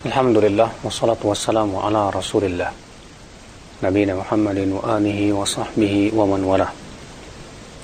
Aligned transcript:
Alhamdulillah 0.00 0.80
wassalatu 0.80 1.28
wassalamu 1.28 1.76
ala 1.84 2.08
Rasulillah 2.08 2.72
Nabi 3.84 4.08
Muhammadin 4.08 4.72
wa 4.72 4.96
alihi 4.96 5.28
wa 5.28 5.44
sahbihi 5.44 6.16
wa 6.16 6.24
man 6.24 6.40
wala 6.40 6.72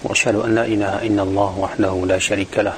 wa 0.01 0.09
asyhadu 0.17 0.49
an 0.49 0.57
la 0.57 0.65
ilaha 0.65 1.05
illallah 1.05 1.51
wahdahu 1.53 2.09
la 2.09 2.17
syarika 2.17 2.65
lah 2.65 2.73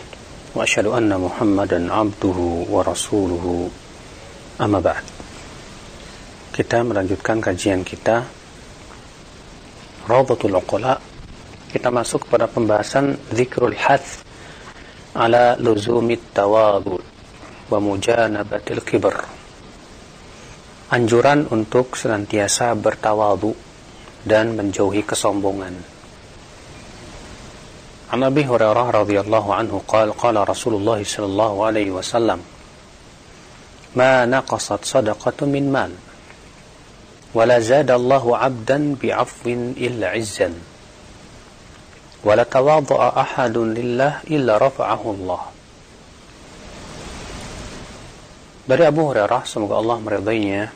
wa 0.58 0.66
asyhadu 0.66 0.90
anna 0.90 1.22
Muhammadan 1.22 1.86
abduhu 1.86 2.66
wa 2.66 2.82
rasuluhu. 2.82 3.70
Amma 4.58 4.82
ba'd. 4.82 5.06
Kita 6.50 6.82
melanjutkan 6.82 7.38
kajian 7.38 7.86
kita 7.86 8.26
Rawdatul 10.10 10.58
Uqala. 10.58 10.98
Kita 11.70 11.94
masuk 11.94 12.26
pada 12.26 12.50
pembahasan 12.50 13.14
zikrul 13.30 13.78
hath 13.78 14.26
ala 15.14 15.54
luzumit 15.62 16.26
tawadhu 16.34 17.17
wa 17.71 17.77
mujanabatil 17.79 18.81
kibr 18.83 19.43
anjuran 20.93 21.49
untuk 21.49 21.97
senantiasa 21.97 22.77
bertawadu 22.77 23.57
dan 24.21 24.53
menjauhi 24.53 25.01
kesombongan. 25.01 25.73
An 28.13 28.21
Abi 28.21 28.45
Hurairah 28.45 29.01
radhiyallahu 29.01 29.49
anhu 29.57 29.81
qala 29.89 30.13
qala 30.13 30.45
Rasulullah 30.45 31.01
sallallahu 31.01 31.65
alaihi 31.65 31.89
wasallam 31.89 32.45
ma 33.97 34.29
naqasat 34.29 34.85
sadaqatu 34.85 35.49
min 35.49 35.67
mal 35.73 35.93
ولا 37.33 37.57
زاد 37.57 37.89
الله 37.89 38.37
عبدا 38.37 39.01
بعفو 39.01 39.73
إلا 39.73 40.07
عزا 40.13 40.53
ولا 42.21 42.43
تواضع 42.45 42.99
أحد 43.09 43.57
لله 43.57 44.13
إلا 44.29 44.53
رفعه 44.61 45.01
الله 45.01 45.41
Dari 48.68 48.84
Abu 48.84 49.08
Hurairah, 49.08 49.48
semoga 49.48 49.80
Allah 49.80 49.96
meridainya, 49.96 50.68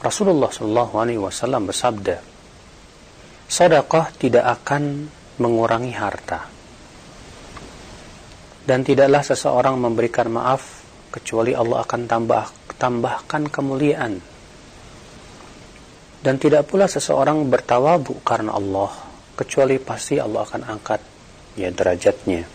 Rasulullah 0.00 0.48
Shallallahu 0.48 0.96
Alaihi 0.96 1.20
Wasallam 1.20 1.68
bersabda, 1.68 2.16
sedekah 3.44 4.16
tidak 4.16 4.48
akan 4.48 5.12
mengurangi 5.36 5.92
harta, 5.92 6.48
dan 8.64 8.80
tidaklah 8.80 9.20
seseorang 9.20 9.76
memberikan 9.76 10.32
maaf 10.32 10.88
kecuali 11.12 11.52
Allah 11.52 11.84
akan 11.84 12.08
tambah 12.08 12.48
tambahkan 12.80 13.52
kemuliaan, 13.52 14.24
dan 16.24 16.40
tidak 16.40 16.64
pula 16.64 16.88
seseorang 16.88 17.44
bertawabu 17.44 18.24
karena 18.24 18.56
Allah 18.56 18.88
kecuali 19.36 19.76
pasti 19.76 20.16
Allah 20.16 20.48
akan 20.48 20.64
angkat 20.64 21.00
ya 21.60 21.68
derajatnya. 21.68 22.48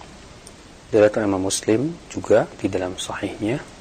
Diriwayatkan 0.90 1.30
Imam 1.30 1.46
Muslim 1.46 1.94
juga 2.10 2.50
di 2.58 2.66
dalam 2.66 2.98
sahihnya 2.98 3.78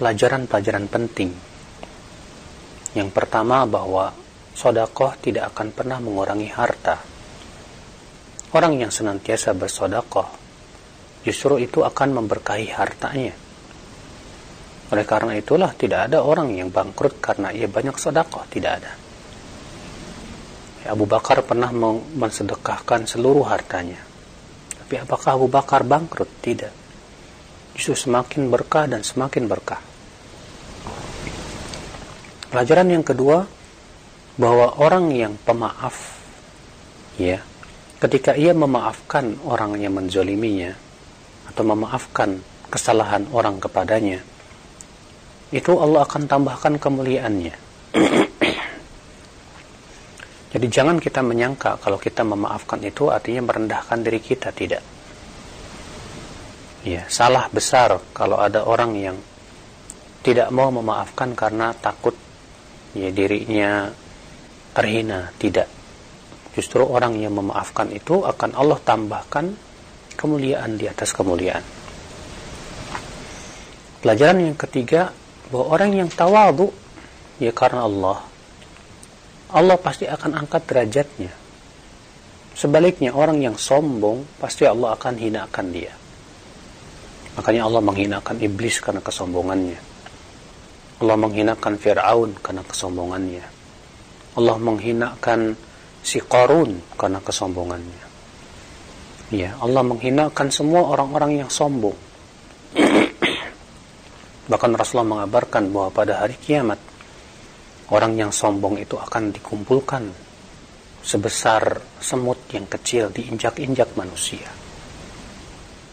pelajaran-pelajaran 0.00 0.88
penting. 0.88 1.36
Yang 2.96 3.12
pertama 3.12 3.68
bahwa 3.68 4.08
sodakoh 4.56 5.20
tidak 5.20 5.52
akan 5.52 5.68
pernah 5.76 6.00
mengurangi 6.00 6.48
harta. 6.48 6.96
Orang 8.56 8.80
yang 8.80 8.88
senantiasa 8.88 9.52
bersodakoh 9.52 10.40
justru 11.20 11.60
itu 11.60 11.84
akan 11.84 12.24
memberkahi 12.24 12.72
hartanya. 12.72 13.36
Oleh 14.96 15.04
karena 15.04 15.36
itulah 15.36 15.76
tidak 15.76 16.08
ada 16.08 16.24
orang 16.24 16.56
yang 16.56 16.72
bangkrut 16.72 17.20
karena 17.20 17.52
ia 17.52 17.68
banyak 17.68 18.00
sodakoh, 18.00 18.48
tidak 18.48 18.80
ada. 18.80 19.09
Abu 20.88 21.04
Bakar 21.04 21.44
pernah 21.44 21.68
mensedekahkan 22.16 23.04
seluruh 23.04 23.44
hartanya. 23.44 24.00
Tapi 24.80 24.96
apakah 24.96 25.36
Abu 25.36 25.52
Bakar 25.52 25.84
bangkrut? 25.84 26.30
Tidak. 26.40 26.72
Justru 27.76 28.08
semakin 28.08 28.48
berkah 28.48 28.88
dan 28.88 29.04
semakin 29.04 29.44
berkah. 29.44 29.80
Pelajaran 32.50 32.88
yang 32.90 33.04
kedua, 33.04 33.46
bahwa 34.40 34.80
orang 34.80 35.12
yang 35.12 35.36
pemaaf, 35.36 36.18
ya, 37.20 37.44
ketika 38.00 38.32
ia 38.34 38.56
memaafkan 38.56 39.36
orang 39.44 39.76
yang 39.78 39.94
menzoliminya, 39.94 40.74
atau 41.46 41.62
memaafkan 41.62 42.40
kesalahan 42.72 43.28
orang 43.30 43.60
kepadanya, 43.60 44.24
itu 45.52 45.76
Allah 45.76 46.08
akan 46.08 46.24
tambahkan 46.24 46.80
kemuliaannya. 46.80 47.54
Jadi 50.50 50.66
jangan 50.66 50.98
kita 50.98 51.22
menyangka 51.22 51.78
kalau 51.78 51.94
kita 51.94 52.26
memaafkan 52.26 52.82
itu 52.82 53.06
artinya 53.06 53.46
merendahkan 53.46 53.98
diri 54.02 54.18
kita, 54.18 54.50
tidak. 54.50 54.82
Ya, 56.82 57.06
salah 57.06 57.46
besar 57.52 58.02
kalau 58.10 58.42
ada 58.42 58.66
orang 58.66 58.98
yang 58.98 59.16
tidak 60.26 60.50
mau 60.50 60.74
memaafkan 60.74 61.38
karena 61.38 61.70
takut 61.76 62.18
ya 62.98 63.14
dirinya 63.14 63.94
terhina, 64.74 65.30
tidak. 65.38 65.70
Justru 66.50 66.82
orang 66.82 67.14
yang 67.14 67.38
memaafkan 67.38 67.94
itu 67.94 68.26
akan 68.26 68.58
Allah 68.58 68.78
tambahkan 68.82 69.54
kemuliaan 70.18 70.74
di 70.74 70.90
atas 70.90 71.14
kemuliaan. 71.14 71.62
Pelajaran 74.02 74.50
yang 74.50 74.58
ketiga 74.58 75.14
bahwa 75.52 75.78
orang 75.78 75.90
yang 75.94 76.08
tawadu 76.10 76.72
ya 77.38 77.54
karena 77.54 77.86
Allah 77.86 78.29
Allah 79.50 79.76
pasti 79.78 80.06
akan 80.06 80.46
angkat 80.46 80.62
derajatnya. 80.66 81.32
Sebaliknya 82.54 83.14
orang 83.14 83.40
yang 83.40 83.56
sombong 83.56 84.26
pasti 84.36 84.68
Allah 84.68 84.92
akan 84.94 85.14
hinakan 85.16 85.66
dia. 85.72 85.92
Makanya 87.38 87.66
Allah 87.66 87.82
menghinakan 87.82 88.36
iblis 88.42 88.82
karena 88.82 89.00
kesombongannya. 89.00 89.78
Allah 91.00 91.16
menghinakan 91.16 91.80
Fir'aun 91.80 92.36
karena 92.44 92.62
kesombongannya. 92.66 93.44
Allah 94.36 94.56
menghinakan 94.60 95.56
si 96.04 96.20
Qarun 96.20 96.96
karena 97.00 97.18
kesombongannya. 97.24 98.02
Ya, 99.30 99.54
Allah 99.62 99.86
menghinakan 99.86 100.50
semua 100.50 100.90
orang-orang 100.90 101.46
yang 101.46 101.50
sombong. 101.50 101.94
Bahkan 104.50 104.70
Rasulullah 104.74 105.22
mengabarkan 105.22 105.70
bahwa 105.70 105.88
pada 105.94 106.26
hari 106.26 106.34
kiamat 106.34 106.89
orang 107.90 108.18
yang 108.18 108.30
sombong 108.30 108.78
itu 108.78 108.98
akan 108.98 109.34
dikumpulkan 109.34 110.04
sebesar 111.00 111.80
semut 111.98 112.38
yang 112.54 112.68
kecil 112.70 113.10
diinjak-injak 113.10 113.94
manusia 113.96 114.46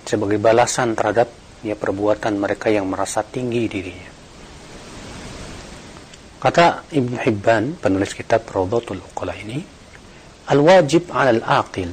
sebagai 0.07 0.39
balasan 0.39 0.95
terhadap 0.95 1.27
ya 1.65 1.75
perbuatan 1.75 2.39
mereka 2.39 2.71
yang 2.71 2.87
merasa 2.87 3.27
tinggi 3.27 3.67
dirinya. 3.67 4.11
Kata 6.37 6.85
Ibn 6.93 7.13
Hibban, 7.17 7.81
penulis 7.81 8.13
kitab 8.13 8.45
Rawdatul 8.45 9.01
Uqala 9.01 9.33
ini, 9.35 9.59
Al-wajib 10.47 11.11
'ala 11.11 11.35
al-aqil 11.35 11.91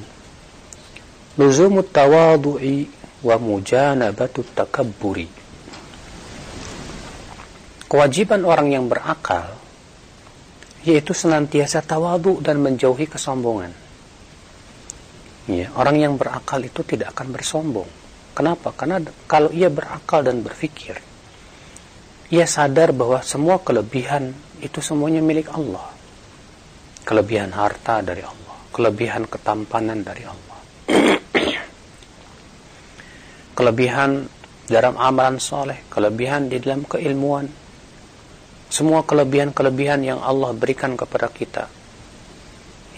luzumu 1.34 1.82
tawadu'i 1.82 2.86
wa 3.26 3.34
mujanabatu 3.34 4.47
takabburi. 4.54 5.26
Kewajiban 7.91 8.47
orang 8.47 8.71
yang 8.71 8.86
berakal 8.86 9.59
yaitu 10.84 11.17
senantiasa 11.17 11.81
tawadu 11.81 12.45
dan 12.45 12.61
menjauhi 12.61 13.09
kesombongan. 13.09 13.72
Ya, 15.45 15.69
orang 15.77 16.00
yang 16.00 16.15
berakal 16.17 16.61
itu 16.65 16.81
tidak 16.84 17.17
akan 17.17 17.33
bersombong. 17.33 17.89
Kenapa? 18.33 18.72
Karena 18.72 19.00
kalau 19.28 19.53
ia 19.53 19.69
berakal 19.69 20.25
dan 20.25 20.41
berpikir, 20.41 20.97
ia 22.33 22.47
sadar 22.49 22.97
bahwa 22.97 23.21
semua 23.21 23.61
kelebihan 23.61 24.33
itu 24.65 24.81
semuanya 24.81 25.21
milik 25.21 25.53
Allah. 25.53 25.93
Kelebihan 27.05 27.53
harta 27.53 28.01
dari 28.01 28.25
Allah, 28.25 28.56
kelebihan 28.72 29.28
ketampanan 29.28 30.01
dari 30.01 30.25
Allah. 30.25 30.59
kelebihan 33.57 34.25
dalam 34.65 34.97
amalan 34.97 35.36
soleh, 35.36 35.84
kelebihan 35.92 36.48
di 36.48 36.57
dalam 36.65 36.89
keilmuan, 36.89 37.45
semua 38.74 39.06
kelebihan-kelebihan 39.06 40.03
yang 40.03 40.18
Allah 40.18 40.50
berikan 40.50 40.98
kepada 40.98 41.30
kita. 41.30 41.71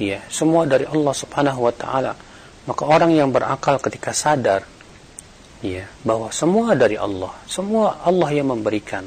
Ya, 0.00 0.24
semua 0.32 0.64
dari 0.64 0.88
Allah 0.88 1.12
Subhanahu 1.12 1.68
wa 1.68 1.74
taala. 1.76 2.16
Maka 2.64 2.82
orang 2.88 3.12
yang 3.12 3.28
berakal 3.28 3.76
ketika 3.84 4.16
sadar 4.16 4.64
ya, 5.60 5.84
bahwa 6.00 6.32
semua 6.32 6.72
dari 6.72 6.96
Allah, 6.96 7.28
semua 7.44 8.00
Allah 8.00 8.32
yang 8.32 8.56
memberikan. 8.56 9.04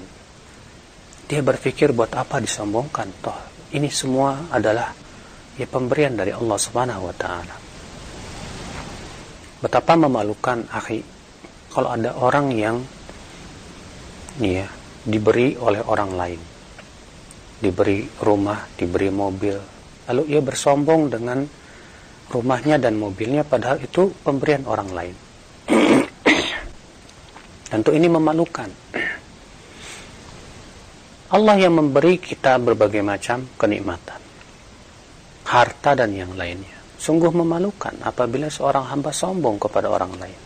Dia 1.26 1.42
berpikir 1.42 1.90
buat 1.90 2.14
apa 2.14 2.38
disombongkan? 2.38 3.18
Toh, 3.18 3.40
ini 3.74 3.90
semua 3.90 4.54
adalah 4.54 4.94
ya 5.58 5.66
pemberian 5.66 6.22
dari 6.22 6.38
Allah 6.38 6.58
Subhanahu 6.62 7.02
wa 7.02 7.16
taala. 7.18 7.56
Betapa 9.66 9.98
memalukan, 9.98 10.70
akhi, 10.70 11.02
kalau 11.74 11.90
ada 11.98 12.14
orang 12.14 12.54
yang 12.54 12.78
ya 14.38 14.70
diberi 15.10 15.58
oleh 15.58 15.82
orang 15.82 16.14
lain 16.14 16.49
diberi 17.60 18.08
rumah, 18.24 18.64
diberi 18.80 19.12
mobil. 19.12 19.60
Lalu 20.10 20.24
ia 20.32 20.42
bersombong 20.42 21.12
dengan 21.12 21.44
rumahnya 22.32 22.80
dan 22.80 22.98
mobilnya 22.98 23.44
padahal 23.44 23.84
itu 23.84 24.10
pemberian 24.24 24.64
orang 24.66 24.90
lain. 24.90 25.16
Tentu 27.70 27.92
ini 27.94 28.10
memalukan. 28.10 28.70
Allah 31.36 31.56
yang 31.62 31.78
memberi 31.78 32.18
kita 32.18 32.58
berbagai 32.58 33.06
macam 33.06 33.46
kenikmatan. 33.60 34.18
Harta 35.46 35.94
dan 35.94 36.10
yang 36.16 36.34
lainnya. 36.34 36.80
Sungguh 37.00 37.32
memalukan 37.32 37.96
apabila 38.02 38.52
seorang 38.52 38.84
hamba 38.90 39.14
sombong 39.14 39.62
kepada 39.62 39.88
orang 39.88 40.12
lain. 40.20 40.40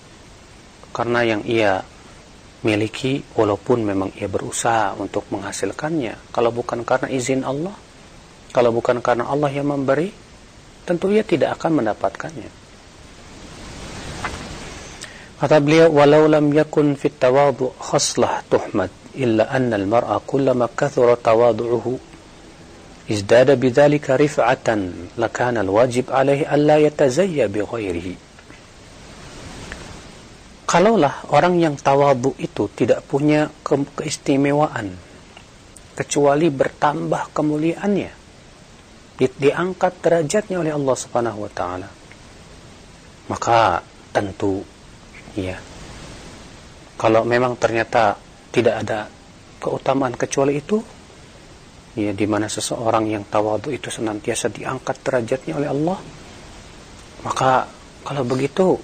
Karena 0.93 1.25
yang 1.25 1.41
ia 1.47 1.81
miliki 2.62 3.22
walaupun 3.38 3.86
memang 3.86 4.10
ia 4.18 4.26
berusaha 4.26 4.98
untuk 4.98 5.30
menghasilkannya. 5.30 6.34
Kalau 6.34 6.50
bukan 6.50 6.82
karena 6.82 7.08
izin 7.12 7.46
Allah, 7.46 7.74
kalau 8.50 8.74
bukan 8.74 8.98
karena 8.98 9.30
Allah 9.30 9.50
yang 9.52 9.70
memberi, 9.70 10.10
tentu 10.82 11.12
ia 11.12 11.22
tidak 11.22 11.60
akan 11.60 11.84
mendapatkannya. 11.84 12.50
Kata 15.38 15.62
beliau, 15.62 15.94
walau 15.94 16.26
lam 16.26 16.50
yakun 16.50 16.98
fit 16.98 17.14
tawadu 17.14 17.70
khaslah 17.78 18.42
tuhmad 18.50 18.90
illa 19.14 19.46
anna 19.46 19.78
al-mar'a 19.78 20.18
kullama 20.26 20.66
kathura 20.66 21.14
tawadu'uhu 21.14 22.08
ازداد 23.08 23.60
بذلك 23.60 24.10
رفعة 24.10 24.68
لكان 25.18 25.56
الواجب 25.56 26.04
عليه 26.12 26.54
ألا 26.54 26.76
يتزيى 26.76 27.48
بغيره 27.48 28.08
Kalaulah 30.63 31.29
orang 31.29 31.59
yang 31.59 31.75
tawadu 31.77 32.33
itu 32.39 32.71
tidak 32.73 33.05
punya 33.05 33.51
ke 33.61 33.75
keistimewaan 33.99 34.95
kecuali 35.93 36.49
bertambah 36.49 37.29
kemuliaannya 37.35 38.11
di 39.13 39.25
diangkat 39.29 39.93
derajatnya 40.01 40.57
oleh 40.57 40.73
Allah 40.73 40.95
Subhanahu 40.97 41.45
wa 41.45 41.51
taala 41.53 41.89
maka 43.29 43.85
tentu 44.09 44.65
ya 45.37 45.61
kalau 46.97 47.21
memang 47.21 47.53
ternyata 47.61 48.17
tidak 48.49 48.75
ada 48.81 49.05
keutamaan 49.61 50.17
kecuali 50.17 50.57
itu 50.57 50.81
ya 51.93 52.09
di 52.09 52.25
mana 52.25 52.49
seseorang 52.49 53.05
yang 53.05 53.29
tawadu 53.29 53.69
itu 53.69 53.93
senantiasa 53.93 54.49
diangkat 54.49 54.97
derajatnya 55.05 55.53
oleh 55.61 55.69
Allah 55.69 55.99
maka 57.21 57.69
kalau 58.01 58.25
begitu 58.25 58.81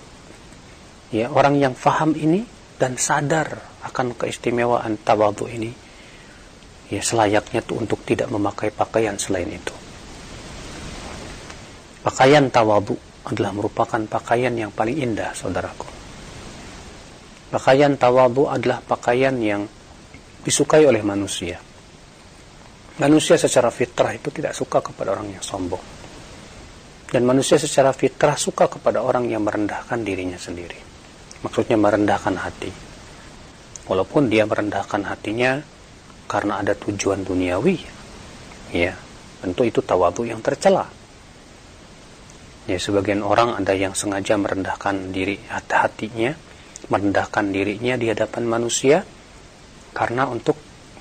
ya 1.09 1.29
orang 1.29 1.57
yang 1.57 1.73
faham 1.73 2.13
ini 2.13 2.45
dan 2.79 2.95
sadar 2.95 3.59
akan 3.85 4.15
keistimewaan 4.15 5.01
tawadu 5.01 5.49
ini 5.49 5.71
ya 6.89 7.01
selayaknya 7.03 7.61
tuh 7.65 7.81
untuk 7.81 8.01
tidak 8.05 8.29
memakai 8.29 8.73
pakaian 8.73 9.17
selain 9.19 9.49
itu 9.49 9.75
pakaian 12.05 12.47
tawadu 12.49 12.95
adalah 13.27 13.51
merupakan 13.53 14.01
pakaian 14.09 14.53
yang 14.55 14.71
paling 14.71 14.97
indah 14.97 15.35
saudaraku 15.35 15.85
pakaian 17.51 17.93
tawadu 17.99 18.47
adalah 18.47 18.79
pakaian 18.81 19.35
yang 19.37 19.67
disukai 20.45 20.87
oleh 20.87 21.03
manusia 21.03 21.59
Manusia 22.99 23.39
secara 23.39 23.71
fitrah 23.71 24.11
itu 24.11 24.27
tidak 24.27 24.51
suka 24.51 24.83
kepada 24.83 25.15
orang 25.15 25.31
yang 25.31 25.39
sombong. 25.39 25.79
Dan 27.07 27.23
manusia 27.23 27.55
secara 27.55 27.95
fitrah 27.95 28.35
suka 28.35 28.67
kepada 28.67 28.99
orang 28.99 29.31
yang 29.31 29.39
merendahkan 29.39 30.03
dirinya 30.03 30.35
sendiri. 30.35 30.88
Maksudnya 31.45 31.79
merendahkan 31.79 32.35
hati. 32.35 32.71
Walaupun 33.87 34.27
dia 34.27 34.43
merendahkan 34.45 35.01
hatinya 35.07 35.63
karena 36.29 36.61
ada 36.61 36.77
tujuan 36.77 37.25
duniawi. 37.25 37.79
Ya, 38.75 38.93
tentu 39.41 39.65
itu 39.65 39.81
tawadu 39.81 40.27
yang 40.27 40.43
tercela. 40.45 40.85
Ya, 42.69 42.77
sebagian 42.77 43.25
orang 43.25 43.57
ada 43.57 43.73
yang 43.73 43.97
sengaja 43.97 44.37
merendahkan 44.37 45.09
diri 45.09 45.41
hati-hatinya, 45.49 46.37
merendahkan 46.93 47.49
dirinya 47.49 47.97
di 47.97 48.13
hadapan 48.13 48.45
manusia 48.45 49.01
karena 49.89 50.29
untuk 50.29 50.53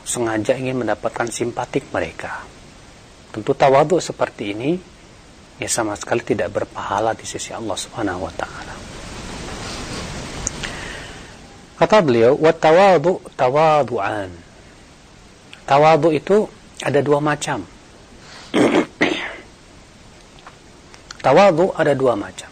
sengaja 0.08 0.56
ingin 0.56 0.80
mendapatkan 0.80 1.28
simpatik 1.28 1.92
mereka. 1.92 2.40
Tentu 3.28 3.52
tawadhu 3.52 4.00
seperti 4.00 4.56
ini 4.56 4.70
ya 5.60 5.68
sama 5.68 5.92
sekali 5.92 6.24
tidak 6.24 6.48
berpahala 6.54 7.12
di 7.12 7.28
sisi 7.28 7.52
Allah 7.52 7.76
Subhanahu 7.76 8.24
wa 8.24 8.32
taala. 8.32 8.97
Kata 11.78 12.02
beliau, 12.02 12.34
"Wa 12.34 12.50
tawadhu 12.50 13.22
tawadu'an." 13.38 14.30
Tawadhu 15.62 16.10
itu 16.10 16.50
ada 16.82 16.98
dua 16.98 17.22
macam. 17.22 17.62
tawadhu 21.24 21.70
ada 21.78 21.92
dua 21.94 22.18
macam. 22.18 22.50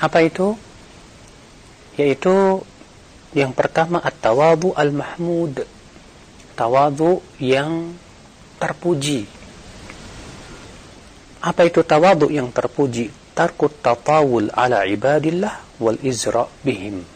Apa 0.00 0.24
itu? 0.24 0.56
Yaitu 1.96 2.64
yang 3.36 3.52
pertama 3.52 4.00
at-tawadhu 4.00 4.72
al-mahmud 4.72 5.64
tawadu 6.56 7.20
yang 7.36 7.92
terpuji. 8.56 9.28
Apa 11.44 11.68
itu 11.68 11.84
tawadu 11.84 12.32
yang 12.32 12.48
terpuji? 12.48 13.12
Tarkut 13.36 13.84
tatawul 13.84 14.48
ala 14.56 14.88
ibadillah 14.88 15.76
wal 15.76 16.00
izra 16.00 16.48
bihim. 16.64 17.15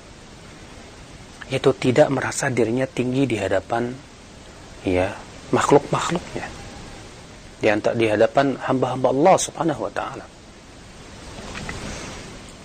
Itu 1.50 1.74
tidak 1.74 2.08
merasa 2.14 2.46
dirinya 2.46 2.86
tinggi 2.86 3.26
di 3.26 3.36
hadapan 3.36 3.90
ya 4.86 5.10
makhluk-makhluknya. 5.50 6.46
Di, 7.60 7.66
di 7.98 8.06
hadapan 8.08 8.56
hamba-hamba 8.56 9.08
Allah 9.12 9.36
subhanahu 9.36 9.80
wa 9.84 9.92
ta'ala. 9.92 10.26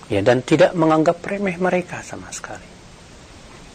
Ya, 0.06 0.22
dan 0.22 0.40
tidak 0.46 0.72
menganggap 0.78 1.18
remeh 1.26 1.58
mereka 1.58 1.98
sama 2.00 2.30
sekali. 2.30 2.64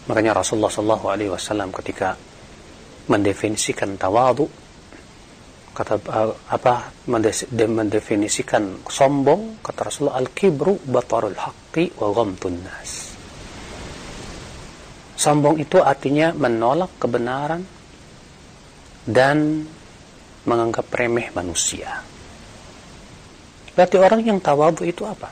Makanya 0.07 0.31
Rasulullah 0.33 0.71
Shallallahu 0.71 1.05
Alaihi 1.11 1.29
Wasallam 1.29 1.69
ketika 1.75 2.15
mendefinisikan 3.11 3.99
tawadu 3.99 4.47
kata 5.71 5.95
uh, 6.11 6.35
apa 6.51 6.91
mendefinisikan 7.07 8.83
sombong 8.91 9.63
kata 9.63 9.87
Rasulullah 9.87 10.19
al-kibru 10.19 10.75
batarul 10.83 11.35
haqqi 11.35 11.95
wa 11.95 12.11
ghamtun 12.11 12.59
nas 12.59 13.10
sombong 15.21 15.61
itu 15.61 15.77
artinya 15.77 16.33
menolak 16.33 16.97
kebenaran 16.97 17.61
dan 19.05 19.69
menganggap 20.49 20.89
remeh 20.89 21.29
manusia 21.37 22.01
berarti 23.77 24.01
orang 24.01 24.25
yang 24.25 24.41
tawadu 24.41 24.81
itu 24.81 25.05
apa 25.05 25.29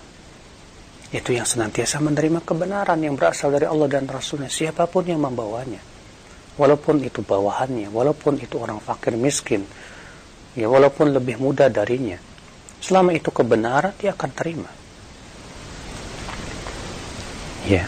itu 1.09 1.33
yang 1.33 1.49
senantiasa 1.49 1.97
menerima 2.05 2.45
kebenaran 2.45 3.01
yang 3.01 3.17
berasal 3.17 3.49
dari 3.49 3.65
Allah 3.65 3.89
dan 3.89 4.05
Rasulnya 4.05 4.45
siapa 4.45 4.85
pun 4.85 5.09
yang 5.09 5.17
membawanya 5.17 5.81
walaupun 6.59 6.99
itu 6.99 7.23
bawahannya, 7.23 7.87
walaupun 7.87 8.35
itu 8.43 8.59
orang 8.59 8.83
fakir 8.83 9.15
miskin, 9.15 9.63
ya 10.59 10.67
walaupun 10.67 11.15
lebih 11.15 11.39
muda 11.39 11.71
darinya, 11.71 12.19
selama 12.83 13.15
itu 13.15 13.31
kebenaran 13.31 13.95
dia 13.95 14.11
akan 14.11 14.31
terima. 14.35 14.71
Ya. 17.63 17.87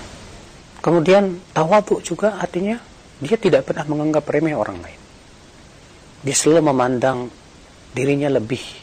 Kemudian 0.82 1.54
tawaduk 1.54 2.02
juga 2.02 2.42
artinya 2.42 2.82
dia 3.22 3.38
tidak 3.38 3.70
pernah 3.70 3.86
menganggap 3.86 4.26
remeh 4.26 4.58
orang 4.58 4.82
lain. 4.82 4.98
Dia 6.26 6.34
selalu 6.34 6.74
memandang 6.74 7.30
dirinya 7.94 8.34
lebih 8.34 8.82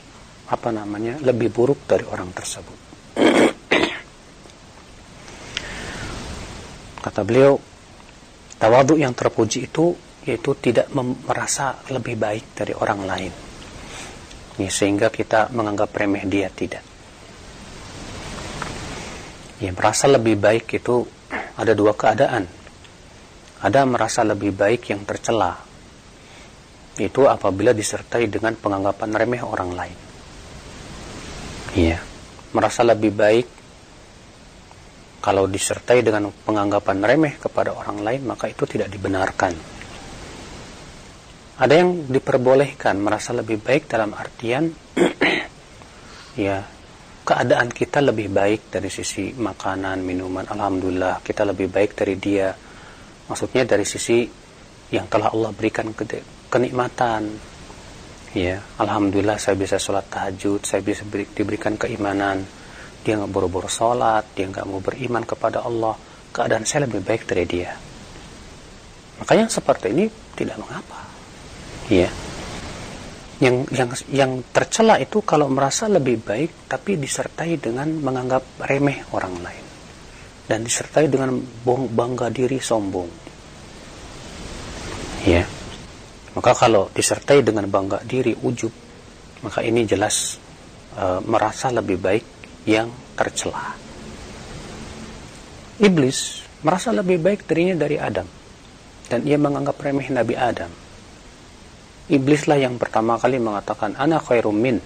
apa 0.48 0.70
namanya 0.70 1.18
lebih 1.20 1.50
buruk 1.50 1.90
dari 1.90 2.06
orang 2.06 2.30
tersebut. 2.30 2.78
Kata 7.04 7.26
beliau, 7.26 7.58
Tawaduk 8.58 8.98
yang 8.98 9.14
terpuji 9.14 9.70
itu 9.70 9.94
yaitu 10.26 10.50
tidak 10.58 10.90
merasa 10.98 11.78
lebih 11.94 12.18
baik 12.18 12.58
dari 12.58 12.74
orang 12.74 13.00
lain. 13.06 13.32
Ya, 14.58 14.66
sehingga 14.66 15.14
kita 15.14 15.54
menganggap 15.54 15.94
remeh 15.94 16.26
dia 16.26 16.50
tidak. 16.50 16.82
Ya, 19.62 19.70
merasa 19.70 20.10
lebih 20.10 20.42
baik 20.42 20.66
itu 20.74 21.06
ada 21.32 21.72
dua 21.74 21.92
keadaan. 21.94 22.44
Ada 23.58 23.82
merasa 23.84 24.22
lebih 24.22 24.54
baik 24.54 24.94
yang 24.94 25.02
tercela. 25.02 25.58
Itu 26.98 27.26
apabila 27.26 27.74
disertai 27.74 28.30
dengan 28.30 28.54
penganggapan 28.54 29.10
remeh 29.14 29.42
orang 29.42 29.70
lain. 29.74 29.98
Iya. 31.74 31.98
Merasa 32.54 32.86
lebih 32.86 33.12
baik 33.12 33.46
kalau 35.18 35.50
disertai 35.50 36.00
dengan 36.00 36.30
penganggapan 36.30 36.98
remeh 37.02 37.34
kepada 37.36 37.74
orang 37.74 38.00
lain 38.00 38.22
maka 38.24 38.46
itu 38.46 38.64
tidak 38.64 38.88
dibenarkan 38.88 39.52
ada 41.58 41.74
yang 41.74 42.06
diperbolehkan 42.06 43.02
merasa 43.02 43.34
lebih 43.34 43.58
baik 43.58 43.90
dalam 43.90 44.14
artian 44.14 44.70
ya 46.38 46.62
keadaan 47.28 47.68
kita 47.68 48.00
lebih 48.00 48.32
baik 48.32 48.72
dari 48.72 48.88
sisi 48.88 49.36
makanan 49.36 50.00
minuman 50.00 50.48
alhamdulillah. 50.48 51.20
Kita 51.20 51.44
lebih 51.44 51.68
baik 51.68 51.92
dari 51.92 52.16
dia. 52.16 52.48
Maksudnya 53.28 53.68
dari 53.68 53.84
sisi 53.84 54.24
yang 54.88 55.04
telah 55.12 55.28
Allah 55.36 55.52
berikan 55.52 55.92
kenikmatan. 56.48 57.28
Ya 58.32 58.64
alhamdulillah 58.80 59.36
saya 59.36 59.60
bisa 59.60 59.76
sholat 59.76 60.08
tahajud 60.08 60.64
saya 60.64 60.80
bisa 60.80 61.04
beri, 61.04 61.28
diberikan 61.28 61.76
keimanan. 61.76 62.40
Dia 63.04 63.20
nggak 63.20 63.28
buru-buru 63.28 63.68
sholat 63.68 64.32
dia 64.32 64.48
nggak 64.48 64.64
mau 64.64 64.80
beriman 64.80 65.28
kepada 65.28 65.68
Allah. 65.68 66.00
Keadaan 66.32 66.64
saya 66.64 66.88
lebih 66.88 67.04
baik 67.04 67.28
dari 67.28 67.44
dia. 67.44 67.76
Makanya 69.20 69.52
seperti 69.52 69.92
ini 69.92 70.08
tidak 70.32 70.56
mengapa. 70.64 71.04
Ya 71.92 72.08
yang 73.38 73.62
yang 73.70 73.90
yang 74.10 74.32
tercela 74.50 74.98
itu 74.98 75.22
kalau 75.22 75.46
merasa 75.46 75.86
lebih 75.86 76.18
baik 76.18 76.66
tapi 76.66 76.98
disertai 76.98 77.54
dengan 77.62 77.86
menganggap 78.02 78.42
remeh 78.66 79.06
orang 79.14 79.34
lain. 79.38 79.64
Dan 80.48 80.66
disertai 80.66 81.06
dengan 81.06 81.38
bangga 81.92 82.32
diri 82.34 82.58
sombong. 82.58 83.10
Ya. 85.28 85.44
Maka 86.34 86.52
kalau 86.56 86.90
disertai 86.90 87.44
dengan 87.44 87.68
bangga 87.70 88.02
diri 88.02 88.34
ujub 88.34 88.70
maka 89.38 89.62
ini 89.62 89.86
jelas 89.86 90.38
e, 90.98 91.04
merasa 91.22 91.70
lebih 91.70 91.98
baik 92.00 92.24
yang 92.66 92.90
tercela. 93.14 93.76
Iblis 95.78 96.42
merasa 96.66 96.90
lebih 96.90 97.22
baik 97.22 97.46
dirinya 97.46 97.86
dari 97.86 98.00
Adam. 98.02 98.26
Dan 99.08 99.24
ia 99.24 99.38
menganggap 99.38 99.78
remeh 99.78 100.10
Nabi 100.10 100.34
Adam 100.34 100.87
Iblislah 102.08 102.56
yang 102.56 102.80
pertama 102.80 103.20
kali 103.20 103.36
mengatakan 103.36 103.92
ana 104.00 104.16
khairum 104.16 104.56
min. 104.56 104.80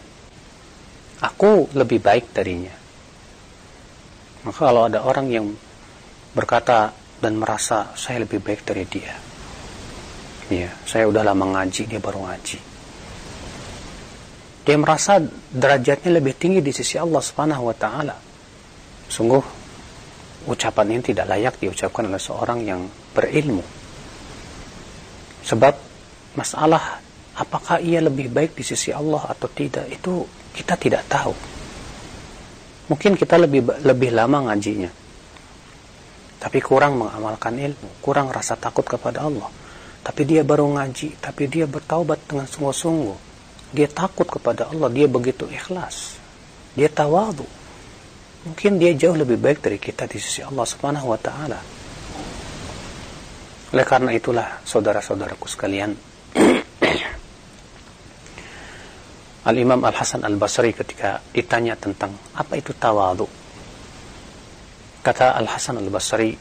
Aku 1.23 1.71
lebih 1.71 2.03
baik 2.03 2.35
darinya. 2.35 2.75
Maka 4.43 4.59
kalau 4.59 4.91
ada 4.91 5.07
orang 5.07 5.27
yang 5.31 5.47
berkata 6.35 6.91
dan 7.23 7.39
merasa 7.39 7.95
saya 7.95 8.27
lebih 8.27 8.43
baik 8.43 8.67
dari 8.67 8.83
dia. 8.91 9.15
Ya, 10.51 10.75
saya 10.83 11.07
udah 11.07 11.23
lama 11.23 11.55
ngaji, 11.55 11.87
dia 11.87 12.03
baru 12.03 12.27
ngaji. 12.27 12.59
Dia 14.63 14.77
merasa 14.79 15.19
derajatnya 15.51 16.19
lebih 16.19 16.35
tinggi 16.39 16.59
di 16.63 16.75
sisi 16.75 16.99
Allah 16.99 17.23
Subhanahu 17.23 17.71
wa 17.71 17.77
taala. 17.79 18.15
Sungguh 19.07 19.43
ucapan 20.47 20.99
ini 20.99 21.03
tidak 21.15 21.27
layak 21.31 21.55
diucapkan 21.63 22.11
oleh 22.11 22.23
seorang 22.23 22.63
yang 22.63 22.87
berilmu. 23.15 23.63
Sebab 25.47 25.75
masalah 26.39 27.02
apakah 27.37 27.81
ia 27.81 28.03
lebih 28.05 28.29
baik 28.29 28.53
di 28.53 28.65
sisi 28.65 28.93
Allah 28.93 29.25
atau 29.33 29.49
tidak? 29.49 29.89
Itu 29.89 30.27
kita 30.53 30.77
tidak 30.77 31.09
tahu. 31.09 31.35
Mungkin 32.93 33.17
kita 33.17 33.41
lebih 33.41 33.85
lebih 33.87 34.11
lama 34.13 34.53
ngajinya. 34.53 34.91
Tapi 36.43 36.59
kurang 36.59 36.99
mengamalkan 36.99 37.55
ilmu 37.55 38.03
kurang 38.03 38.29
rasa 38.29 38.59
takut 38.59 38.83
kepada 38.83 39.25
Allah. 39.25 39.49
Tapi 40.03 40.27
dia 40.27 40.43
baru 40.43 40.67
ngaji 40.75 41.23
tapi 41.23 41.47
dia 41.47 41.65
bertaubat 41.65 42.27
dengan 42.27 42.45
sungguh-sungguh. 42.45 43.31
Dia 43.73 43.89
takut 43.89 44.29
kepada 44.29 44.69
Allah 44.69 44.91
dia 44.93 45.07
begitu 45.09 45.49
ikhlas. 45.49 46.19
Dia 46.75 46.91
tawadu. 46.91 47.47
Mungkin 48.43 48.83
dia 48.83 48.91
jauh 48.99 49.15
lebih 49.15 49.39
baik 49.39 49.63
dari 49.63 49.79
kita 49.79 50.11
di 50.11 50.19
sisi 50.19 50.43
Allah 50.43 50.67
Subhanahu 50.67 51.15
wa 51.15 51.21
taala. 51.23 51.61
Oleh 53.73 53.87
karena 53.89 54.13
itulah 54.13 54.61
saudara-saudaraku 54.67 55.47
sekalian 55.49 55.97
Al-Imam 59.43 59.83
Al-Hasan 59.83 60.23
Al-Basri 60.23 60.71
ketika 60.71 61.19
ditanya 61.35 61.75
tentang 61.75 62.15
apa 62.39 62.55
itu 62.55 62.71
tawadu. 62.79 63.27
Kata 65.03 65.35
Al-Hasan 65.35 65.83
Al-Basri, 65.83 66.39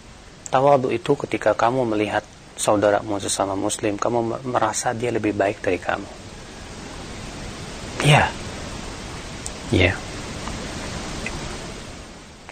tawadu 0.53 0.93
itu 0.93 1.17
ketika 1.25 1.57
kamu 1.57 1.81
melihat 1.97 2.21
saudaramu 2.53 3.17
sesama 3.17 3.57
muslim, 3.57 3.97
kamu 3.97 4.45
merasa 4.45 4.93
dia 4.93 5.09
lebih 5.09 5.33
baik 5.33 5.65
dari 5.65 5.81
kamu. 5.81 6.09
Ya. 8.05 8.29
Ya. 9.73 9.97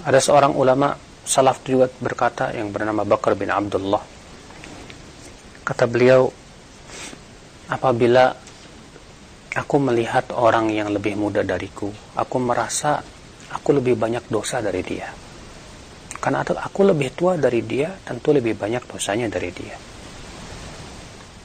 Ada 0.02 0.18
seorang 0.18 0.58
ulama 0.58 0.98
salaf 1.30 1.62
juga 1.62 1.94
berkata 2.02 2.50
yang 2.58 2.74
bernama 2.74 3.06
Bakar 3.06 3.38
bin 3.38 3.54
Abdullah. 3.54 4.02
Kata 5.62 5.86
beliau, 5.86 6.26
apabila 7.70 8.34
Aku 9.58 9.82
melihat 9.82 10.30
orang 10.38 10.70
yang 10.70 10.94
lebih 10.94 11.18
muda 11.18 11.42
dariku. 11.42 11.90
Aku 12.14 12.38
merasa 12.38 13.02
aku 13.50 13.74
lebih 13.74 13.98
banyak 13.98 14.30
dosa 14.30 14.62
dari 14.62 14.86
dia. 14.86 15.10
Karena 16.20 16.46
aku 16.46 16.82
lebih 16.86 17.16
tua 17.16 17.40
dari 17.40 17.64
dia, 17.66 17.90
tentu 18.06 18.36
lebih 18.36 18.54
banyak 18.54 18.84
dosanya 18.86 19.32
dari 19.32 19.50
dia. 19.50 19.78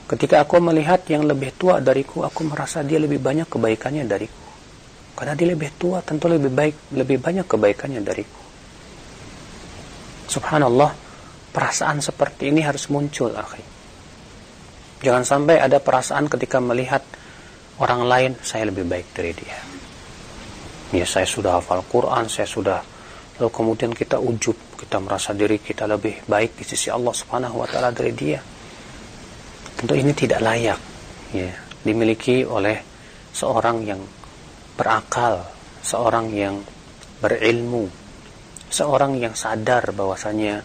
Ketika 0.05 0.45
aku 0.45 0.61
melihat 0.61 1.01
yang 1.09 1.25
lebih 1.25 1.57
tua 1.57 1.81
dariku, 1.81 2.29
aku 2.29 2.45
merasa 2.45 2.85
dia 2.85 3.01
lebih 3.01 3.23
banyak 3.23 3.49
kebaikannya 3.49 4.05
dariku. 4.05 4.45
Karena 5.17 5.33
dia 5.33 5.49
lebih 5.49 5.71
tua, 5.81 6.05
tentu 6.05 6.29
lebih 6.29 6.53
baik, 6.53 6.93
lebih 6.93 7.23
banyak 7.23 7.47
kebaikannya 7.49 8.05
dariku. 8.05 8.43
Subhanallah, 10.29 10.93
perasaan 11.55 12.05
seperti 12.05 12.53
ini 12.53 12.61
harus 12.61 12.91
muncul, 12.93 13.33
akhi. 13.33 13.65
Jangan 15.07 15.25
sampai 15.25 15.57
ada 15.63 15.79
perasaan 15.81 16.29
ketika 16.29 16.59
melihat 16.61 17.01
orang 17.83 18.03
lain 18.07 18.33
saya 18.43 18.69
lebih 18.71 18.87
baik 18.87 19.07
dari 19.17 19.33
dia. 19.35 19.59
Ya 20.95 21.07
saya 21.09 21.27
sudah 21.27 21.59
hafal 21.59 21.83
Quran 21.89 22.31
saya 22.31 22.47
sudah. 22.47 22.81
Lalu 23.41 23.51
kemudian 23.51 23.91
kita 23.91 24.21
ujub 24.23 24.55
kita 24.79 25.03
merasa 25.03 25.35
diri 25.35 25.59
kita 25.59 25.91
lebih 25.91 26.23
baik 26.31 26.55
di 26.55 26.65
sisi 26.67 26.87
Allah 26.93 27.11
Subhanahu 27.11 27.63
wa 27.63 27.67
taala 27.67 27.91
dari 27.91 28.15
dia. 28.15 28.39
Tentu 29.75 29.95
ini 29.99 30.15
tidak 30.15 30.39
layak 30.39 30.81
ya. 31.35 31.51
Dimiliki 31.85 32.47
oleh 32.47 32.79
seorang 33.35 33.83
yang 33.83 34.01
berakal 34.79 35.43
seorang 35.83 36.31
yang 36.35 36.63
berilmu 37.23 37.87
seorang 38.71 39.19
yang 39.23 39.35
sadar 39.39 39.95
bahwasanya 39.95 40.63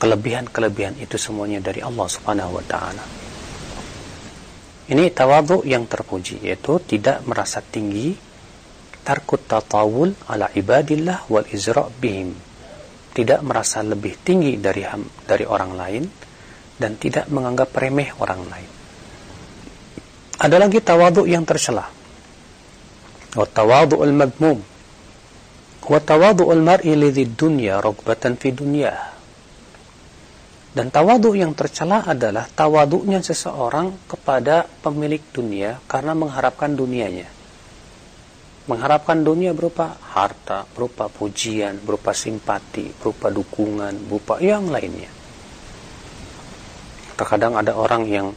kelebihan-kelebihan 0.00 0.96
itu 0.96 1.20
semuanya 1.20 1.60
dari 1.60 1.84
Allah 1.84 2.08
Subhanahu 2.08 2.56
wa 2.56 2.64
taala 2.64 3.19
ini 4.90 5.06
tawadhu 5.14 5.62
yang 5.62 5.86
terpuji 5.86 6.42
yaitu 6.42 6.82
tidak 6.82 7.22
merasa 7.22 7.62
tinggi 7.62 8.10
tarkut 9.06 9.46
tatawul 9.46 10.10
ala 10.26 10.50
ibadillah 10.50 11.30
wal 11.30 11.46
izra' 11.46 11.86
bihim. 11.94 12.34
Tidak 13.10 13.42
merasa 13.46 13.86
lebih 13.86 14.18
tinggi 14.18 14.58
dari 14.58 14.82
dari 15.26 15.46
orang 15.46 15.72
lain 15.78 16.04
dan 16.74 16.98
tidak 16.98 17.30
menganggap 17.30 17.70
remeh 17.70 18.10
orang 18.18 18.42
lain. 18.50 18.70
Ada 20.42 20.56
lagi 20.58 20.82
tawadhu 20.82 21.22
yang 21.26 21.46
tercela. 21.46 21.86
Wa 23.34 23.46
tawadhu'ul 23.46 24.14
madmum. 24.14 24.58
Wa 25.86 25.98
tawadhu'ul 26.02 26.62
mar'i 26.66 26.98
lidhi 26.98 27.30
dunya 27.30 27.78
ragbatan 27.78 28.34
fi 28.34 28.50
dunyah 28.50 29.19
dan 30.70 30.86
tawadu 30.86 31.34
yang 31.34 31.50
tercela 31.50 32.06
adalah 32.06 32.46
tawaduknya 32.46 33.18
seseorang 33.18 34.06
kepada 34.06 34.70
pemilik 34.86 35.18
dunia 35.34 35.82
karena 35.90 36.14
mengharapkan 36.14 36.70
dunianya. 36.78 37.26
Mengharapkan 38.70 39.26
dunia 39.26 39.50
berupa 39.50 39.98
harta, 40.14 40.62
berupa 40.70 41.10
pujian, 41.10 41.82
berupa 41.82 42.14
simpati, 42.14 42.86
berupa 42.94 43.34
dukungan, 43.34 43.98
berupa 44.06 44.38
yang 44.38 44.70
lainnya. 44.70 45.10
Terkadang 47.18 47.58
ada 47.58 47.74
orang 47.74 48.06
yang 48.06 48.30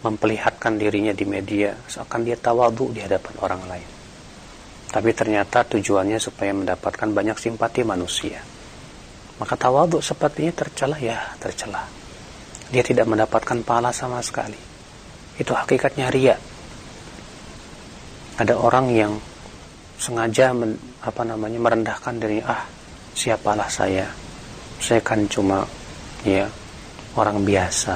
memperlihatkan 0.00 0.80
dirinya 0.80 1.12
di 1.12 1.28
media 1.28 1.76
seakan 1.84 2.24
dia 2.24 2.40
tawadu 2.40 2.96
di 2.96 3.04
hadapan 3.04 3.34
orang 3.44 3.62
lain. 3.68 3.90
Tapi 4.88 5.10
ternyata 5.12 5.68
tujuannya 5.68 6.16
supaya 6.16 6.56
mendapatkan 6.56 7.12
banyak 7.12 7.36
simpati 7.36 7.84
manusia 7.84 8.53
maka 9.38 9.58
tawaduk 9.58 9.98
sepertinya 9.98 10.52
tercela 10.54 10.94
ya 10.98 11.18
tercela. 11.42 11.82
Dia 12.70 12.82
tidak 12.86 13.06
mendapatkan 13.10 13.62
pahala 13.66 13.90
sama 13.90 14.22
sekali. 14.22 14.58
Itu 15.38 15.54
hakikatnya 15.54 16.10
ria. 16.10 16.36
Ada 18.38 18.54
orang 18.58 18.86
yang 18.94 19.12
sengaja 19.98 20.50
men, 20.54 20.74
apa 21.02 21.22
namanya 21.22 21.58
merendahkan 21.58 22.14
diri 22.18 22.42
ah 22.42 22.66
siapalah 23.14 23.70
saya? 23.70 24.06
Saya 24.78 25.02
kan 25.02 25.26
cuma 25.30 25.66
ya 26.26 26.46
orang 27.14 27.42
biasa. 27.42 27.94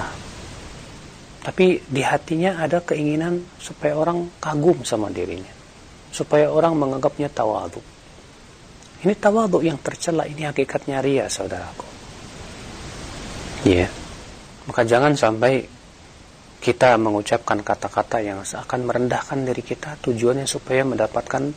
Tapi 1.42 1.80
di 1.86 2.02
hatinya 2.02 2.60
ada 2.60 2.82
keinginan 2.82 3.40
supaya 3.62 3.94
orang 3.94 4.30
kagum 4.42 4.82
sama 4.82 5.10
dirinya. 5.10 5.50
Supaya 6.10 6.50
orang 6.50 6.74
menganggapnya 6.74 7.30
tawaduk 7.30 7.97
ini 9.06 9.14
tawaduk 9.14 9.62
yang 9.62 9.78
tercela, 9.78 10.26
ini 10.26 10.42
hakikatnya 10.42 10.98
ria, 10.98 11.26
saudaraku. 11.30 11.86
Ya. 13.66 13.86
Yeah. 13.86 13.90
Maka 14.68 14.84
jangan 14.84 15.16
sampai 15.16 15.64
kita 16.58 16.98
mengucapkan 17.00 17.62
kata-kata 17.64 18.20
yang 18.20 18.44
seakan 18.44 18.84
merendahkan 18.84 19.46
diri 19.46 19.62
kita 19.62 19.96
tujuannya 20.02 20.44
supaya 20.44 20.84
mendapatkan 20.84 21.54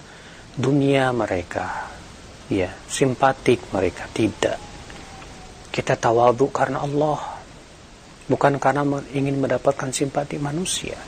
dunia 0.55 1.09
mereka. 1.11 1.91
Ya, 2.47 2.71
simpatik 2.87 3.59
mereka 3.75 4.07
tidak. 4.15 4.55
Kita 5.71 5.99
tawaduk 5.99 6.55
karena 6.55 6.83
Allah, 6.83 7.19
bukan 8.31 8.59
karena 8.61 8.83
ingin 9.11 9.43
mendapatkan 9.43 9.91
simpati 9.91 10.39
manusia. 10.39 10.99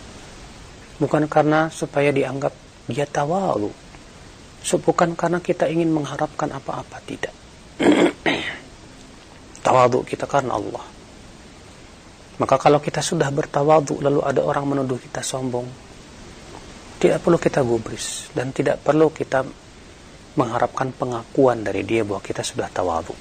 Bukan 1.00 1.28
karena 1.32 1.72
supaya 1.72 2.12
dianggap 2.12 2.52
dia 2.92 3.08
tawalu. 3.08 3.72
Bukan 4.63 5.20
karena 5.20 5.43
kita 5.43 5.67
ingin 5.67 5.91
mengharapkan 5.91 6.48
apa-apa, 6.50 6.98
tidak. 7.03 7.36
tawadu 9.63 10.03
kita 10.03 10.27
karena 10.27 10.60
Allah. 10.60 10.86
Maka 12.38 12.55
kalau 12.60 12.84
kita 12.84 13.00
sudah 13.00 13.32
bertawadu 13.32 14.03
lalu 14.03 14.20
ada 14.22 14.43
orang 14.43 14.67
menuduh 14.67 15.00
kita 15.00 15.24
sombong, 15.24 15.65
tidak 17.00 17.24
perlu 17.24 17.39
kita 17.39 17.63
gubris 17.63 18.29
dan 18.36 18.51
tidak 18.51 18.84
perlu 18.84 19.10
kita 19.10 19.48
mengharapkan 20.34 20.91
pengakuan 20.91 21.62
dari 21.62 21.86
dia 21.88 22.03
bahwa 22.03 22.20
kita 22.20 22.43
sudah 22.43 22.67
tawadu. 22.67 23.15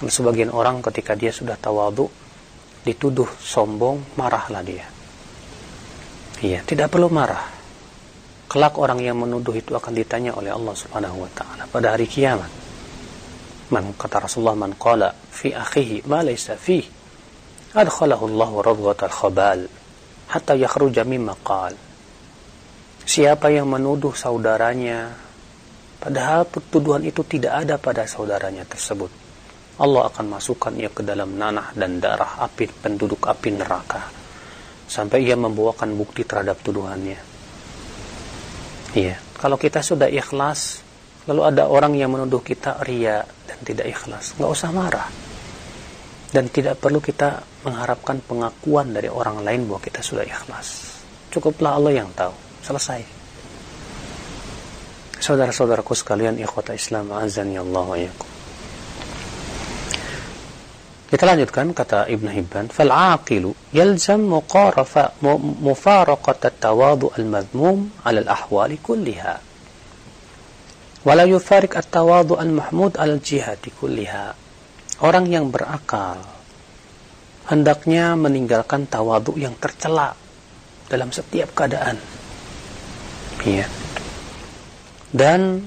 Sebagian 0.00 0.48
orang 0.52 0.80
ketika 0.80 1.12
dia 1.12 1.32
sudah 1.32 1.56
tawadu 1.60 2.08
dituduh 2.84 3.28
sombong, 3.40 4.16
marahlah 4.16 4.64
dia. 4.64 4.88
Iya, 6.40 6.64
tidak 6.64 6.88
perlu 6.88 7.12
marah. 7.12 7.59
Kelak 8.50 8.82
orang 8.82 8.98
yang 8.98 9.14
menuduh 9.14 9.54
itu 9.54 9.78
akan 9.78 9.94
ditanya 9.94 10.34
oleh 10.34 10.50
Allah 10.50 10.74
Subhanahu 10.74 11.22
wa 11.22 11.30
taala 11.30 11.70
pada 11.70 11.94
hari 11.94 12.10
kiamat. 12.10 12.50
Man 13.70 13.94
kata 13.94 14.26
Rasulullah 14.26 14.58
man 14.58 14.74
qala 14.74 15.14
fi 15.14 15.54
akhihi 15.54 16.10
ma 16.10 16.26
laysa 16.26 16.58
fi 16.58 16.82
adkhalahu 17.78 18.26
Allah 18.34 18.50
radghatal 18.74 19.14
khabal 19.14 19.60
hatta 20.34 20.58
yakhruja 20.58 21.06
mimma 21.06 21.38
qal. 21.46 21.78
Siapa 23.06 23.54
yang 23.54 23.70
menuduh 23.70 24.18
saudaranya 24.18 25.14
padahal 26.02 26.50
tuduhan 26.50 27.06
itu 27.06 27.22
tidak 27.22 27.54
ada 27.54 27.78
pada 27.78 28.02
saudaranya 28.02 28.66
tersebut 28.66 29.14
Allah 29.78 30.10
akan 30.10 30.26
masukkan 30.26 30.74
ia 30.74 30.90
ke 30.90 31.06
dalam 31.06 31.38
nanah 31.38 31.70
dan 31.78 32.02
darah 32.02 32.42
api 32.42 32.66
penduduk 32.82 33.30
api 33.30 33.54
neraka 33.54 34.10
sampai 34.90 35.22
ia 35.22 35.38
membawakan 35.38 35.94
bukti 35.94 36.26
terhadap 36.26 36.58
tuduhannya. 36.66 37.29
Iya, 38.90 39.22
kalau 39.38 39.54
kita 39.54 39.86
sudah 39.86 40.10
ikhlas, 40.10 40.82
lalu 41.30 41.46
ada 41.46 41.70
orang 41.70 41.94
yang 41.94 42.10
menuduh 42.10 42.42
kita 42.42 42.82
ria 42.82 43.22
dan 43.46 43.58
tidak 43.62 43.86
ikhlas, 43.86 44.34
nggak 44.34 44.50
usah 44.50 44.70
marah. 44.74 45.06
Dan 46.30 46.46
tidak 46.50 46.78
perlu 46.78 47.02
kita 47.02 47.42
mengharapkan 47.66 48.22
pengakuan 48.22 48.94
dari 48.94 49.10
orang 49.10 49.42
lain 49.42 49.66
bahwa 49.66 49.82
kita 49.82 49.98
sudah 50.02 50.22
ikhlas. 50.22 50.98
Cukuplah 51.30 51.78
Allah 51.78 52.02
yang 52.02 52.10
tahu. 52.14 52.34
Selesai. 52.62 53.02
Saudara-saudaraku 55.18 55.94
sekalian, 55.94 56.38
ikhwata 56.38 56.74
Islam, 56.74 57.10
azan 57.14 57.50
ya 57.54 57.62
Allah 57.62 57.86
wa. 57.86 58.29
Kita 61.10 61.26
lanjutkan 61.26 61.74
kata 61.74 62.06
Ibn 62.06 62.26
Hibban, 62.30 62.66
"Fal-aqilu 62.70 63.74
yalzam 63.74 64.30
muqarafa 64.30 65.18
mufaraqat 65.58 66.38
at-tawadu 66.46 67.10
al-madhmum 67.18 68.06
'ala 68.06 68.22
al-ahwali 68.22 68.78
kulliha." 68.78 69.34
Wa 71.02 71.12
la 71.18 71.26
yufariq 71.26 71.74
at-tawadu 71.74 72.38
al-mahmud 72.38 72.94
'ala 72.94 73.18
al-jihati 73.18 73.74
kulliha. 73.74 74.38
Orang 75.02 75.26
yang 75.26 75.50
berakal 75.50 76.22
hendaknya 77.50 78.14
meninggalkan 78.14 78.86
tawadu 78.86 79.34
yang 79.34 79.58
tercela 79.58 80.14
dalam 80.86 81.10
setiap 81.10 81.50
keadaan. 81.58 81.98
Ya. 83.42 83.66
Dan 85.10 85.66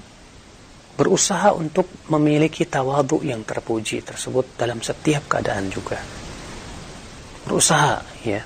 berusaha 0.94 1.54
untuk 1.58 1.90
memiliki 2.14 2.70
tawadu 2.70 3.26
yang 3.26 3.42
terpuji 3.42 4.06
tersebut 4.06 4.54
dalam 4.58 4.80
setiap 4.80 5.26
keadaan 5.26 5.74
juga. 5.74 5.98
Berusaha 7.44 8.02
ya 8.24 8.42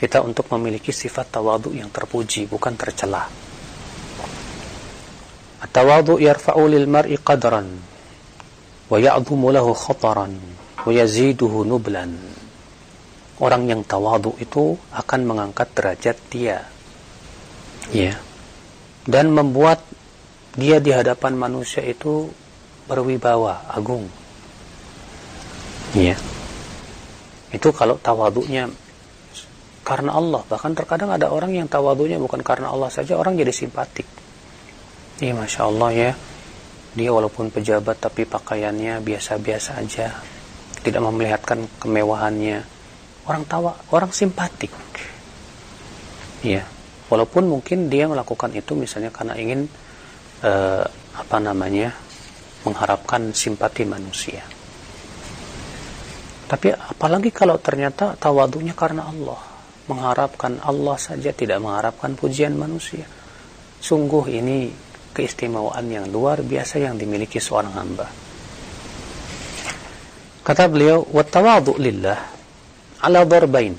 kita 0.00 0.24
untuk 0.24 0.48
memiliki 0.56 0.96
sifat 0.96 1.28
tawadu 1.28 1.76
yang 1.76 1.92
terpuji 1.92 2.48
bukan 2.48 2.72
tercela. 2.72 3.28
At-tawadu 5.60 6.16
yarfa'u 6.16 6.64
lil 6.72 6.88
mar'i 6.88 7.20
qadran 7.20 7.68
wa 8.88 8.96
ya'dhumu 8.96 9.52
lahu 9.52 9.76
khataran 9.76 10.32
wa 10.80 10.88
yaziduhu 10.88 11.68
nublan. 11.68 12.16
Orang 13.40 13.68
yang 13.68 13.84
tawadu 13.84 14.36
itu 14.40 14.76
akan 14.92 15.20
mengangkat 15.28 15.68
derajat 15.76 16.16
dia. 16.32 16.64
Ya. 17.92 18.16
Dan 19.04 19.36
membuat 19.36 19.84
dia 20.58 20.82
di 20.82 20.90
hadapan 20.90 21.38
manusia 21.38 21.82
itu 21.86 22.26
berwibawa, 22.90 23.70
agung. 23.70 24.10
Iya. 25.94 26.18
Itu 27.50 27.70
kalau 27.70 27.98
tawaduknya 27.98 28.70
karena 29.86 30.14
Allah. 30.14 30.42
Bahkan 30.46 30.74
terkadang 30.74 31.10
ada 31.14 31.30
orang 31.30 31.54
yang 31.54 31.66
tawaduknya 31.66 32.18
bukan 32.18 32.42
karena 32.42 32.70
Allah 32.70 32.90
saja, 32.90 33.18
orang 33.18 33.38
jadi 33.38 33.50
simpatik. 33.54 34.06
Iya, 35.22 35.34
Masya 35.38 35.62
Allah 35.66 35.90
ya. 35.94 36.10
Dia 36.90 37.10
walaupun 37.14 37.54
pejabat 37.54 38.02
tapi 38.02 38.26
pakaiannya 38.26 38.98
biasa-biasa 39.02 39.78
aja. 39.78 40.14
Tidak 40.82 41.02
memelihatkan 41.02 41.78
kemewahannya. 41.78 42.58
Orang 43.26 43.46
tawa, 43.46 43.78
orang 43.94 44.10
simpatik. 44.10 44.74
Iya. 46.42 46.66
Walaupun 47.10 47.50
mungkin 47.50 47.90
dia 47.90 48.06
melakukan 48.06 48.54
itu 48.54 48.78
misalnya 48.78 49.10
karena 49.10 49.34
ingin 49.34 49.66
eh, 50.44 50.84
apa 51.16 51.36
namanya 51.40 51.92
mengharapkan 52.64 53.32
simpati 53.32 53.88
manusia. 53.88 54.44
Tapi 56.50 56.74
apalagi 56.74 57.30
kalau 57.30 57.56
ternyata 57.62 58.18
tawadunya 58.18 58.74
karena 58.74 59.06
Allah, 59.06 59.38
mengharapkan 59.86 60.58
Allah 60.58 60.98
saja 60.98 61.30
tidak 61.30 61.62
mengharapkan 61.62 62.18
pujian 62.18 62.58
manusia. 62.58 63.06
Sungguh 63.80 64.26
ini 64.34 64.68
keistimewaan 65.14 65.86
yang 65.86 66.06
luar 66.10 66.42
biasa 66.42 66.82
yang 66.82 66.98
dimiliki 66.98 67.38
seorang 67.38 67.74
hamba. 67.74 68.06
Kata 70.42 70.66
beliau, 70.66 71.06
"Wattawadu 71.06 71.78
lillah 71.78 72.18
ala 73.06 73.22
darbain." 73.22 73.78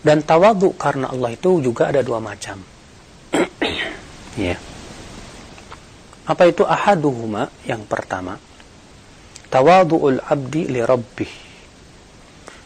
Dan 0.00 0.24
tawadu 0.24 0.72
karena 0.80 1.12
Allah 1.12 1.36
itu 1.36 1.60
juga 1.60 1.92
ada 1.92 2.00
dua 2.00 2.22
macam. 2.22 2.56
Ya. 4.38 4.58
Apa 6.26 6.46
itu 6.46 6.62
ahaduhuma? 6.62 7.50
Yang 7.66 7.82
pertama, 7.90 8.38
tawadu'ul 9.50 10.22
abdi 10.22 10.70
li 10.70 10.80
rabbih. 10.82 11.32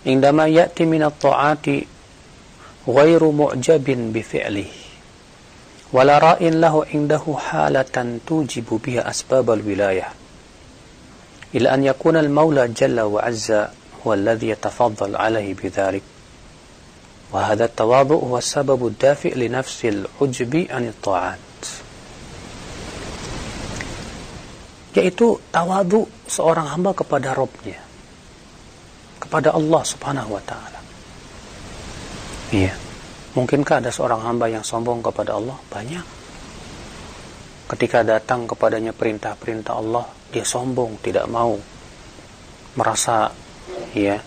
Indama 0.04 0.44
ya'ti 0.44 0.84
min 0.84 1.00
at-ta'ati 1.00 1.76
ghairu 2.84 3.32
mu'jabin 3.32 4.12
bi 4.12 4.20
fi'lihi. 4.20 4.84
ولا 5.94 6.18
راء 6.18 6.42
له 6.42 6.86
عنده 6.94 7.22
حالة 7.38 8.18
توجب 8.26 8.80
بها 8.84 9.10
أسباب 9.10 9.50
الولاية 9.50 10.08
إلى 11.54 11.74
أن 11.74 11.84
يكون 11.84 12.16
المولى 12.16 12.68
جل 12.68 13.00
وعز 13.00 13.52
هو 14.06 14.14
الذي 14.14 14.48
يتفضل 14.48 15.16
عليه 15.16 15.54
بذلك 15.54 16.02
وهذا 17.32 17.64
التواضع 17.64 18.14
هو 18.14 18.38
السبب 18.38 18.86
الدافئ 18.86 19.34
لنفس 19.34 19.84
العجب 19.84 20.66
عن 20.70 20.88
الطاعات 20.88 21.38
yaitu 24.94 25.36
tawadu 25.50 26.06
seorang 26.30 26.70
hamba 26.70 26.94
kepada 26.94 27.34
Robnya. 27.34 27.78
Kepada 29.18 29.52
Allah 29.56 29.82
subhanahu 29.82 30.38
wa 30.38 30.42
ta'ala. 30.42 30.80
Iya. 32.54 32.74
Mungkinkah 33.34 33.82
ada 33.82 33.90
seorang 33.90 34.22
hamba 34.22 34.46
yang 34.46 34.62
sombong 34.62 35.02
kepada 35.02 35.34
Allah? 35.34 35.58
Banyak. 35.66 36.06
Ketika 37.66 38.06
datang 38.06 38.46
kepadanya 38.46 38.94
perintah-perintah 38.94 39.74
Allah 39.74 40.06
dia 40.30 40.46
sombong 40.46 41.02
tidak 41.02 41.26
mau 41.26 41.58
merasa 42.78 43.30
ya 43.94 44.18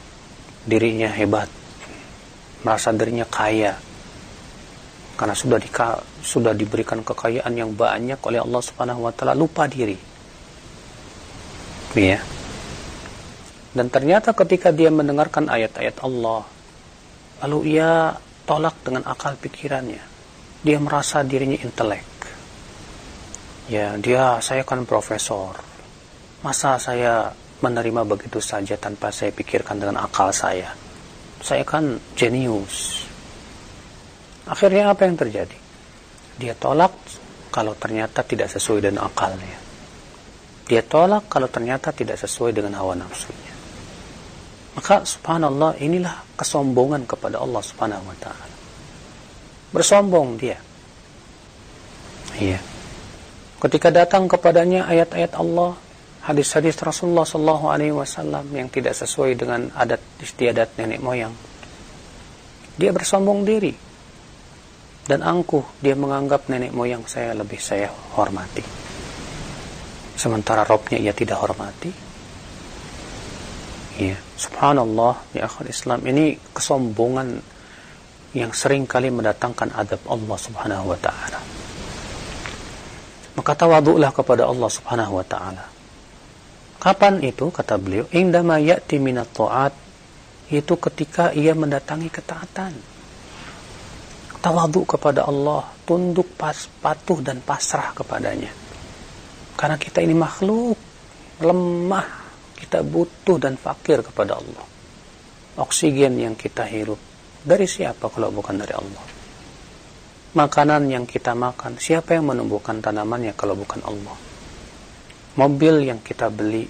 dirinya 0.67 1.07
hebat 1.11 1.47
merasa 2.67 2.91
dirinya 2.91 3.23
kaya. 3.23 3.79
Karena 5.17 5.33
sudah 5.33 5.57
di, 5.57 5.69
sudah 6.21 6.53
diberikan 6.53 7.01
kekayaan 7.01 7.53
yang 7.55 7.73
banyak 7.73 8.21
oleh 8.21 8.37
Allah 8.37 8.61
Subhanahu 8.61 9.09
wa 9.09 9.11
taala 9.15 9.33
lupa 9.33 9.65
diri 9.65 9.97
ya. 11.97 12.19
Dan 13.77 13.93
ternyata 13.93 14.33
ketika 14.33 14.73
dia 14.73 14.89
mendengarkan 14.89 15.49
ayat-ayat 15.49 16.01
Allah, 16.01 16.41
lalu 17.45 17.77
ia 17.77 18.17
tolak 18.47 18.73
dengan 18.81 19.05
akal 19.05 19.37
pikirannya. 19.37 20.01
Dia 20.65 20.77
merasa 20.81 21.21
dirinya 21.21 21.59
intelek. 21.61 22.07
Ya, 23.69 23.93
dia 23.99 24.39
saya 24.41 24.63
kan 24.63 24.87
profesor. 24.87 25.59
Masa 26.41 26.79
saya 26.79 27.29
menerima 27.59 28.07
begitu 28.07 28.39
saja 28.39 28.79
tanpa 28.79 29.11
saya 29.11 29.29
pikirkan 29.35 29.77
dengan 29.77 30.01
akal 30.01 30.31
saya? 30.31 30.73
Saya 31.43 31.61
kan 31.61 32.01
jenius. 32.17 33.05
Akhirnya 34.47 34.89
apa 34.89 35.05
yang 35.05 35.19
terjadi? 35.19 35.57
Dia 36.39 36.55
tolak 36.55 36.95
kalau 37.51 37.75
ternyata 37.75 38.23
tidak 38.23 38.47
sesuai 38.49 38.89
dengan 38.89 39.05
akalnya. 39.05 39.66
Dia 40.67 40.83
tolak 40.83 41.31
kalau 41.31 41.47
ternyata 41.47 41.95
tidak 41.95 42.19
sesuai 42.19 42.51
dengan 42.51 42.75
hawa 42.75 42.99
nafsunya. 42.99 43.55
Maka 44.75 45.07
subhanallah 45.07 45.79
inilah 45.81 46.21
kesombongan 46.37 47.07
kepada 47.09 47.41
Allah 47.41 47.63
subhanahu 47.63 48.03
wa 48.03 48.17
ta'ala. 48.19 48.55
bersombong 49.67 50.39
dia. 50.39 50.55
Iya. 52.39 52.61
Ketika 53.57 53.89
datang 53.89 54.29
kepadanya 54.29 54.85
ayat-ayat 54.85 55.33
Allah, 55.35 55.75
hadis-hadis 56.23 56.77
Rasulullah 56.77 57.25
Wasallam 57.25 58.47
yang 58.53 58.69
tidak 58.69 58.93
sesuai 58.95 59.33
dengan 59.33 59.67
adat 59.73 59.99
istiadat 60.21 60.77
nenek 60.77 61.01
moyang, 61.01 61.33
dia 62.77 62.93
bersombong 62.93 63.43
diri 63.43 63.73
dan 65.09 65.25
angkuh. 65.25 65.65
Dia 65.81 65.97
menganggap 65.97 66.47
nenek 66.47 66.71
moyang 66.71 67.03
saya 67.09 67.33
lebih 67.33 67.57
saya 67.57 67.89
hormati. 68.13 68.86
Sementara 70.17 70.65
robnya 70.65 70.97
ia 70.97 71.13
tidak 71.13 71.37
hormati. 71.37 71.93
Ya, 73.97 74.17
subhanallah 74.37 75.21
ya 75.33 75.45
akhir 75.45 75.69
Islam 75.69 76.05
ini 76.05 76.37
kesombongan 76.53 77.41
yang 78.33 78.53
sering 78.53 78.85
kali 78.85 79.09
mendatangkan 79.09 79.73
adab 79.73 80.01
Allah 80.05 80.37
Subhanahu 80.37 80.93
wa 80.93 80.97
taala. 81.01 81.39
Maka 83.37 83.51
tawaduklah 83.53 84.13
kepada 84.13 84.49
Allah 84.49 84.69
Subhanahu 84.69 85.21
wa 85.21 85.25
taala. 85.25 85.65
Kapan 86.77 87.25
itu 87.25 87.49
kata 87.49 87.77
beliau? 87.81 88.05
Indama 88.13 88.61
ya'ti 88.61 89.01
minat 89.01 89.33
ta'at 89.33 89.73
itu 90.53 90.73
ketika 90.77 91.33
ia 91.33 91.57
mendatangi 91.57 92.09
ketaatan. 92.13 92.73
Tawaduk 94.37 94.97
kepada 94.97 95.25
Allah, 95.25 95.65
tunduk 95.89 96.37
pas, 96.37 96.69
patuh 96.79 97.17
dan 97.25 97.41
pasrah 97.41 97.97
kepadanya. 97.97 98.66
Karena 99.57 99.75
kita 99.81 100.05
ini 100.05 100.13
makhluk 100.13 100.77
lemah, 101.41 102.07
kita 102.61 102.85
butuh 102.85 103.41
dan 103.41 103.57
fakir 103.57 104.05
kepada 104.05 104.37
Allah. 104.37 104.65
Oksigen 105.57 106.21
yang 106.21 106.37
kita 106.37 106.61
hirup 106.69 107.01
dari 107.41 107.65
siapa 107.65 108.13
kalau 108.13 108.29
bukan 108.29 108.61
dari 108.61 108.77
Allah? 108.77 109.05
Makanan 110.37 110.93
yang 110.93 111.09
kita 111.09 111.33
makan, 111.33 111.81
siapa 111.81 112.13
yang 112.13 112.29
menumbuhkan 112.29 112.77
tanamannya 112.77 113.33
kalau 113.33 113.57
bukan 113.57 113.81
Allah? 113.81 114.13
Mobil 115.41 115.89
yang 115.89 116.05
kita 116.05 116.29
beli, 116.29 116.69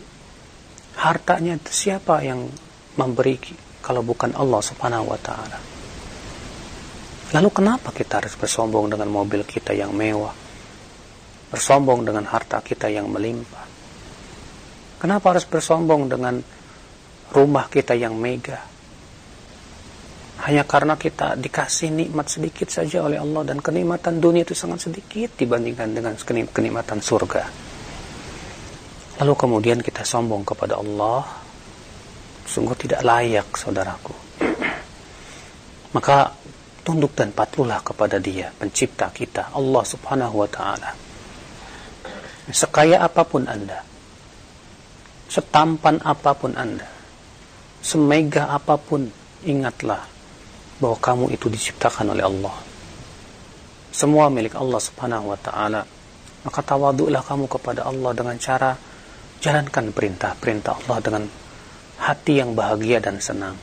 hartanya 0.95 1.59
siapa 1.67 2.23
yang 2.23 2.47
memberi 2.95 3.35
kalau 3.83 3.99
bukan 3.99 4.31
Allah 4.39 4.63
Subhanahu 4.63 5.11
wa 5.11 5.19
taala? 5.19 5.59
Lalu 7.35 7.49
kenapa 7.51 7.91
kita 7.91 8.23
harus 8.23 8.39
bersombong 8.39 8.87
dengan 8.87 9.11
mobil 9.11 9.43
kita 9.43 9.75
yang 9.75 9.91
mewah? 9.91 10.46
Bersombong 11.47 12.03
dengan 12.03 12.27
harta 12.27 12.59
kita 12.59 12.91
yang 12.91 13.07
melimpah? 13.07 13.65
Kenapa 14.97 15.35
harus 15.35 15.45
bersombong 15.47 16.09
dengan 16.09 16.41
rumah 17.31 17.65
kita 17.71 17.93
yang 17.93 18.17
megah? 18.17 18.77
hanya 20.47 20.63
karena 20.63 20.93
kita 20.95 21.33
dikasih 21.33 21.89
nikmat 21.89 22.29
sedikit 22.29 22.71
saja 22.71 23.03
oleh 23.03 23.17
Allah 23.17 23.41
dan 23.41 23.57
kenikmatan 23.57 24.21
dunia 24.23 24.47
itu 24.47 24.53
sangat 24.53 24.87
sedikit 24.87 25.35
dibandingkan 25.35 25.91
dengan 25.91 26.13
kenikmatan 26.53 27.03
surga. 27.03 27.43
Lalu 29.17 29.33
kemudian 29.33 29.83
kita 29.83 30.07
sombong 30.07 30.45
kepada 30.45 30.77
Allah, 30.77 31.25
sungguh 32.47 32.77
tidak 32.77 33.03
layak 33.03 33.49
saudaraku. 33.59 34.13
Maka 35.97 36.31
tunduk 36.85 37.17
dan 37.17 37.33
patuhlah 37.33 37.83
kepada 37.83 38.15
Dia, 38.21 38.53
pencipta 38.53 39.11
kita, 39.11 39.51
Allah 39.51 39.83
Subhanahu 39.83 40.45
wa 40.45 40.47
taala. 40.47 41.06
Sekaya 42.47 43.03
apa 43.03 43.27
pun 43.27 43.43
Anda, 43.43 43.83
setampan 45.27 45.99
apa 46.07 46.31
pun 46.31 46.55
Anda, 46.55 46.87
semegah 47.83 48.55
apa 48.55 48.79
pun, 48.79 49.11
ingatlah 49.43 50.03
bahwa 50.79 50.97
kamu 50.97 51.25
itu 51.35 51.51
diciptakan 51.51 52.15
oleh 52.15 52.23
Allah. 52.23 52.55
Semua 53.91 54.29
milik 54.29 54.55
Allah 54.55 54.79
Subhanahu 54.79 55.33
wa 55.33 55.39
taala. 55.39 55.81
Maka 56.45 56.59
tawaduklah 56.63 57.25
kamu 57.25 57.49
kepada 57.49 57.83
Allah 57.83 58.11
dengan 58.15 58.37
cara 58.39 58.71
jalankan 59.43 59.91
perintah-perintah 59.91 60.73
Allah 60.85 60.97
dengan 61.03 61.23
hati 61.99 62.39
yang 62.39 62.53
bahagia 62.53 63.03
dan 63.03 63.19
senang. 63.19 63.57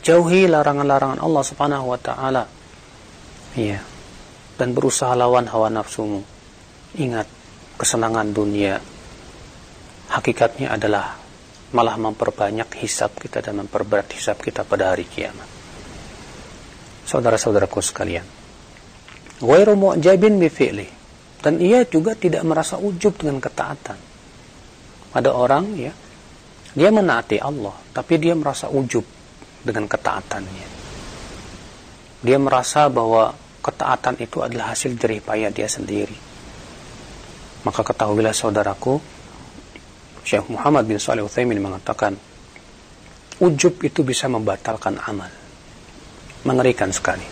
Jauhi 0.00 0.48
larangan-larangan 0.48 1.20
Allah 1.20 1.44
Subhanahu 1.44 1.84
wa 1.92 1.98
taala. 2.00 2.44
Iya. 3.58 3.84
Dan 4.56 4.72
berusaha 4.72 5.12
lawan 5.12 5.44
hawa 5.50 5.68
nafsumu. 5.68 6.39
Ingat, 6.98 7.28
kesenangan 7.78 8.34
dunia 8.34 8.82
hakikatnya 10.10 10.74
adalah 10.74 11.14
malah 11.70 11.94
memperbanyak 11.94 12.66
hisap 12.82 13.14
kita 13.22 13.38
dan 13.38 13.62
memperberat 13.62 14.10
hisap 14.10 14.42
kita 14.42 14.66
pada 14.66 14.90
hari 14.90 15.06
kiamat. 15.06 15.46
Saudara-saudaraku 17.06 17.78
sekalian, 17.78 18.26
ghairu 19.38 19.74
mu'jabin 19.78 20.42
bi 20.42 20.50
dan 21.40 21.62
ia 21.62 21.86
juga 21.86 22.18
tidak 22.18 22.42
merasa 22.42 22.76
ujub 22.76 23.14
dengan 23.16 23.38
ketaatan. 23.38 23.98
Ada 25.14 25.30
orang 25.30 25.64
ya, 25.78 25.94
dia 26.74 26.90
menaati 26.90 27.38
Allah, 27.38 27.74
tapi 27.94 28.18
dia 28.18 28.34
merasa 28.34 28.66
ujub 28.66 29.02
dengan 29.62 29.86
ketaatannya. 29.86 30.68
Dia 32.20 32.36
merasa 32.36 32.90
bahwa 32.92 33.32
ketaatan 33.64 34.20
itu 34.20 34.42
adalah 34.44 34.76
hasil 34.76 34.94
jerih 34.98 35.24
payah 35.24 35.50
dia 35.54 35.66
sendiri. 35.66 36.29
Maka 37.60 37.84
ketahuilah 37.84 38.32
saudaraku, 38.32 38.96
Syekh 40.24 40.48
Muhammad 40.48 40.88
bin 40.88 40.96
Salih 40.96 41.28
Uthaymin 41.28 41.60
mengatakan 41.60 42.16
ujub 43.40 43.84
itu 43.84 44.00
bisa 44.00 44.32
membatalkan 44.32 44.96
amal. 44.96 45.28
Mengerikan 46.48 46.88
sekali. 46.88 47.24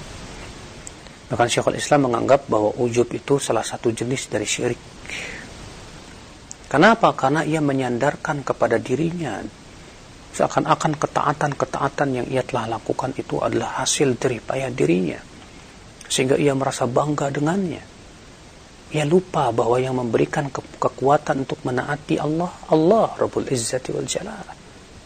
Bahkan 1.32 1.48
Syekhul 1.48 1.80
Islam 1.80 2.12
menganggap 2.12 2.44
bahwa 2.48 2.76
ujub 2.76 3.08
itu 3.12 3.40
salah 3.40 3.64
satu 3.64 3.88
jenis 3.88 4.28
dari 4.28 4.44
syirik. 4.44 4.80
Kenapa? 6.68 7.16
karena 7.16 7.40
ia 7.48 7.64
menyandarkan 7.64 8.44
kepada 8.44 8.76
dirinya. 8.76 9.40
Seakan-akan 10.28 11.00
ketaatan-ketaatan 11.00 12.08
yang 12.12 12.26
ia 12.28 12.44
telah 12.44 12.76
lakukan 12.76 13.16
itu 13.16 13.40
adalah 13.40 13.80
hasil 13.80 14.20
dari 14.20 14.44
payah 14.44 14.68
dirinya. 14.68 15.20
Sehingga 16.04 16.36
ia 16.36 16.52
merasa 16.52 16.84
bangga 16.84 17.32
dengannya 17.32 17.97
ia 18.88 19.04
lupa 19.04 19.52
bahwa 19.52 19.76
yang 19.76 20.00
memberikan 20.00 20.48
ke 20.48 20.64
kekuatan 20.80 21.44
untuk 21.44 21.60
menaati 21.60 22.16
Allah, 22.16 22.48
Allah 22.72 23.12
Rabbul 23.20 23.44
Izzati 23.52 23.92
wal 23.92 24.08
Jalal. 24.08 24.48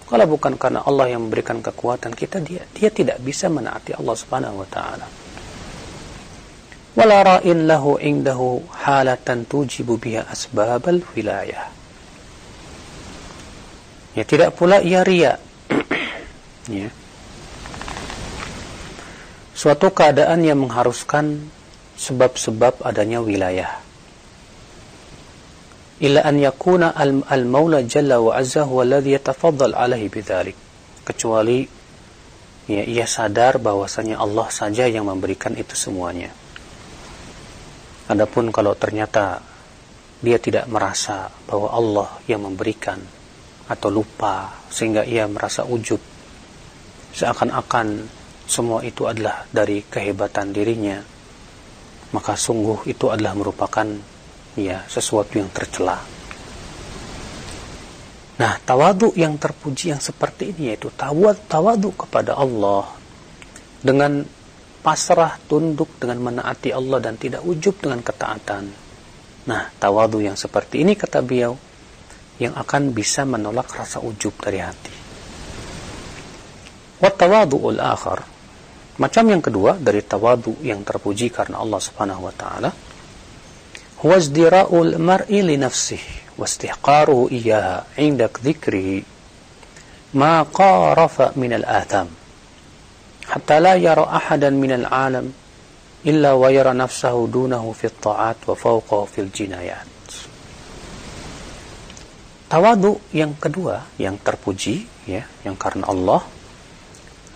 Kalau 0.07 0.27
bukan 0.29 0.55
karena 0.61 0.87
Allah 0.87 1.11
yang 1.11 1.27
memberikan 1.27 1.59
kekuatan 1.59 2.14
kita, 2.14 2.38
dia 2.45 2.62
dia 2.71 2.92
tidak 2.92 3.18
bisa 3.25 3.51
menaati 3.51 3.97
Allah 3.97 4.14
Subhanahu 4.14 4.61
wa 4.62 4.68
taala. 4.68 5.07
Wala 6.92 7.18
ra'in 7.25 7.64
lahu 7.64 7.97
indahu 7.97 8.61
halatan 8.85 9.49
tujibu 9.49 9.97
biha 9.97 10.29
asbabal 10.29 11.01
wilayah. 11.16 11.73
Ya 14.12 14.23
tidak 14.29 14.53
pula 14.61 14.85
ia 14.85 15.01
ria. 15.01 15.40
ya. 16.68 16.92
Suatu 19.57 19.88
keadaan 19.88 20.45
yang 20.45 20.61
mengharuskan 20.61 21.49
sebab-sebab 22.03 22.83
adanya 22.83 23.23
wilayah. 23.23 23.79
Illa 26.03 26.27
an 26.27 26.35
yakuna 26.43 26.91
al-maula 27.31 27.87
jalla 27.87 28.19
wa 28.19 28.35
azza 28.35 28.67
huwa 28.67 28.83
alladhi 28.83 29.15
yatafaddal 29.15 29.79
alaihi 29.79 30.11
bidzalik. 30.11 30.59
Kecuali 31.07 31.62
ya, 32.67 32.83
ia 32.83 33.07
sadar 33.07 33.62
bahwasanya 33.62 34.19
Allah 34.19 34.51
saja 34.51 34.91
yang 34.91 35.07
memberikan 35.07 35.55
itu 35.55 35.79
semuanya. 35.79 36.35
Adapun 38.11 38.51
kalau 38.51 38.75
ternyata 38.75 39.38
dia 40.19 40.43
tidak 40.43 40.67
merasa 40.67 41.31
bahwa 41.47 41.71
Allah 41.71 42.11
yang 42.27 42.43
memberikan 42.43 42.99
atau 43.71 43.95
lupa 43.95 44.59
sehingga 44.75 45.07
ia 45.07 45.31
merasa 45.31 45.62
ujub 45.62 46.03
seakan-akan 47.15 48.11
semua 48.51 48.83
itu 48.83 49.07
adalah 49.07 49.47
dari 49.55 49.87
kehebatan 49.87 50.51
dirinya 50.51 51.12
maka 52.12 52.37
sungguh 52.37 52.85
itu 52.88 53.09
adalah 53.09 53.33
merupakan 53.33 53.88
ya 54.57 54.85
sesuatu 54.88 55.40
yang 55.40 55.48
tercela. 55.48 55.96
Nah, 58.33 58.57
tawadu 58.64 59.12
yang 59.16 59.37
terpuji 59.37 59.92
yang 59.92 60.01
seperti 60.01 60.57
ini 60.57 60.72
yaitu 60.72 60.88
tawad 60.92 61.37
tawadu 61.48 61.92
kepada 61.92 62.37
Allah 62.37 62.88
dengan 63.81 64.25
pasrah 64.83 65.38
tunduk 65.46 66.01
dengan 66.01 66.33
menaati 66.33 66.75
Allah 66.75 66.98
dan 66.98 67.14
tidak 67.16 67.44
ujub 67.44 67.77
dengan 67.79 68.01
ketaatan. 68.03 68.64
Nah, 69.46 69.62
tawadu 69.79 70.18
yang 70.22 70.35
seperti 70.35 70.83
ini 70.83 70.98
kata 70.98 71.22
beliau 71.22 71.55
yang 72.40 72.57
akan 72.59 72.90
bisa 72.90 73.22
menolak 73.22 73.70
rasa 73.70 74.03
ujub 74.03 74.35
dari 74.42 74.59
hati. 74.59 74.94
Wa 76.98 77.11
tawadu'ul 77.11 77.79
akhar 77.79 78.32
Macam 79.03 79.27
yang 79.27 79.43
kedua 79.43 79.83
dari 79.83 79.99
tawadu 80.07 80.62
yang 80.62 80.87
terpuji 80.87 81.35
karena 81.35 81.59
Allah 81.59 81.83
Subhanahu 81.83 82.23
wa 82.23 82.35
taala 82.38 82.71
huwa 83.99 84.15
izdira'ul 84.15 84.95
mar'i 85.03 85.43
li 85.43 85.59
nafsihi 85.59 86.38
wa 86.38 86.47
istihqaruhu 86.47 87.27
iyyaha 87.35 87.99
'inda 87.99 88.31
dhikrihi 88.31 89.03
ma 90.15 90.47
qarafa 90.47 91.35
min 91.35 91.51
al-atham 91.59 92.07
hatta 93.27 93.59
la 93.59 93.75
yara 93.75 94.07
ahadan 94.07 94.55
minal 94.55 94.87
alam 94.87 95.35
illa 96.07 96.38
wa 96.38 96.47
yara 96.55 96.71
nafsahu 96.71 97.27
dunahu 97.27 97.75
fi 97.75 97.91
ta'at 97.91 98.47
wa 98.47 98.55
fawqahu 98.55 99.07
fil 99.11 99.31
jinayat. 99.35 99.91
Tawadu 102.47 103.03
yang 103.17 103.35
kedua 103.35 103.83
yang 103.99 104.15
terpuji 104.21 104.87
ya 105.11 105.27
yang 105.43 105.59
karena 105.59 105.88
Allah 105.91 106.23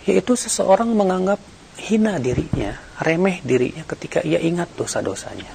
yaitu 0.04 0.38
seseorang 0.38 0.92
menganggap 0.92 1.40
hina 1.76 2.16
dirinya 2.16 2.72
remeh 3.00 3.44
dirinya 3.44 3.84
ketika 3.84 4.24
ia 4.24 4.40
ingat 4.40 4.72
dosa-dosanya 4.76 5.52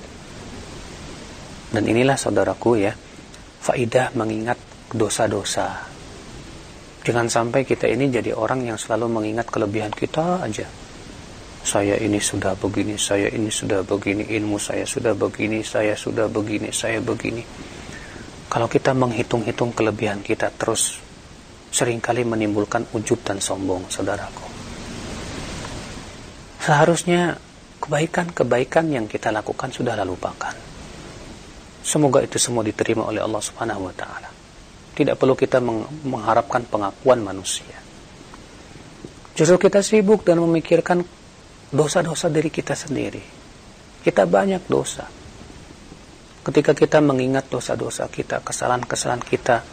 dan 1.72 1.84
inilah 1.88 2.18
saudaraku 2.20 2.82
ya 2.82 2.94
faidah 3.62 4.14
mengingat 4.14 4.58
dosa-dosa 4.94 5.88
jangan 7.02 7.28
sampai 7.30 7.66
kita 7.66 7.90
ini 7.90 8.14
jadi 8.14 8.38
orang 8.38 8.70
yang 8.70 8.78
selalu 8.78 9.10
mengingat 9.10 9.50
kelebihan 9.50 9.90
kita 9.90 10.46
aja 10.46 10.70
saya 11.62 11.94
ini 12.02 12.18
sudah 12.18 12.58
begini, 12.58 12.98
saya 12.98 13.30
ini 13.30 13.54
sudah 13.54 13.86
begini, 13.86 14.26
ilmu 14.34 14.58
saya 14.58 14.82
sudah 14.82 15.14
begini, 15.14 15.62
saya 15.62 15.94
sudah 15.94 16.26
begini, 16.26 16.74
saya 16.74 16.98
begini. 16.98 17.46
Kalau 18.50 18.66
kita 18.66 18.98
menghitung-hitung 18.98 19.72
kelebihan 19.72 20.26
kita 20.26 20.50
terus 20.58 20.98
sering 21.70 22.02
kali 22.02 22.26
menimbulkan 22.26 22.90
ujub 22.98 23.22
dan 23.24 23.38
sombong, 23.38 23.88
saudaraku. 23.88 24.51
Seharusnya 26.62 27.42
kebaikan-kebaikan 27.82 28.86
yang 28.94 29.10
kita 29.10 29.34
lakukan 29.34 29.74
sudah 29.74 29.98
lupakan. 30.06 30.54
Semoga 31.82 32.22
itu 32.22 32.38
semua 32.38 32.62
diterima 32.62 33.10
oleh 33.10 33.18
Allah 33.18 33.42
Subhanahu 33.42 33.90
wa 33.90 33.94
taala. 33.98 34.30
Tidak 34.94 35.18
perlu 35.18 35.34
kita 35.34 35.58
mengharapkan 36.06 36.62
pengakuan 36.70 37.26
manusia. 37.26 37.74
Justru 39.34 39.58
kita 39.58 39.82
sibuk 39.82 40.22
dan 40.22 40.38
memikirkan 40.38 41.02
dosa-dosa 41.74 42.30
dari 42.30 42.54
kita 42.54 42.78
sendiri. 42.78 43.24
Kita 44.06 44.30
banyak 44.30 44.70
dosa. 44.70 45.10
Ketika 46.46 46.78
kita 46.78 47.02
mengingat 47.02 47.50
dosa-dosa 47.50 48.06
kita, 48.14 48.46
kesalahan-kesalahan 48.46 49.26
kita, 49.26 49.66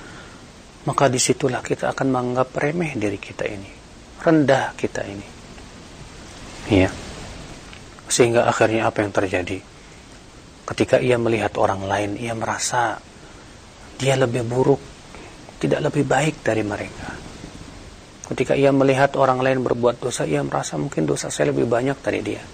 maka 0.88 1.04
di 1.12 1.20
situlah 1.20 1.60
kita 1.60 1.92
akan 1.92 2.08
menganggap 2.08 2.48
remeh 2.56 2.96
diri 2.96 3.20
kita 3.20 3.44
ini. 3.44 3.68
Rendah 4.24 4.72
kita 4.72 5.04
ini. 5.04 5.37
Ya. 6.68 6.92
Sehingga 8.08 8.48
akhirnya 8.48 8.88
apa 8.88 9.04
yang 9.04 9.12
terjadi? 9.12 9.60
Ketika 10.68 11.00
ia 11.00 11.16
melihat 11.16 11.56
orang 11.56 11.84
lain, 11.84 12.20
ia 12.20 12.36
merasa 12.36 13.00
dia 13.96 14.14
lebih 14.16 14.44
buruk, 14.44 14.80
tidak 15.58 15.88
lebih 15.88 16.04
baik 16.04 16.44
dari 16.44 16.60
mereka 16.60 17.28
Ketika 18.28 18.52
ia 18.52 18.68
melihat 18.76 19.16
orang 19.16 19.40
lain 19.40 19.64
berbuat 19.64 20.04
dosa, 20.04 20.28
ia 20.28 20.44
merasa 20.44 20.76
mungkin 20.76 21.08
dosa 21.08 21.32
saya 21.32 21.48
lebih 21.48 21.64
banyak 21.64 21.96
dari 22.04 22.20
dia. 22.20 22.44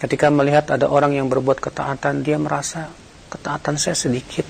Ketika 0.00 0.32
melihat 0.32 0.72
ada 0.72 0.88
orang 0.88 1.12
yang 1.12 1.28
berbuat 1.28 1.60
ketaatan, 1.60 2.24
dia 2.24 2.40
merasa 2.40 2.88
ketaatan 3.28 3.76
saya 3.76 3.92
sedikit. 3.92 4.48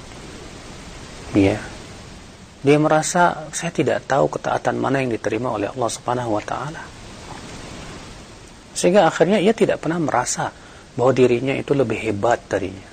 Ya. 1.35 1.59
Dia 2.63 2.79
merasa 2.79 3.51
saya 3.51 3.75
tidak 3.75 4.07
tahu 4.07 4.31
ketaatan 4.31 4.79
mana 4.79 5.03
yang 5.03 5.11
diterima 5.11 5.51
oleh 5.51 5.67
Allah 5.67 5.91
Subhanahu 5.91 6.39
wa 6.39 6.45
taala. 6.47 7.02
Sehingga 8.73 9.09
akhirnya 9.09 9.39
ia 9.39 9.53
tidak 9.53 9.85
pernah 9.85 10.01
merasa 10.01 10.49
bahwa 10.97 11.13
dirinya 11.13 11.53
itu 11.57 11.73
lebih 11.73 11.99
hebat 12.01 12.41
darinya. 12.49 12.89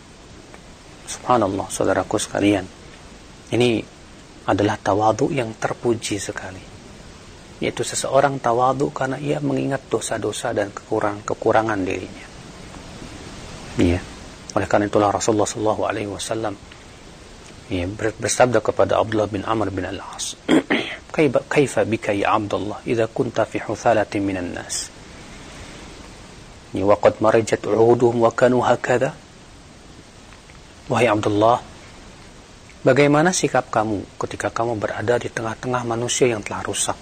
Subhanallah, 1.09 1.67
saudaraku 1.71 2.19
sekalian. 2.19 2.65
Ini 3.49 3.69
adalah 4.45 4.77
tawadu 4.77 5.33
yang 5.33 5.57
terpuji 5.57 6.21
sekali 6.21 6.79
yaitu 7.59 7.83
seseorang 7.83 8.39
tawadu 8.39 8.87
karena 8.95 9.19
ia 9.19 9.43
mengingat 9.43 9.91
dosa-dosa 9.91 10.55
dan 10.55 10.71
kekurangan-kekurangan 10.71 11.79
dirinya. 11.83 12.27
Ya. 13.75 13.99
Oleh 14.55 14.67
karena 14.67 14.87
itulah 14.87 15.11
Rasulullah 15.11 15.45
Shallallahu 15.47 15.83
Alaihi 15.85 16.09
Wasallam 16.09 16.55
ya, 17.67 17.85
bersabda 18.15 18.63
kepada 18.63 18.97
Abdullah 18.97 19.27
bin 19.27 19.43
Amr 19.43 19.69
bin 19.75 19.85
Al-As, 19.85 20.39
"Kaifa 21.51 21.83
bika 21.83 22.15
ya 22.15 22.33
Abdullah 22.33 22.79
idza 22.87 23.11
kunta 23.11 23.43
fi 23.43 23.59
huthalatin 23.59 24.23
minan 24.23 24.55
nas?" 24.55 24.89
Marajat 26.73 27.61
uhuduhum 27.65 28.21
wa 28.21 28.31
kanu 28.33 28.61
hakadha. 28.61 29.15
Wahai 30.89 31.09
Abdullah, 31.09 31.61
bagaimana 32.85 33.29
sikap 33.33 33.69
kamu 33.69 34.05
ketika 34.25 34.49
kamu 34.49 34.77
berada 34.77 35.21
di 35.21 35.29
tengah-tengah 35.29 35.85
manusia 35.85 36.29
yang 36.29 36.41
telah 36.41 36.65
rusak? 36.65 36.97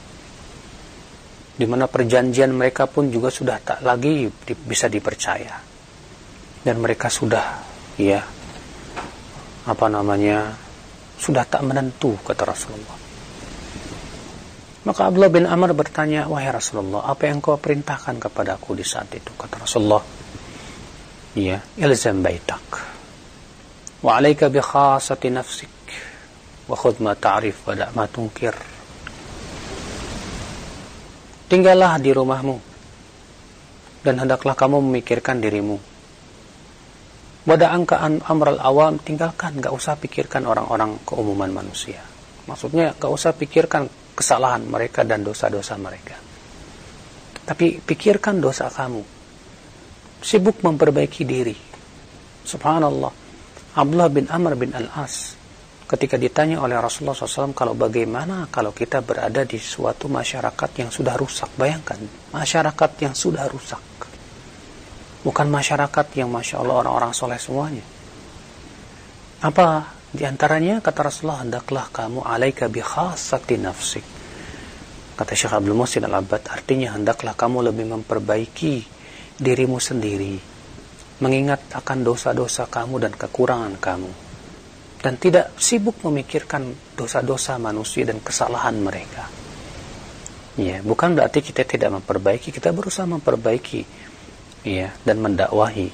di 1.58 1.66
mana 1.66 1.90
perjanjian 1.90 2.54
mereka 2.54 2.86
pun 2.86 3.10
juga 3.10 3.34
sudah 3.34 3.58
tak 3.58 3.82
lagi 3.82 4.30
bisa 4.70 4.86
dipercaya 4.86 5.58
dan 6.62 6.78
mereka 6.78 7.10
sudah 7.10 7.66
ya 7.98 8.22
apa 9.66 9.86
namanya 9.90 10.54
sudah 11.18 11.42
tak 11.50 11.66
menentu 11.66 12.14
kata 12.22 12.46
Rasulullah 12.46 13.07
maka 14.88 15.12
Abdullah 15.12 15.28
bin 15.28 15.44
Amr 15.44 15.76
bertanya 15.76 16.32
wahai 16.32 16.48
Rasulullah 16.48 17.04
apa 17.04 17.28
yang 17.28 17.44
kau 17.44 17.60
perintahkan 17.60 18.24
kepadaku 18.24 18.72
di 18.72 18.88
saat 18.88 19.12
itu? 19.12 19.36
Kata 19.36 19.68
Rasulullah 19.68 20.00
ya 21.36 21.60
ilzam 21.76 22.24
baitak. 22.24 22.64
Wa 24.00 24.16
alaika 24.16 24.48
bi 24.48 24.64
khasati 24.64 25.28
nafsik. 25.28 25.76
Wa 26.72 26.76
khudh 26.80 27.04
ma 27.04 27.20
ta'rif 27.20 27.68
wa 27.68 27.76
da' 27.76 27.92
ma 27.92 28.08
tunkir. 28.08 28.56
Tinggallah 31.52 32.00
di 32.00 32.12
rumahmu 32.16 32.56
dan 34.08 34.24
hendaklah 34.24 34.56
kamu 34.56 34.80
memikirkan 34.88 35.44
dirimu. 35.44 35.76
Wada'anka 37.44 37.96
an 38.00 38.24
amral 38.24 38.60
awam, 38.60 39.00
tinggalkan, 39.00 39.60
gak 39.60 39.72
usah 39.72 39.96
pikirkan 40.00 40.48
orang-orang 40.48 41.00
keumuman 41.08 41.52
manusia. 41.52 42.00
Maksudnya 42.48 42.96
gak 42.96 43.08
usah 43.08 43.32
pikirkan 43.36 43.88
kesalahan 44.18 44.66
mereka 44.66 45.06
dan 45.06 45.22
dosa-dosa 45.22 45.78
mereka. 45.78 46.18
Tapi 47.46 47.78
pikirkan 47.86 48.42
dosa 48.42 48.68
kamu. 48.74 49.06
Sibuk 50.18 50.66
memperbaiki 50.66 51.22
diri. 51.22 51.56
Subhanallah. 52.42 53.14
Abdullah 53.78 54.10
bin 54.10 54.26
Amr 54.26 54.58
bin 54.58 54.74
Al-As 54.74 55.38
ketika 55.88 56.20
ditanya 56.20 56.60
oleh 56.60 56.76
Rasulullah 56.76 57.16
SAW 57.16 57.56
kalau 57.56 57.72
bagaimana 57.72 58.52
kalau 58.52 58.76
kita 58.76 59.00
berada 59.00 59.48
di 59.48 59.56
suatu 59.56 60.12
masyarakat 60.12 60.70
yang 60.84 60.92
sudah 60.92 61.16
rusak 61.16 61.48
bayangkan 61.56 61.96
masyarakat 62.36 62.92
yang 63.08 63.16
sudah 63.16 63.48
rusak 63.48 63.80
bukan 65.24 65.48
masyarakat 65.48 66.06
yang 66.20 66.28
Masya 66.28 66.60
Allah 66.60 66.76
orang-orang 66.84 67.16
soleh 67.16 67.40
semuanya 67.40 67.88
apa 69.40 69.97
di 70.14 70.24
antaranya 70.24 70.80
kata 70.80 71.08
Rasulullah 71.08 71.44
hendaklah 71.44 71.92
kamu 71.92 72.24
alaika 72.24 72.72
bi 72.72 72.80
khasati 72.80 73.56
nafsik 73.60 74.06
kata 75.20 75.34
Syekh 75.34 75.54
Abdul 75.58 75.76
Muhsin 75.76 76.06
Al-Abbad 76.08 76.48
artinya 76.48 76.96
hendaklah 76.96 77.36
kamu 77.36 77.72
lebih 77.74 77.92
memperbaiki 77.92 78.76
dirimu 79.38 79.78
sendiri 79.82 80.40
mengingat 81.20 81.74
akan 81.74 82.06
dosa-dosa 82.06 82.70
kamu 82.70 83.04
dan 83.04 83.14
kekurangan 83.18 83.76
kamu 83.82 84.28
dan 85.02 85.14
tidak 85.18 85.54
sibuk 85.62 86.02
memikirkan 86.02 86.74
dosa-dosa 86.98 87.62
manusia 87.62 88.04
dan 88.06 88.18
kesalahan 88.22 88.76
mereka. 88.82 89.30
Ya, 90.58 90.82
bukan 90.82 91.14
berarti 91.14 91.46
kita 91.46 91.62
tidak 91.70 92.02
memperbaiki, 92.02 92.50
kita 92.50 92.74
berusaha 92.74 93.06
memperbaiki 93.06 93.86
ya 94.66 94.90
dan 95.06 95.22
mendakwahi. 95.22 95.94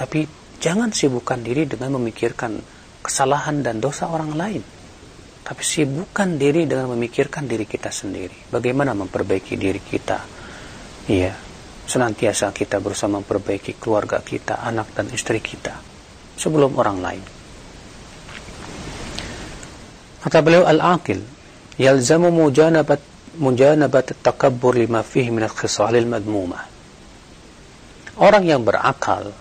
Tapi 0.00 0.24
jangan 0.56 0.96
sibukkan 0.96 1.44
diri 1.44 1.68
dengan 1.68 2.00
memikirkan 2.00 2.56
kesalahan 3.02 3.60
dan 3.60 3.82
dosa 3.82 4.08
orang 4.08 4.32
lain. 4.32 4.62
Tapi 5.42 5.62
sibukkan 5.62 6.38
diri 6.38 6.70
dengan 6.70 6.94
memikirkan 6.94 7.50
diri 7.50 7.66
kita 7.66 7.90
sendiri. 7.90 8.48
Bagaimana 8.48 8.94
memperbaiki 8.94 9.58
diri 9.58 9.82
kita. 9.82 10.22
Ya, 11.10 11.34
senantiasa 11.82 12.54
kita 12.54 12.78
berusaha 12.78 13.10
memperbaiki 13.10 13.74
keluarga 13.76 14.22
kita, 14.22 14.62
anak 14.62 14.94
dan 14.94 15.10
istri 15.10 15.42
kita 15.42 15.74
sebelum 16.38 16.78
orang 16.78 16.98
lain. 17.02 17.24
Kata 20.22 20.38
beliau 20.38 20.62
al-aqil 20.62 21.18
yalzamu 21.82 22.30
mujanabat 22.30 23.02
mujanabat 23.42 24.22
takabbur 24.22 24.78
lima 24.78 25.02
fihi 25.02 25.34
min 25.34 25.42
al-khisal 25.42 25.90
al-madmumah. 25.90 26.70
Orang 28.22 28.46
yang 28.46 28.62
berakal 28.62 29.34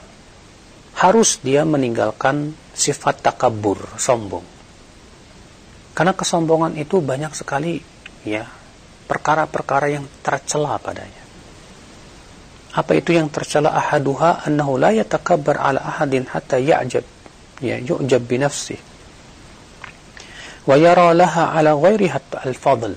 harus 0.97 1.37
dia 1.45 1.61
meninggalkan 1.67 2.57
sifat 2.81 3.21
takabur, 3.21 3.77
sombong. 4.01 4.41
Karena 5.93 6.17
kesombongan 6.17 6.73
itu 6.81 6.97
banyak 6.97 7.37
sekali 7.37 7.77
ya 8.25 8.49
perkara-perkara 9.05 9.93
yang 9.93 10.09
tercela 10.25 10.81
padanya. 10.81 11.21
Apa 12.73 12.97
itu 12.97 13.13
yang 13.13 13.29
tercela 13.29 13.69
ahaduha 13.75 14.49
annahu 14.49 14.81
la 14.81 14.89
yatakabbar 14.95 15.61
ala 15.61 15.83
ahadin 15.85 16.25
hatta 16.25 16.57
ya'jab 16.57 17.05
ya 17.61 17.77
yu'jab 17.77 18.23
bi 18.25 18.39
nafsihi 18.41 18.91
wa 20.65 20.75
yara 20.77 21.13
laha 21.13 21.53
ala 21.53 21.73
ghairiha 21.73 22.19
al-fadl. 22.45 22.93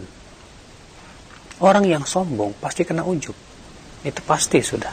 Orang 1.63 1.85
yang 1.87 2.05
sombong 2.05 2.53
pasti 2.59 2.83
kena 2.85 3.07
ujub. 3.07 3.37
Itu 4.05 4.21
pasti 4.27 4.61
sudah. 4.61 4.93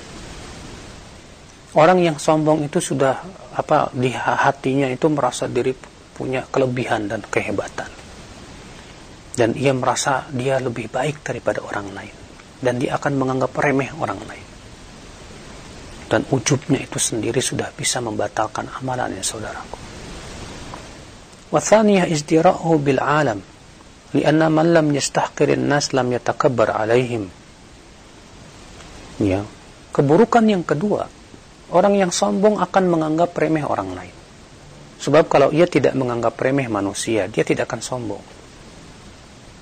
Orang 1.76 2.00
yang 2.00 2.16
sombong 2.16 2.64
itu 2.64 2.80
sudah 2.80 3.20
apa 3.52 3.92
di 3.92 4.12
hatinya 4.16 4.88
itu 4.88 5.12
merasa 5.12 5.48
diri 5.48 5.76
punya 6.16 6.48
kelebihan 6.48 7.12
dan 7.12 7.22
kehebatan. 7.26 7.90
Dan 9.32 9.56
ia 9.56 9.72
merasa 9.72 10.28
dia 10.32 10.60
lebih 10.60 10.92
baik 10.92 11.24
daripada 11.24 11.64
orang 11.64 11.88
lain. 11.96 12.16
Dan 12.62 12.78
dia 12.78 13.00
akan 13.00 13.14
menganggap 13.18 13.52
remeh 13.58 13.90
orang 13.98 14.22
lain. 14.28 14.48
Dan 16.12 16.28
ujubnya 16.28 16.84
itu 16.84 17.00
sendiri 17.00 17.40
sudah 17.40 17.72
bisa 17.72 18.04
membatalkan 18.04 18.68
amalannya 18.68 19.24
saudaraku. 19.24 19.80
Wathaniyah 21.56 22.08
izdira'uhu 22.12 22.76
bil 22.84 23.00
alam. 23.00 23.40
Lianna 24.12 24.52
man 24.52 24.76
lam 24.76 24.88
yastahqirin 24.92 25.72
nas 25.72 25.96
lam 25.96 26.12
yatakabbar 26.12 26.76
alaihim. 26.76 27.32
Ya. 29.24 29.48
Keburukan 29.96 30.44
yang 30.48 30.64
kedua, 30.64 31.08
orang 31.72 31.98
yang 31.98 32.12
sombong 32.12 32.60
akan 32.60 32.84
menganggap 32.88 33.32
remeh 33.36 33.64
orang 33.66 33.96
lain. 33.96 34.16
Sebab 35.02 35.26
kalau 35.32 35.50
ia 35.50 35.66
tidak 35.66 35.98
menganggap 35.98 36.38
remeh 36.38 36.70
manusia, 36.70 37.26
dia 37.26 37.42
tidak 37.42 37.72
akan 37.72 37.82
sombong. 37.82 38.24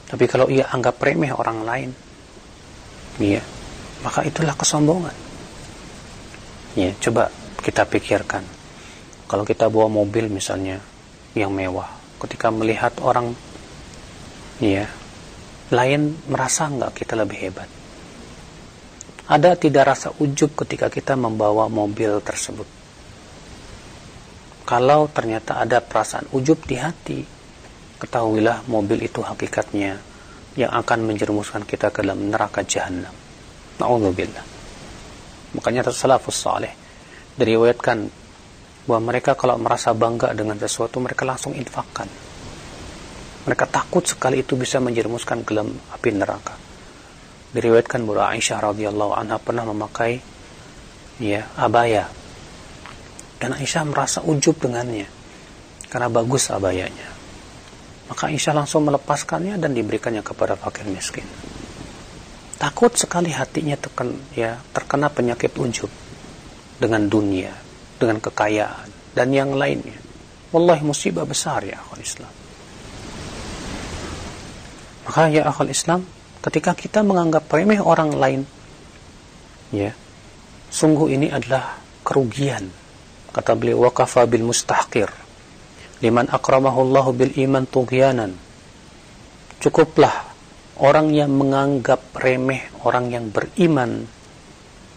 Tapi 0.10 0.26
kalau 0.28 0.52
ia 0.52 0.68
anggap 0.68 1.00
remeh 1.00 1.32
orang 1.32 1.64
lain, 1.64 1.90
ya, 3.22 3.40
maka 4.04 4.26
itulah 4.28 4.58
kesombongan. 4.58 5.16
Ya, 6.76 6.92
coba 7.00 7.32
kita 7.64 7.88
pikirkan. 7.88 8.44
Kalau 9.30 9.46
kita 9.46 9.70
bawa 9.70 9.88
mobil 9.88 10.28
misalnya 10.28 10.82
yang 11.38 11.54
mewah, 11.54 11.88
ketika 12.20 12.50
melihat 12.50 12.98
orang 13.00 13.32
ya 14.60 14.90
lain 15.72 16.18
merasa 16.28 16.68
nggak 16.68 16.98
kita 17.00 17.14
lebih 17.16 17.38
hebat. 17.48 17.70
Ada 19.30 19.54
tidak 19.54 19.94
rasa 19.94 20.10
ujub 20.18 20.58
ketika 20.58 20.90
kita 20.90 21.14
membawa 21.14 21.70
mobil 21.70 22.18
tersebut? 22.18 22.66
Kalau 24.66 25.06
ternyata 25.06 25.62
ada 25.62 25.86
perasaan 25.86 26.34
ujub 26.34 26.66
di 26.66 26.82
hati, 26.82 27.22
ketahuilah 28.02 28.66
mobil 28.66 29.06
itu 29.06 29.22
hakikatnya 29.22 30.02
yang 30.58 30.74
akan 30.74 31.06
menjerumuskan 31.06 31.62
kita 31.62 31.94
ke 31.94 32.02
dalam 32.02 32.34
neraka 32.34 32.66
jahanam. 32.66 33.14
Na'udzubillah. 33.78 34.46
Makanya 35.62 35.86
salafus 35.94 36.42
saleh 36.42 36.74
diriwayatkan 37.38 38.10
bahwa 38.90 39.14
mereka 39.14 39.38
kalau 39.38 39.62
merasa 39.62 39.94
bangga 39.94 40.34
dengan 40.34 40.58
sesuatu 40.58 40.98
mereka 40.98 41.22
langsung 41.30 41.54
infakkan. 41.54 42.10
Mereka 43.46 43.66
takut 43.70 44.02
sekali 44.02 44.42
itu 44.42 44.58
bisa 44.58 44.82
menjerumuskan 44.82 45.46
ke 45.46 45.54
dalam 45.54 45.70
api 45.70 46.10
neraka. 46.18 46.69
Diriwayatkan 47.50 48.06
bahwa 48.06 48.30
Aisyah 48.30 48.62
radhiyallahu 48.74 49.14
anha 49.18 49.42
pernah 49.42 49.66
memakai 49.66 50.22
ya 51.18 51.50
abaya 51.58 52.08
dan 53.42 53.56
Aisyah 53.56 53.84
merasa 53.90 54.20
ujub 54.22 54.60
dengannya 54.60 55.10
karena 55.90 56.08
bagus 56.12 56.54
abayanya. 56.54 57.10
Maka 58.12 58.30
Aisyah 58.30 58.54
langsung 58.54 58.86
melepaskannya 58.86 59.58
dan 59.58 59.74
diberikannya 59.74 60.22
kepada 60.22 60.54
fakir 60.54 60.86
miskin. 60.86 61.26
Takut 62.60 62.92
sekali 62.92 63.32
hatinya 63.32 63.80
terkena, 63.80 64.20
ya, 64.36 64.60
terkena 64.76 65.08
penyakit 65.08 65.56
ujub 65.56 65.88
dengan 66.76 67.08
dunia, 67.08 67.56
dengan 67.96 68.20
kekayaan 68.20 69.16
dan 69.16 69.32
yang 69.32 69.56
lainnya. 69.56 69.96
Wallahi 70.52 70.84
musibah 70.84 71.24
besar 71.24 71.64
ya 71.64 71.80
akhul 71.80 72.04
Islam. 72.04 72.34
Maka 75.08 75.32
ya 75.32 75.48
akhul 75.48 75.72
Islam, 75.72 76.04
ketika 76.46 76.72
kita 76.76 77.04
menganggap 77.04 77.48
remeh 77.52 77.80
orang 77.80 78.16
lain, 78.16 78.42
ya, 79.74 79.92
sungguh 80.70 81.14
ini 81.14 81.28
adalah 81.32 81.80
kerugian 82.04 82.70
Kata 83.30 83.54
beliau, 83.54 83.86
waqafa 83.86 84.26
bil 84.26 84.42
mustahqir. 84.42 85.10
Liman 86.02 86.26
akramahu 86.34 86.82
Allah 86.90 87.06
bil 87.14 87.34
iman 87.46 87.64
tughyanan. 87.70 88.34
Cukuplah 89.62 90.34
orang 90.82 91.14
yang 91.14 91.30
menganggap 91.36 92.10
remeh 92.16 92.72
orang 92.88 93.12
yang 93.14 93.30
beriman 93.30 94.08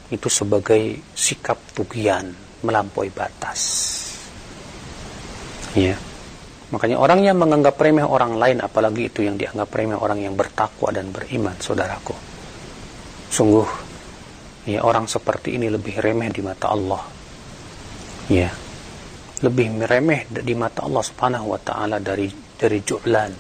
itu 0.09 0.29
sebagai 0.33 1.03
sikap 1.13 1.59
tugian 1.77 2.33
melampaui 2.63 3.13
batas. 3.13 3.61
Ya. 5.77 5.99
Makanya 6.73 6.97
orang 6.97 7.21
yang 7.21 7.37
menganggap 7.37 7.77
remeh 7.77 8.05
orang 8.05 8.41
lain 8.41 8.65
apalagi 8.65 9.13
itu 9.13 9.21
yang 9.21 9.37
dianggap 9.37 9.69
remeh 9.69 9.97
orang 9.97 10.25
yang 10.25 10.33
bertakwa 10.33 10.89
dan 10.89 11.13
beriman, 11.13 11.53
saudaraku. 11.61 12.17
Sungguh 13.29 13.69
ya 14.67 14.81
orang 14.87 15.11
seperti 15.11 15.59
ini 15.59 15.67
lebih 15.69 15.99
remeh 15.99 16.31
di 16.31 16.39
mata 16.39 16.71
Allah 16.71 17.03
ya 18.31 18.51
lebih 19.43 19.75
meremeh 19.75 20.31
di 20.31 20.55
mata 20.55 20.87
Allah 20.87 21.03
Subhanahu 21.03 21.51
wa 21.51 21.59
taala 21.59 21.99
dari 21.99 22.31
dari 22.31 22.79
ju'lan. 22.79 23.33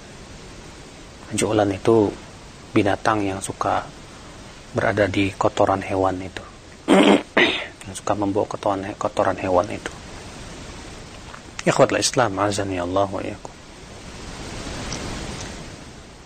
Ju'lan 1.30 1.70
itu 1.70 2.10
binatang 2.74 3.22
yang 3.22 3.38
suka 3.38 3.86
berada 4.74 5.06
di 5.06 5.30
kotoran 5.30 5.78
hewan 5.78 6.18
itu. 6.26 6.42
yang 7.86 7.94
suka 7.94 8.18
membawa 8.18 8.50
kotoran 8.98 9.38
hewan 9.38 9.70
itu. 9.70 10.01
Ikhwatul 11.67 11.99
Islam 11.99 12.39
azani 12.39 12.79
Allah 12.79 13.07
wa 13.07 13.21
iyyakum. 13.21 13.57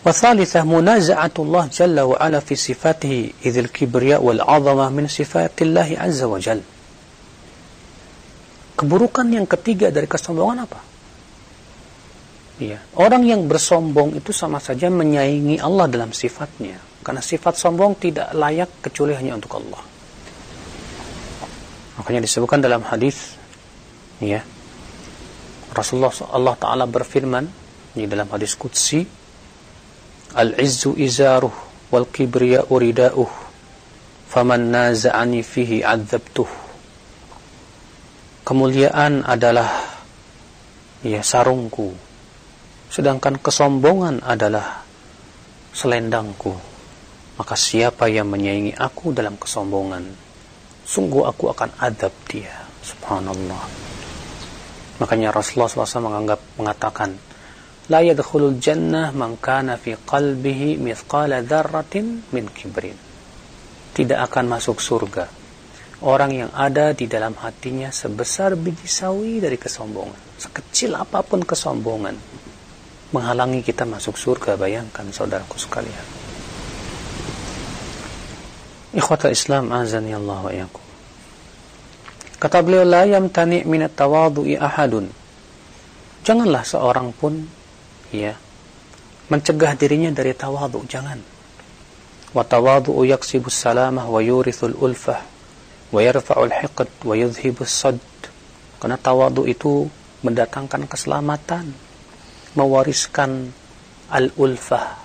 وثالثة 0.02 0.66
منازعة 0.66 1.36
الله 1.40 1.66
جل 1.78 2.00
وعلا 2.00 2.40
في 2.42 2.58
صفاته 2.58 3.46
إذ 3.46 3.58
الكبرياء 3.58 4.18
والعظمة 4.18 4.90
من 4.90 5.06
صفات 5.06 5.62
الله 5.62 5.90
عز 6.02 6.22
وجل 6.26 6.62
Keburukan 8.82 9.30
yang 9.30 9.46
ketiga 9.46 9.94
dari 9.94 10.10
kesombongan 10.10 10.66
apa? 10.66 10.82
Ya, 12.58 12.82
orang 12.98 13.22
yang 13.30 13.46
bersombong 13.46 14.18
itu 14.18 14.34
sama 14.34 14.58
saja 14.58 14.90
menyaingi 14.90 15.62
Allah 15.62 15.86
dalam 15.86 16.10
sifatnya. 16.10 16.82
Karena 17.06 17.22
sifat 17.22 17.62
sombong 17.62 17.94
tidak 18.02 18.34
layak 18.34 18.82
kecuali 18.82 19.14
hanya 19.14 19.38
untuk 19.38 19.54
Allah. 19.62 19.86
Makanya 22.02 22.26
disebutkan 22.26 22.58
dalam 22.58 22.82
hadis 22.82 23.38
ya. 24.18 24.42
Rasulullah 25.77 26.13
Allah 26.33 26.57
taala 26.57 26.85
berfirman 26.89 27.45
di 27.93 28.09
dalam 28.09 28.33
hadis 28.33 28.57
qudsi 28.57 29.05
Al-izzu 30.37 30.97
izaruh 31.01 31.53
wal 31.89 32.09
kibriya 32.13 32.69
uridauh 32.69 33.31
faman 34.29 34.69
naza'ani 34.69 35.41
fihi 35.41 35.81
'adzabtuh. 35.81 36.51
Kemuliaan 38.45 39.25
adalah 39.25 39.69
ya 41.01 41.25
sarungku 41.25 41.97
sedangkan 42.93 43.41
kesombongan 43.41 44.23
adalah 44.23 44.85
selendangku. 45.73 46.53
Maka 47.37 47.53
siapa 47.53 48.09
yang 48.09 48.33
menyaingi 48.33 48.73
aku 48.73 49.13
dalam 49.13 49.37
kesombongan 49.37 50.09
sungguh 50.85 51.25
aku 51.29 51.53
akan 51.53 51.71
adab 51.81 52.13
dia. 52.29 52.65
Subhanallah 52.81 53.86
makanya 54.99 55.33
Rasulullah 55.33 55.69
SAW 55.69 56.07
menganggap 56.07 56.41
mengatakan 56.61 57.17
la 57.93 58.01
yadkhulul 58.03 58.59
jannah 58.59 59.13
man 59.13 59.39
kana 59.41 59.77
fi 59.77 59.95
qalbihi 59.97 60.81
mithqala 60.81 61.45
dzarratin 61.45 62.27
min 62.33 62.49
kibrin 62.51 62.97
tidak 63.97 64.29
akan 64.33 64.57
masuk 64.57 64.81
surga 64.81 65.47
orang 66.05 66.47
yang 66.47 66.51
ada 66.53 66.93
di 66.93 67.09
dalam 67.09 67.33
hatinya 67.41 67.89
sebesar 67.89 68.59
biji 68.59 68.85
sawi 68.85 69.41
dari 69.41 69.57
kesombongan. 69.57 70.37
Sekecil 70.37 70.93
apa 70.93 71.25
pun 71.25 71.41
kesombongan 71.41 72.17
menghalangi 73.15 73.65
kita 73.65 73.89
masuk 73.89 74.21
surga. 74.21 74.61
Bayangkan 74.61 75.09
saudaraku 75.09 75.57
sekalian. 75.57 76.07
Ikhwata 78.97 79.33
Islam 79.33 79.73
azani 79.73 80.13
Allah 80.13 80.41
wa 80.41 80.53
yakum. 80.53 80.86
Kata 82.47 82.63
beliau 82.63 82.87
la 82.87 83.03
yamtani 83.03 83.67
minat 83.67 83.99
tawadu'i 83.99 84.55
ahadun. 84.55 85.11
Janganlah 86.23 86.63
seorang 86.63 87.11
pun 87.11 87.43
ya 88.15 88.39
mencegah 89.27 89.75
dirinya 89.75 90.15
dari 90.15 90.31
tawadu, 90.31 90.87
jangan. 90.87 91.19
Wa 92.31 92.47
tawadu'u 92.47 93.03
yaksibus 93.03 93.51
salamah 93.51 94.07
wa 94.07 94.23
yurithul 94.23 94.79
ulfah 94.79 95.27
wa 95.91 95.99
yarfa'ul 95.99 96.55
hiqd 96.55 97.03
wa 97.03 97.19
yudhibus 97.19 97.71
sad 97.83 97.99
karena 98.79 98.95
tawadu 98.95 99.43
itu 99.51 99.91
mendatangkan 100.23 100.87
keselamatan 100.87 101.75
mewariskan 102.55 103.51
al-ulfah 104.11 104.99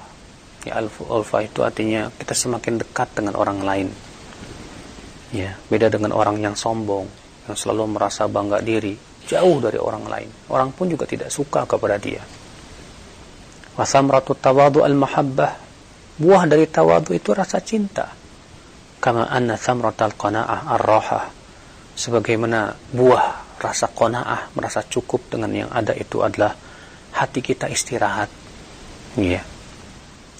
ya 0.65 0.77
al-ulfah 0.77 1.41
itu 1.41 1.65
artinya 1.65 2.13
kita 2.21 2.37
semakin 2.37 2.81
dekat 2.81 3.13
dengan 3.17 3.33
orang 3.33 3.61
lain 3.61 3.87
ya 5.33 5.57
beda 5.69 5.89
dengan 5.93 6.17
orang 6.17 6.41
yang 6.41 6.57
sombong 6.57 7.20
yang 7.51 7.59
selalu 7.59 7.99
merasa 7.99 8.31
bangga 8.31 8.63
diri 8.63 8.95
jauh 9.27 9.59
dari 9.59 9.75
orang 9.75 10.07
lain. 10.07 10.29
Orang 10.47 10.71
pun 10.71 10.87
juga 10.87 11.03
tidak 11.03 11.27
suka 11.27 11.67
kepada 11.67 11.99
dia. 11.99 12.23
Wasamratu 13.75 14.39
tawadu 14.39 14.87
al-mahabbah. 14.87 15.69
Buah 16.21 16.43
dari 16.47 16.67
tawadu 16.67 17.11
itu 17.11 17.35
rasa 17.35 17.59
cinta. 17.59 18.07
Kama 19.01 19.27
anna 19.27 19.57
thamratal 19.57 20.13
qanaah 20.13 20.69
ar-rahah 20.77 21.25
sebagaimana 21.97 22.71
buah 22.93 23.59
rasa 23.59 23.89
qanaah 23.89 24.53
merasa 24.53 24.85
cukup 24.85 25.33
dengan 25.33 25.51
yang 25.51 25.69
ada 25.73 25.91
itu 25.97 26.21
adalah 26.21 26.53
hati 27.17 27.41
kita 27.41 27.67
istirahat. 27.67 28.29
Ya 29.17 29.41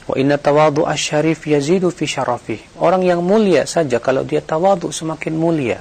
wa 0.05 0.15
inna 0.19 0.37
tawadu 0.37 0.85
asyarif 0.85 1.47
yazidu 1.47 1.89
fi 1.89 2.05
syarafih. 2.05 2.61
Orang 2.77 3.01
yang 3.01 3.23
mulia 3.25 3.65
saja 3.65 3.97
kalau 3.97 4.27
dia 4.27 4.43
tawadu 4.43 4.93
semakin 4.93 5.33
mulia 5.33 5.79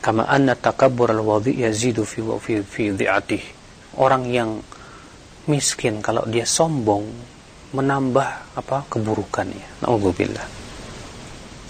kama 0.00 0.28
anna 0.28 0.54
takabbur 0.54 1.10
al-wadhi 1.10 1.62
yazidu 1.62 2.06
fi 2.06 2.22
fi 2.40 2.54
fi 2.62 2.84
dhi'atih 2.94 3.42
orang 4.00 4.24
yang 4.28 4.50
miskin 5.46 6.02
kalau 6.02 6.26
dia 6.26 6.46
sombong 6.46 7.06
menambah 7.74 8.56
apa 8.58 8.86
keburukannya 8.90 9.82
naudzubillah 9.82 10.56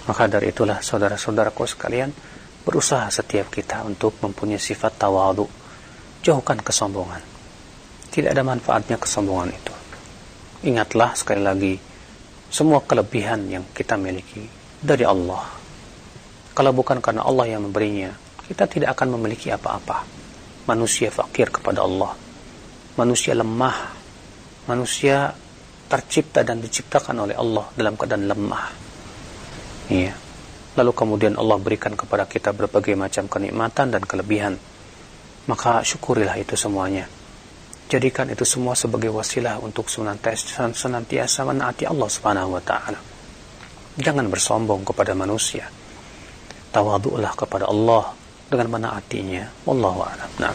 maka 0.07 0.31
dari 0.31 0.55
itulah 0.55 0.79
saudara-saudaraku 0.79 1.67
sekalian 1.67 2.11
berusaha 2.63 3.11
setiap 3.11 3.51
kita 3.51 3.83
untuk 3.87 4.19
mempunyai 4.23 4.59
sifat 4.59 4.99
tawadu. 4.99 5.47
Jauhkan 6.23 6.59
kesombongan. 6.63 7.23
Tidak 8.11 8.31
ada 8.31 8.43
manfaatnya 8.43 8.99
kesombongan 8.99 9.51
itu. 9.55 9.75
Ingatlah 10.67 11.15
sekali 11.15 11.43
lagi 11.43 11.75
semua 12.51 12.83
kelebihan 12.83 13.47
yang 13.47 13.65
kita 13.71 13.99
miliki 13.99 14.47
dari 14.83 15.03
Allah. 15.07 15.56
Kalau 16.57 16.73
bukan 16.73 17.05
karena 17.05 17.21
Allah 17.21 17.53
yang 17.53 17.69
memberinya, 17.69 18.17
kita 18.49 18.65
tidak 18.65 18.97
akan 18.97 19.21
memiliki 19.21 19.53
apa-apa. 19.53 20.09
Manusia 20.65 21.13
fakir 21.13 21.53
kepada 21.53 21.85
Allah. 21.85 22.17
Manusia 22.97 23.37
lemah. 23.37 23.93
Manusia 24.65 25.37
tercipta 25.87 26.41
dan 26.43 26.59
diciptakan 26.65 27.29
oleh 27.29 27.37
Allah 27.37 27.71
dalam 27.77 27.95
keadaan 27.95 28.27
lemah 28.27 28.87
Iya. 29.87 30.19
Lalu 30.77 30.93
kemudian 30.93 31.39
Allah 31.39 31.57
berikan 31.63 31.95
kepada 31.95 32.27
kita 32.27 32.51
berbagai 32.51 32.99
macam 32.99 33.31
kenikmatan 33.31 33.95
dan 33.95 34.03
kelebihan. 34.03 34.59
Maka 35.47 35.87
syukurilah 35.87 36.35
itu 36.37 36.59
semuanya. 36.59 37.07
Jadikan 37.87 38.27
itu 38.35 38.43
semua 38.43 38.75
sebagai 38.75 39.15
wasilah 39.15 39.63
untuk 39.63 39.87
senantiasa, 39.87 41.47
menaati 41.47 41.87
Allah 41.87 42.09
Subhanahu 42.11 42.59
wa 42.59 42.63
taala. 42.67 42.99
Jangan 43.95 44.27
bersombong 44.27 44.83
kepada 44.83 45.15
manusia. 45.15 45.71
Tawadhu'lah 46.77 47.33
kepada 47.33 47.65
Allah 47.73 48.13
dengan 48.53 48.69
menaatinya. 48.77 49.45
Wallahu 49.65 50.05
a'lam. 50.05 50.31
Nah. 50.37 50.53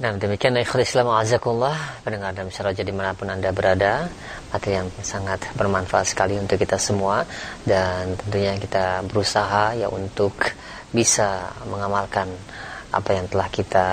Nah 0.00 0.16
demikian 0.16 0.56
ikhlas 0.56 0.88
Islam 0.88 1.12
azakullah 1.12 2.00
pendengar 2.00 2.32
dan 2.32 2.48
di 2.48 2.82
di 2.82 2.90
mana 2.96 3.12
pun 3.12 3.28
anda 3.28 3.52
berada 3.52 4.08
materi 4.48 4.80
yang 4.80 4.88
sangat 5.04 5.52
bermanfaat 5.52 6.16
sekali 6.16 6.40
untuk 6.40 6.56
kita 6.56 6.80
semua 6.80 7.28
dan 7.68 8.16
tentunya 8.18 8.56
kita 8.56 9.04
berusaha 9.04 9.76
ya 9.76 9.92
untuk 9.92 10.32
bisa 10.90 11.54
mengamalkan 11.68 12.32
apa 12.92 13.10
yang 13.14 13.28
telah 13.28 13.48
kita 13.52 13.86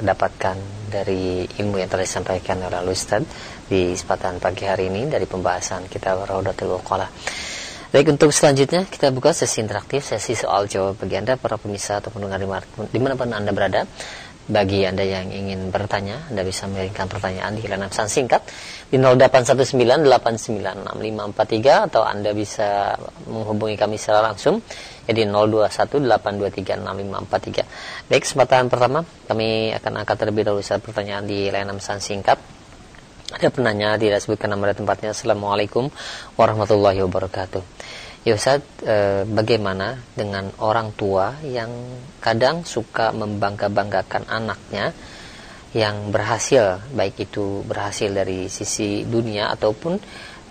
dapatkan 0.00 0.56
dari 0.90 1.44
ilmu 1.60 1.76
yang 1.80 1.92
telah 1.92 2.08
disampaikan 2.08 2.60
oleh 2.64 2.80
Ustaz 2.90 3.22
di 3.68 3.92
kesempatan 3.96 4.40
pagi 4.40 4.68
hari 4.68 4.92
ini 4.92 5.06
dari 5.12 5.28
pembahasan 5.28 5.86
kita 5.92 6.24
Raudatul 6.24 6.76
Uqalah. 6.76 7.08
Baik 7.94 8.10
untuk 8.10 8.34
selanjutnya 8.34 8.90
kita 8.90 9.14
buka 9.14 9.30
sesi 9.30 9.62
interaktif 9.62 10.02
sesi 10.02 10.34
soal 10.34 10.66
jawab 10.66 10.98
bagi 10.98 11.14
anda 11.14 11.38
para 11.38 11.54
pemirsa 11.54 12.02
atau 12.02 12.10
pendengar 12.10 12.42
di 12.90 12.98
mana 12.98 13.14
pun 13.14 13.30
anda 13.30 13.54
berada 13.54 13.86
bagi 14.44 14.84
Anda 14.84 15.08
yang 15.08 15.32
ingin 15.32 15.72
bertanya, 15.72 16.28
Anda 16.28 16.44
bisa 16.44 16.68
mengirimkan 16.68 17.08
pertanyaan 17.08 17.56
di 17.56 17.64
layanan 17.64 17.88
pesan 17.88 18.12
singkat 18.12 18.44
di 18.92 19.00
0819896543 19.00 21.88
atau 21.88 22.04
Anda 22.04 22.36
bisa 22.36 22.92
menghubungi 23.24 23.80
kami 23.80 23.96
secara 23.96 24.20
langsung 24.20 24.60
ya 25.08 25.16
di 25.16 25.24
0218236543. 25.24 28.12
Baik, 28.12 28.20
kesempatan 28.20 28.68
pertama 28.68 29.00
kami 29.24 29.72
akan 29.80 30.04
angkat 30.04 30.20
terlebih 30.20 30.44
dahulu 30.44 30.60
saat 30.60 30.84
pertanyaan 30.84 31.24
di 31.24 31.48
layanan 31.48 31.80
pesan 31.80 32.04
singkat. 32.04 32.36
Ada 33.32 33.48
penanya 33.48 33.96
tidak 33.96 34.20
sebutkan 34.20 34.52
nama 34.52 34.68
dan 34.68 34.84
tempatnya. 34.84 35.16
Assalamualaikum 35.16 35.88
warahmatullahi 36.36 37.00
wabarakatuh. 37.08 37.64
Ya 38.28 38.36
Ustaz, 38.36 38.60
e, 38.84 39.24
bagaimana 39.24 39.96
dengan 40.12 40.52
orang 40.60 40.92
tua 40.92 41.40
yang 41.40 41.72
kadang 42.20 42.68
suka 42.68 43.16
membangga-banggakan 43.16 44.28
anaknya 44.28 44.92
yang 45.72 46.12
berhasil, 46.12 46.84
baik 46.92 47.32
itu 47.32 47.64
berhasil 47.64 48.12
dari 48.12 48.52
sisi 48.52 49.08
dunia 49.08 49.48
ataupun 49.56 49.96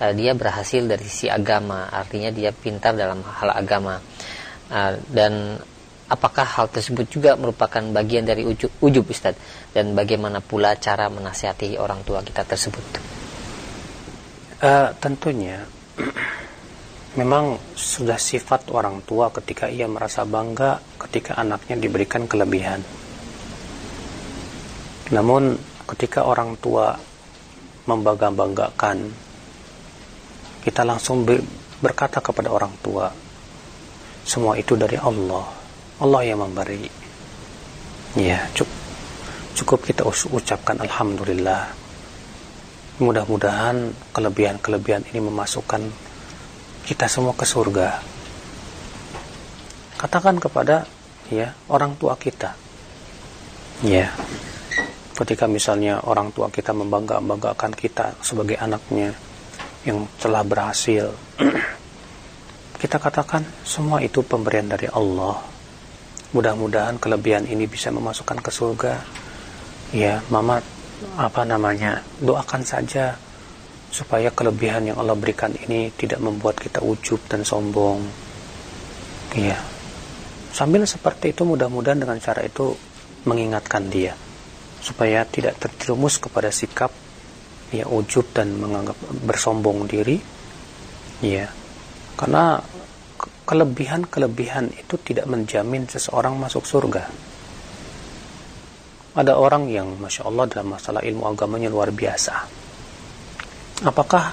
e, 0.02 0.06
dia 0.18 0.34
berhasil 0.34 0.82
dari 0.82 1.06
sisi 1.06 1.30
agama, 1.30 1.94
artinya 1.94 2.34
dia 2.34 2.50
pintar 2.50 2.98
dalam 2.98 3.22
hal 3.22 3.54
agama. 3.54 4.02
E, 4.66 4.98
dan 5.14 5.62
apakah 6.10 6.44
hal 6.44 6.68
tersebut 6.68 7.08
juga 7.08 7.36
merupakan 7.40 7.80
bagian 7.80 8.28
dari 8.28 8.44
ujub, 8.44 8.70
ujub 8.84 9.06
Ustaz? 9.08 9.36
Dan 9.72 9.96
bagaimana 9.96 10.44
pula 10.44 10.76
cara 10.76 11.08
menasihati 11.08 11.80
orang 11.80 12.04
tua 12.04 12.20
kita 12.24 12.44
tersebut? 12.44 12.86
Uh, 14.64 14.96
tentunya 15.00 15.60
memang 17.20 17.60
sudah 17.76 18.16
sifat 18.16 18.72
orang 18.72 19.04
tua 19.04 19.30
ketika 19.30 19.68
ia 19.68 19.86
merasa 19.92 20.24
bangga 20.24 20.80
ketika 20.98 21.36
anaknya 21.38 21.76
diberikan 21.78 22.26
kelebihan. 22.26 22.80
Namun 25.12 25.60
ketika 25.94 26.26
orang 26.26 26.58
tua 26.58 26.96
membangga-banggakan, 27.84 29.12
kita 30.64 30.82
langsung 30.88 31.28
berkata 31.84 32.24
kepada 32.24 32.48
orang 32.48 32.72
tua, 32.80 33.12
semua 34.24 34.56
itu 34.56 34.80
dari 34.80 34.96
Allah. 34.96 35.63
Allah 36.04 36.22
yang 36.28 36.44
memberi. 36.44 36.92
Ya, 38.20 38.44
cukup, 39.56 39.88
kita 39.88 40.04
ucapkan 40.04 40.76
Alhamdulillah. 40.84 41.72
Mudah-mudahan 43.00 43.96
kelebihan-kelebihan 44.12 45.08
ini 45.16 45.24
memasukkan 45.24 45.80
kita 46.84 47.08
semua 47.08 47.32
ke 47.32 47.48
surga. 47.48 48.04
Katakan 49.96 50.44
kepada 50.44 50.84
ya 51.32 51.56
orang 51.72 51.96
tua 51.96 52.20
kita. 52.20 52.52
Ya. 53.88 54.12
Ketika 55.16 55.48
misalnya 55.48 56.04
orang 56.04 56.36
tua 56.36 56.52
kita 56.52 56.76
membangga-banggakan 56.76 57.72
kita 57.72 58.20
sebagai 58.20 58.60
anaknya 58.60 59.16
yang 59.88 60.04
telah 60.20 60.44
berhasil. 60.44 61.16
kita 62.84 63.00
katakan 63.00 63.48
semua 63.64 64.04
itu 64.04 64.20
pemberian 64.20 64.68
dari 64.68 64.92
Allah. 64.92 65.53
Mudah-mudahan 66.34 66.98
kelebihan 66.98 67.46
ini 67.46 67.70
bisa 67.70 67.94
memasukkan 67.94 68.42
ke 68.42 68.50
surga. 68.50 68.94
Ya, 69.94 70.26
mama 70.34 70.58
apa 71.18 71.46
namanya? 71.46 72.02
Doakan 72.18 72.66
saja 72.66 73.14
supaya 73.94 74.34
kelebihan 74.34 74.90
yang 74.90 74.98
Allah 74.98 75.14
berikan 75.14 75.54
ini 75.54 75.94
tidak 75.94 76.18
membuat 76.18 76.58
kita 76.58 76.82
ujub 76.82 77.22
dan 77.30 77.46
sombong. 77.46 78.02
Iya. 79.38 79.62
Sambil 80.50 80.86
seperti 80.90 81.38
itu 81.38 81.46
mudah-mudahan 81.46 82.02
dengan 82.02 82.18
cara 82.18 82.42
itu 82.42 82.74
mengingatkan 83.30 83.90
dia 83.94 84.18
supaya 84.82 85.24
tidak 85.24 85.62
terjerumus 85.62 86.20
kepada 86.20 86.52
sikap 86.52 86.92
ya 87.72 87.88
ujub 87.88 88.34
dan 88.34 88.58
menganggap 88.58 88.98
bersombong 89.26 89.86
diri. 89.86 90.18
Iya. 91.22 91.50
Karena 92.18 92.62
kelebihan-kelebihan 93.44 94.72
itu 94.76 94.96
tidak 95.00 95.28
menjamin 95.28 95.88
seseorang 95.88 96.36
masuk 96.40 96.64
surga. 96.64 97.04
Ada 99.14 99.38
orang 99.38 99.70
yang 99.70 100.00
Masya 100.02 100.26
Allah 100.26 100.50
dalam 100.50 100.74
masalah 100.74 101.06
ilmu 101.06 101.30
agamanya 101.30 101.70
luar 101.70 101.94
biasa 101.94 102.64
Apakah 103.84 104.32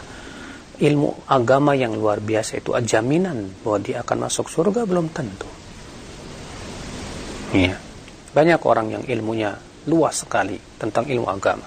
ilmu 0.78 1.26
agama 1.26 1.74
yang 1.74 1.98
luar 1.98 2.22
biasa 2.22 2.62
itu 2.62 2.70
jaminan 2.86 3.50
bahwa 3.66 3.78
dia 3.82 4.06
akan 4.06 4.30
masuk 4.30 4.46
surga? 4.46 4.86
Belum 4.86 5.10
tentu. 5.10 5.50
Ya. 7.50 7.74
Banyak 8.30 8.62
orang 8.62 8.94
yang 8.94 9.04
ilmunya 9.10 9.58
luas 9.90 10.22
sekali 10.22 10.54
tentang 10.78 11.10
ilmu 11.10 11.26
agama. 11.26 11.66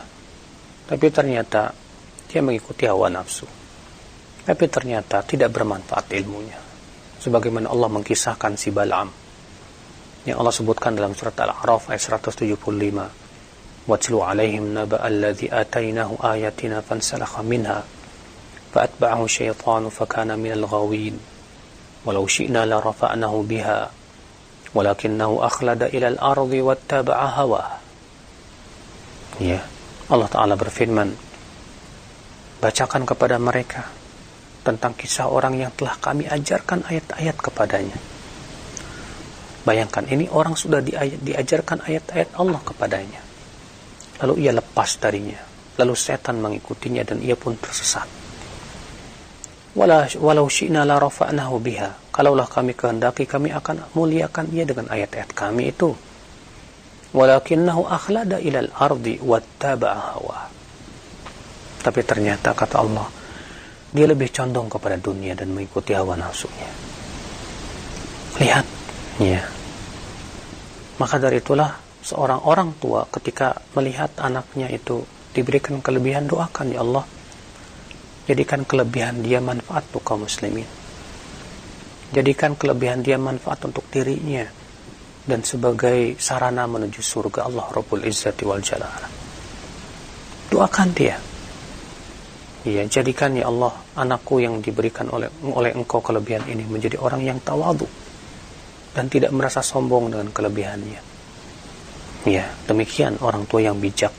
Tapi 0.87 1.07
ternyata 1.11 1.75
dia 2.31 2.39
mengikuti 2.39 2.87
hawa 2.87 3.11
nafsu. 3.11 3.43
Tapi 4.47 4.65
ternyata 4.71 5.19
tidak 5.27 5.51
bermanfaat 5.51 6.07
ilmunya. 6.15 6.62
Sebagaimana 7.22 7.70
Allah 7.70 7.88
mengkisahkan 7.90 8.54
si 8.54 8.70
Bal'am. 8.70 9.10
Yang 10.26 10.36
Allah 10.38 10.54
sebutkan 10.54 10.92
dalam 10.94 11.14
surat 11.14 11.34
Al-A'raf 11.38 11.90
ayat 11.90 12.20
175 12.22 13.28
واتلو 13.88 14.22
عليهم 14.22 14.78
نبأ 14.78 15.00
الذي 15.06 15.48
آتيناه 15.48 16.10
آياتنا 16.20 16.80
فانسلخ 16.80 17.40
منها 17.40 17.84
فأتبعه 18.74 19.24
الشيطان 19.24 19.88
فكان 19.88 20.38
من 20.38 20.52
الغاوين 20.52 21.20
ولو 22.04 22.26
شئنا 22.26 22.66
لرفعناه 22.66 23.44
بها 23.48 23.90
ولكنه 24.74 25.38
أخلد 25.40 25.82
إلى 25.82 26.08
الأرض 26.08 26.52
واتبع 26.52 27.24
هواه 27.24 27.70
Ya, 29.38 29.62
Allah 30.10 30.26
Ta'ala 30.26 30.58
berfirman, 30.58 31.14
bacakan 32.58 33.06
kepada 33.06 33.38
mereka 33.38 33.86
tentang 34.63 34.95
kisah 34.95 35.27
orang 35.27 35.59
yang 35.59 35.71
telah 35.75 35.99
kami 35.99 36.25
ajarkan 36.25 36.87
ayat-ayat 36.87 37.35
kepadanya. 37.35 37.99
Bayangkan 39.63 40.03
ini 40.07 40.27
orang 40.31 40.55
sudah 40.55 40.83
diajarkan 41.23 41.83
ayat-ayat 41.87 42.35
Allah 42.35 42.59
kepadanya. 42.63 43.21
Lalu 44.23 44.47
ia 44.47 44.51
lepas 44.55 44.99
darinya. 44.99 45.39
Lalu 45.79 45.93
setan 45.95 46.39
mengikutinya 46.43 47.03
dan 47.03 47.23
ia 47.23 47.35
pun 47.35 47.55
tersesat. 47.55 48.05
Walau 49.73 50.45
syi'na 50.51 50.85
la 50.85 50.99
rafa'nahu 51.01 51.55
biha. 51.63 52.13
Kalaulah 52.13 52.45
kami 52.45 52.77
kehendaki 52.77 53.25
kami 53.25 53.49
akan 53.55 53.89
muliakan 53.97 54.53
ia 54.53 54.69
dengan 54.69 54.85
ayat-ayat 54.91 55.33
kami 55.33 55.73
itu. 55.73 55.97
Walakinnahu 57.13 57.89
akhlada 57.89 58.37
ilal 58.37 58.69
ardi 58.73 59.17
hawa. 59.17 60.49
Tapi 61.83 62.01
ternyata 62.05 62.53
kata 62.53 62.79
Allah, 62.79 63.05
dia 63.93 64.09
lebih 64.09 64.33
condong 64.33 64.73
kepada 64.73 64.97
dunia 64.97 65.37
dan 65.37 65.53
mengikuti 65.53 65.93
hawa 65.93 66.17
nafsunya. 66.17 66.69
Lihat, 68.41 68.65
ya. 69.21 69.45
Maka 70.97 71.21
dari 71.21 71.37
itulah 71.37 71.69
seorang 72.01 72.41
orang 72.49 72.73
tua 72.81 73.05
ketika 73.13 73.53
melihat 73.77 74.17
anaknya 74.17 74.73
itu 74.73 75.05
diberikan 75.29 75.77
kelebihan 75.85 76.25
doakan 76.25 76.73
ya 76.73 76.81
Allah. 76.81 77.05
Jadikan 78.25 78.65
kelebihan 78.65 79.21
dia 79.21 79.37
manfaat 79.37 79.85
untuk 79.93 80.01
kaum 80.01 80.25
muslimin. 80.25 80.65
Jadikan 82.13 82.57
kelebihan 82.57 83.05
dia 83.05 83.21
manfaat 83.21 83.61
untuk 83.69 83.85
dirinya 83.93 84.45
dan 85.23 85.45
sebagai 85.45 86.17
sarana 86.17 86.65
menuju 86.65 87.01
surga 87.01 87.45
Allah 87.45 87.65
Rabbul 87.69 88.05
Izzati 88.05 88.43
wal 88.45 88.63
Jalal. 88.63 89.05
Doakan 90.49 90.89
dia 90.93 91.32
Ya, 92.63 92.87
jadikan 92.87 93.35
ya 93.35 93.51
Allah 93.51 93.75
anakku 93.99 94.39
yang 94.39 94.63
diberikan 94.63 95.11
oleh 95.11 95.27
oleh 95.43 95.75
Engkau 95.75 95.99
kelebihan 95.99 96.47
ini 96.47 96.63
menjadi 96.63 96.95
orang 96.95 97.19
yang 97.19 97.37
tawadu 97.43 97.83
dan 98.95 99.11
tidak 99.11 99.35
merasa 99.35 99.59
sombong 99.59 100.07
dengan 100.07 100.31
kelebihannya. 100.31 101.01
Ya, 102.23 102.47
demikian 102.63 103.19
orang 103.19 103.43
tua 103.51 103.67
yang 103.67 103.83
bijak. 103.83 104.15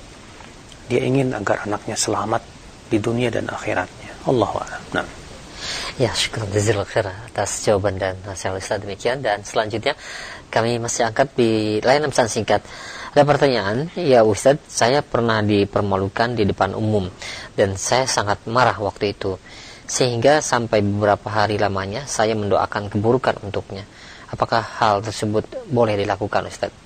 Dia 0.93 1.01
ingin 1.01 1.33
agar 1.33 1.65
anaknya 1.65 1.97
selamat 1.97 2.45
di 2.93 3.01
dunia 3.01 3.33
dan 3.33 3.49
akhiratnya. 3.49 4.29
Allahu 4.29 4.61
a'lam. 4.61 4.83
Nah. 4.93 5.09
Ya, 5.97 6.11
syukur 6.13 6.45
khair 6.51 7.07
atas 7.09 7.65
jawaban 7.65 7.97
dan 7.97 8.19
nasihat 8.27 8.59
Ustaz 8.59 8.83
demikian 8.83 9.23
dan 9.25 9.41
selanjutnya 9.47 9.97
kami 10.53 10.77
masih 10.77 11.09
angkat 11.09 11.33
di 11.39 11.81
layanan 11.81 12.11
pesan 12.13 12.29
singkat. 12.29 12.61
Ada 13.15 13.23
pertanyaan, 13.23 13.89
ya 13.95 14.27
Ustadz, 14.27 14.67
saya 14.67 15.01
pernah 15.01 15.39
dipermalukan 15.39 16.35
di 16.35 16.51
depan 16.51 16.75
umum 16.75 17.07
dan 17.55 17.79
saya 17.79 18.07
sangat 18.07 18.45
marah 18.51 18.77
waktu 18.79 19.15
itu. 19.15 19.39
Sehingga 19.85 20.41
sampai 20.41 20.81
beberapa 20.81 21.29
hari 21.29 21.61
lamanya 21.61 22.07
saya 22.09 22.33
mendoakan 22.35 22.89
keburukan 22.91 23.41
untuknya. 23.45 23.85
Apakah 24.33 24.61
hal 24.61 25.05
tersebut 25.05 25.47
boleh 25.69 25.95
dilakukan 25.95 26.51
Ustadz? 26.51 26.83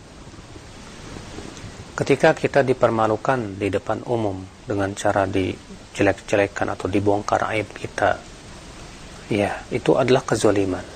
Ketika 1.98 2.30
kita 2.36 2.62
dipermalukan 2.62 3.58
di 3.58 3.72
depan 3.74 4.06
umum 4.06 4.38
dengan 4.62 4.94
cara 4.94 5.26
dijelek-jelekan 5.26 6.78
atau 6.78 6.86
dibongkar 6.86 7.42
aib 7.54 7.66
kita, 7.74 8.18
ya 9.30 9.66
itu 9.74 9.98
adalah 9.98 10.22
kezoliman. 10.22 10.86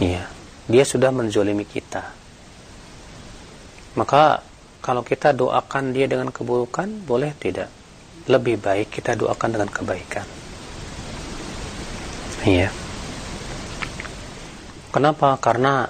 Ya, 0.00 0.28
dia 0.68 0.84
sudah 0.84 1.12
menzolimi 1.12 1.64
kita 1.64 2.20
maka 3.98 4.42
kalau 4.80 5.04
kita 5.04 5.36
doakan 5.36 5.92
dia 5.92 6.08
dengan 6.08 6.32
keburukan, 6.32 7.04
boleh 7.04 7.36
tidak? 7.36 7.68
Lebih 8.24 8.56
baik 8.56 8.88
kita 8.88 9.12
doakan 9.12 9.50
dengan 9.52 9.68
kebaikan. 9.68 10.26
Iya. 12.48 12.72
Kenapa? 14.90 15.36
Karena 15.36 15.84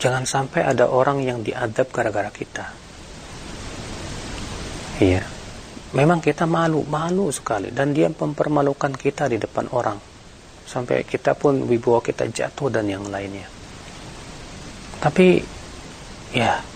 jangan 0.00 0.24
sampai 0.24 0.64
ada 0.64 0.88
orang 0.88 1.20
yang 1.20 1.44
diadab 1.44 1.92
gara-gara 1.92 2.32
kita. 2.32 2.66
Iya. 4.98 5.22
Memang 5.92 6.24
kita 6.24 6.48
malu, 6.48 6.80
malu 6.88 7.28
sekali 7.28 7.68
dan 7.68 7.92
dia 7.92 8.08
mempermalukan 8.08 8.96
kita 8.96 9.28
di 9.28 9.36
depan 9.36 9.68
orang. 9.76 10.00
Sampai 10.64 11.04
kita 11.04 11.36
pun 11.36 11.68
wibawa 11.68 12.00
kita 12.00 12.32
jatuh 12.32 12.72
dan 12.72 12.88
yang 12.88 13.04
lainnya. 13.12 13.44
Tapi 14.96 15.44
ya 16.32 16.71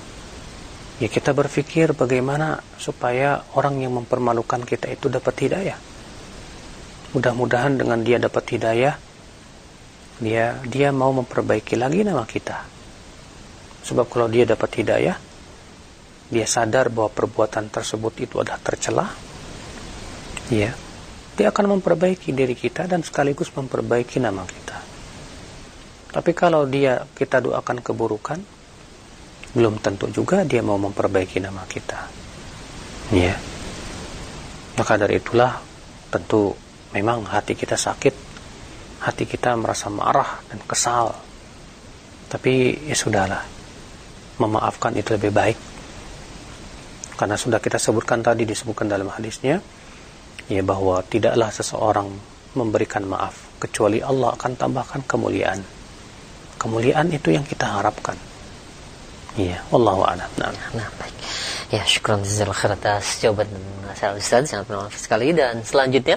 ya 0.96 1.08
kita 1.12 1.36
berpikir 1.36 1.92
bagaimana 1.92 2.64
supaya 2.80 3.44
orang 3.52 3.84
yang 3.84 3.92
mempermalukan 3.96 4.64
kita 4.64 4.88
itu 4.92 5.12
dapat 5.12 5.34
hidayah. 5.36 5.78
Mudah-mudahan 7.12 7.76
dengan 7.80 8.00
dia 8.04 8.20
dapat 8.20 8.44
hidayah 8.56 8.94
dia 10.16 10.56
dia 10.64 10.88
mau 10.96 11.12
memperbaiki 11.12 11.76
lagi 11.76 12.00
nama 12.00 12.24
kita. 12.24 12.64
Sebab 13.84 14.08
kalau 14.08 14.26
dia 14.32 14.48
dapat 14.48 14.72
hidayah 14.80 15.16
dia 16.26 16.46
sadar 16.48 16.90
bahwa 16.90 17.12
perbuatan 17.12 17.70
tersebut 17.70 18.26
itu 18.26 18.42
adalah 18.42 18.58
tercela 18.58 19.06
ya 20.50 20.74
dia 21.36 21.46
akan 21.52 21.78
memperbaiki 21.78 22.32
diri 22.32 22.56
kita 22.56 22.88
dan 22.88 23.04
sekaligus 23.04 23.52
memperbaiki 23.52 24.18
nama 24.18 24.42
kita. 24.48 24.78
Tapi 26.16 26.32
kalau 26.32 26.64
dia 26.64 27.04
kita 27.12 27.44
doakan 27.44 27.84
keburukan 27.84 28.40
belum 29.56 29.80
tentu 29.80 30.12
juga 30.12 30.44
dia 30.44 30.60
mau 30.60 30.76
memperbaiki 30.76 31.40
nama 31.40 31.64
kita. 31.64 32.12
Ya. 33.16 33.40
Maka 34.76 35.00
dari 35.00 35.16
itulah 35.16 35.56
tentu 36.12 36.52
memang 36.92 37.24
hati 37.24 37.56
kita 37.56 37.80
sakit, 37.80 38.12
hati 39.00 39.24
kita 39.24 39.56
merasa 39.56 39.88
marah 39.88 40.44
dan 40.52 40.60
kesal. 40.68 41.16
Tapi 42.28 42.84
ya 42.84 42.92
sudahlah. 42.92 43.40
Memaafkan 44.36 44.92
itu 44.92 45.16
lebih 45.16 45.32
baik. 45.32 45.58
Karena 47.16 47.40
sudah 47.40 47.56
kita 47.56 47.80
sebutkan 47.80 48.20
tadi 48.20 48.44
disebutkan 48.44 48.92
dalam 48.92 49.08
hadisnya 49.08 49.64
ya 50.52 50.60
bahwa 50.60 51.00
tidaklah 51.00 51.48
seseorang 51.48 52.12
memberikan 52.52 53.08
maaf 53.08 53.56
kecuali 53.56 54.04
Allah 54.04 54.36
akan 54.36 54.52
tambahkan 54.52 55.00
kemuliaan. 55.08 55.64
Kemuliaan 56.60 57.08
itu 57.16 57.32
yang 57.32 57.48
kita 57.48 57.80
harapkan 57.80 58.35
Iya, 59.36 59.60
wallahu 59.68 60.00
a'lam. 60.08 60.30
Nah, 60.40 60.48
nah 60.72 60.88
baik. 60.96 61.12
Ya, 61.68 61.84
syukran 61.84 62.24
jazakallahu 62.24 62.56
khair 62.56 62.72
atas 62.72 63.20
jawaban 63.20 63.48
saya 63.96 64.16
Ustaz 64.16 64.48
sangat 64.48 64.68
bermanfaat 64.68 65.02
sekali 65.02 65.32
dan 65.32 65.60
selanjutnya 65.60 66.16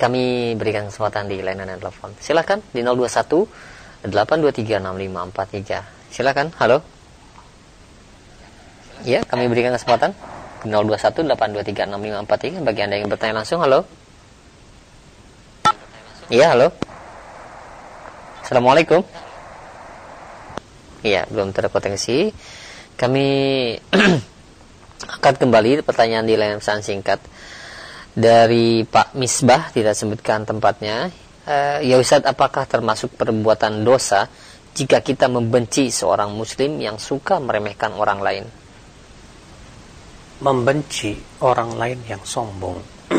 kami 0.00 0.56
berikan 0.56 0.88
kesempatan 0.88 1.28
di 1.28 1.40
layanan 1.40 1.76
telepon. 1.80 2.12
Silakan 2.20 2.64
di 2.72 2.80
021 2.84 4.08
823 4.08 4.80
6543. 4.80 6.12
Silakan. 6.12 6.46
Halo. 6.56 6.80
Ya, 9.04 9.20
kami 9.24 9.48
berikan 9.48 9.76
kesempatan 9.76 10.12
021 10.64 11.28
823 11.32 11.88
6543 12.60 12.64
bagi 12.64 12.80
Anda 12.84 12.96
yang 13.00 13.08
bertanya 13.08 13.44
langsung. 13.44 13.60
Halo. 13.60 13.84
Iya, 16.28 16.56
halo. 16.56 16.68
Assalamualaikum. 18.44 19.29
Iya, 21.00 21.24
belum 21.32 21.56
terpotensi. 21.56 22.28
Kami 22.92 23.28
akan 25.20 25.34
kembali 25.40 25.80
pertanyaan 25.80 26.28
di 26.28 26.36
layanan 26.36 26.60
pesan 26.60 26.84
singkat 26.84 27.24
dari 28.12 28.84
Pak 28.84 29.16
Misbah 29.16 29.72
tidak 29.72 29.96
sebutkan 29.96 30.44
tempatnya. 30.44 31.08
Uh, 31.48 31.80
ya 31.80 31.96
Ustaz, 31.96 32.20
apakah 32.28 32.68
termasuk 32.68 33.16
perbuatan 33.16 33.80
dosa 33.80 34.28
jika 34.76 35.00
kita 35.00 35.32
membenci 35.32 35.88
seorang 35.88 36.36
muslim 36.36 36.76
yang 36.76 37.00
suka 37.00 37.40
meremehkan 37.40 37.96
orang 37.96 38.20
lain? 38.20 38.44
Membenci 40.44 41.16
orang 41.40 41.80
lain 41.80 42.00
yang 42.04 42.20
sombong 42.20 42.76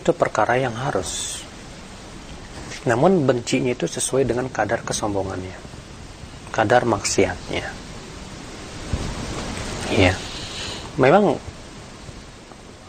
itu 0.00 0.10
perkara 0.16 0.56
yang 0.56 0.72
harus. 0.72 1.44
Namun 2.88 3.28
bencinya 3.28 3.76
itu 3.76 3.84
sesuai 3.84 4.24
dengan 4.24 4.48
kadar 4.48 4.80
kesombongannya 4.80 5.75
kadar 6.56 6.88
maksiatnya. 6.88 7.68
Ya. 9.92 10.16
Memang 10.96 11.36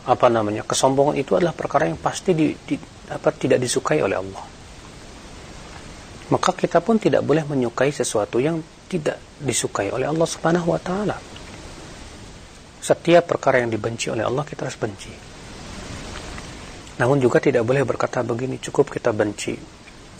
apa 0.07 0.27
namanya? 0.31 0.63
Kesombongan 0.63 1.19
itu 1.19 1.35
adalah 1.35 1.51
perkara 1.51 1.91
yang 1.91 1.99
pasti 1.99 2.31
di, 2.31 2.55
di, 2.55 2.79
apa, 3.11 3.27
tidak 3.35 3.59
disukai 3.59 3.99
oleh 3.99 4.15
Allah. 4.15 4.45
Maka 6.31 6.55
kita 6.55 6.79
pun 6.79 6.95
tidak 6.95 7.27
boleh 7.27 7.43
menyukai 7.43 7.91
sesuatu 7.91 8.39
yang 8.39 8.63
tidak 8.87 9.19
disukai 9.43 9.91
oleh 9.91 10.07
Allah 10.07 10.27
Subhanahu 10.27 10.71
wa 10.71 10.79
taala. 10.79 11.19
Setiap 12.79 13.35
perkara 13.35 13.59
yang 13.59 13.67
dibenci 13.67 14.07
oleh 14.07 14.23
Allah 14.23 14.47
kita 14.47 14.63
harus 14.63 14.79
benci. 14.79 15.11
Namun 17.03 17.19
juga 17.19 17.43
tidak 17.43 17.67
boleh 17.67 17.83
berkata 17.83 18.23
begini, 18.23 18.63
cukup 18.63 18.87
kita 18.87 19.11
benci 19.11 19.76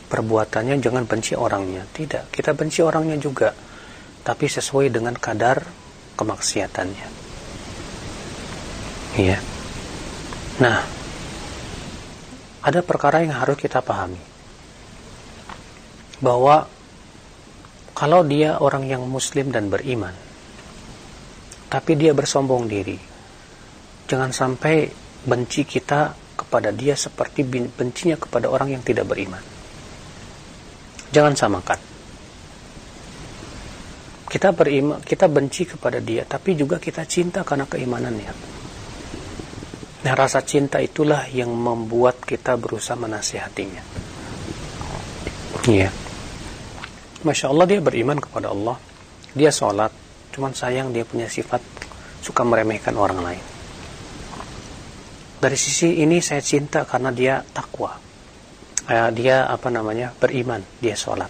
perbuatannya 0.08 0.80
jangan 0.80 1.04
benci 1.04 1.36
orangnya. 1.36 1.84
Tidak 1.84 2.32
kita 2.32 2.56
benci 2.56 2.80
orangnya 2.82 3.20
juga 3.20 3.52
tapi 4.24 4.46
sesuai 4.48 4.92
dengan 4.92 5.16
kadar 5.16 5.64
kemaksiatannya. 6.20 7.08
Iya. 9.20 9.38
Nah 10.64 10.80
ada 12.68 12.80
perkara 12.84 13.24
yang 13.24 13.36
harus 13.36 13.56
kita 13.60 13.80
pahami. 13.80 14.20
Bahwa 16.18 16.66
kalau 17.98 18.22
dia 18.22 18.62
orang 18.62 18.86
yang 18.86 19.02
muslim 19.10 19.50
dan 19.50 19.74
beriman 19.74 20.14
tapi 21.66 21.98
dia 21.98 22.14
bersombong 22.14 22.70
diri 22.70 22.94
jangan 24.06 24.30
sampai 24.30 24.86
benci 25.26 25.66
kita 25.66 26.14
kepada 26.38 26.70
dia 26.70 26.94
seperti 26.94 27.42
bencinya 27.74 28.16
kepada 28.22 28.54
orang 28.54 28.78
yang 28.78 28.86
tidak 28.86 29.10
beriman 29.10 29.42
jangan 31.12 31.34
samakan 31.36 31.80
kita 34.28 34.52
beriman 34.52 35.00
kita 35.04 35.26
benci 35.32 35.64
kepada 35.68 36.04
dia 36.04 36.28
tapi 36.28 36.56
juga 36.56 36.80
kita 36.80 37.08
cinta 37.08 37.48
karena 37.48 37.64
keimanannya 37.64 38.58
Nah 40.08 40.16
rasa 40.16 40.40
cinta 40.40 40.80
itulah 40.80 41.28
yang 41.28 41.52
membuat 41.52 42.24
kita 42.24 42.56
berusaha 42.56 42.96
menasihatinya. 42.96 43.84
Iya. 45.68 45.92
Masya 47.28 47.52
Allah 47.52 47.66
dia 47.68 47.84
beriman 47.84 48.16
kepada 48.16 48.56
Allah. 48.56 48.80
Dia 49.36 49.52
sholat. 49.52 49.92
Cuman 50.32 50.56
sayang 50.56 50.96
dia 50.96 51.04
punya 51.04 51.28
sifat 51.28 51.60
suka 52.24 52.48
meremehkan 52.48 52.96
orang 52.96 53.20
lain. 53.20 53.44
Dari 55.44 55.58
sisi 55.60 56.00
ini 56.00 56.24
saya 56.24 56.40
cinta 56.40 56.88
karena 56.88 57.12
dia 57.12 57.44
takwa. 57.44 58.00
Eh, 58.88 59.10
dia 59.12 59.44
apa 59.52 59.68
namanya 59.68 60.16
beriman. 60.16 60.64
Dia 60.80 60.96
sholat. 60.96 61.28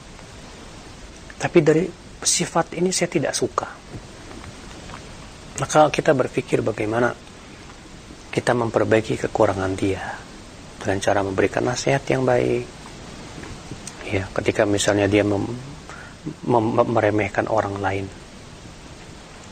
Tapi 1.42 1.58
dari 1.66 1.90
sifat 2.22 2.78
ini 2.78 2.94
saya 2.94 3.10
tidak 3.10 3.34
suka. 3.34 3.66
Maka 5.58 5.90
kita 5.90 6.14
berpikir 6.14 6.62
bagaimana 6.62 7.10
kita 8.30 8.54
memperbaiki 8.54 9.18
kekurangan 9.18 9.74
dia 9.74 10.06
dengan 10.78 11.02
cara 11.02 11.26
memberikan 11.26 11.66
nasihat 11.66 12.06
yang 12.06 12.22
baik. 12.22 12.66
Ya, 14.08 14.30
ketika 14.38 14.70
misalnya 14.70 15.10
dia 15.10 15.26
mem, 15.26 15.50
mem, 16.46 16.66
meremehkan 16.94 17.50
orang 17.50 17.82
lain, 17.82 18.06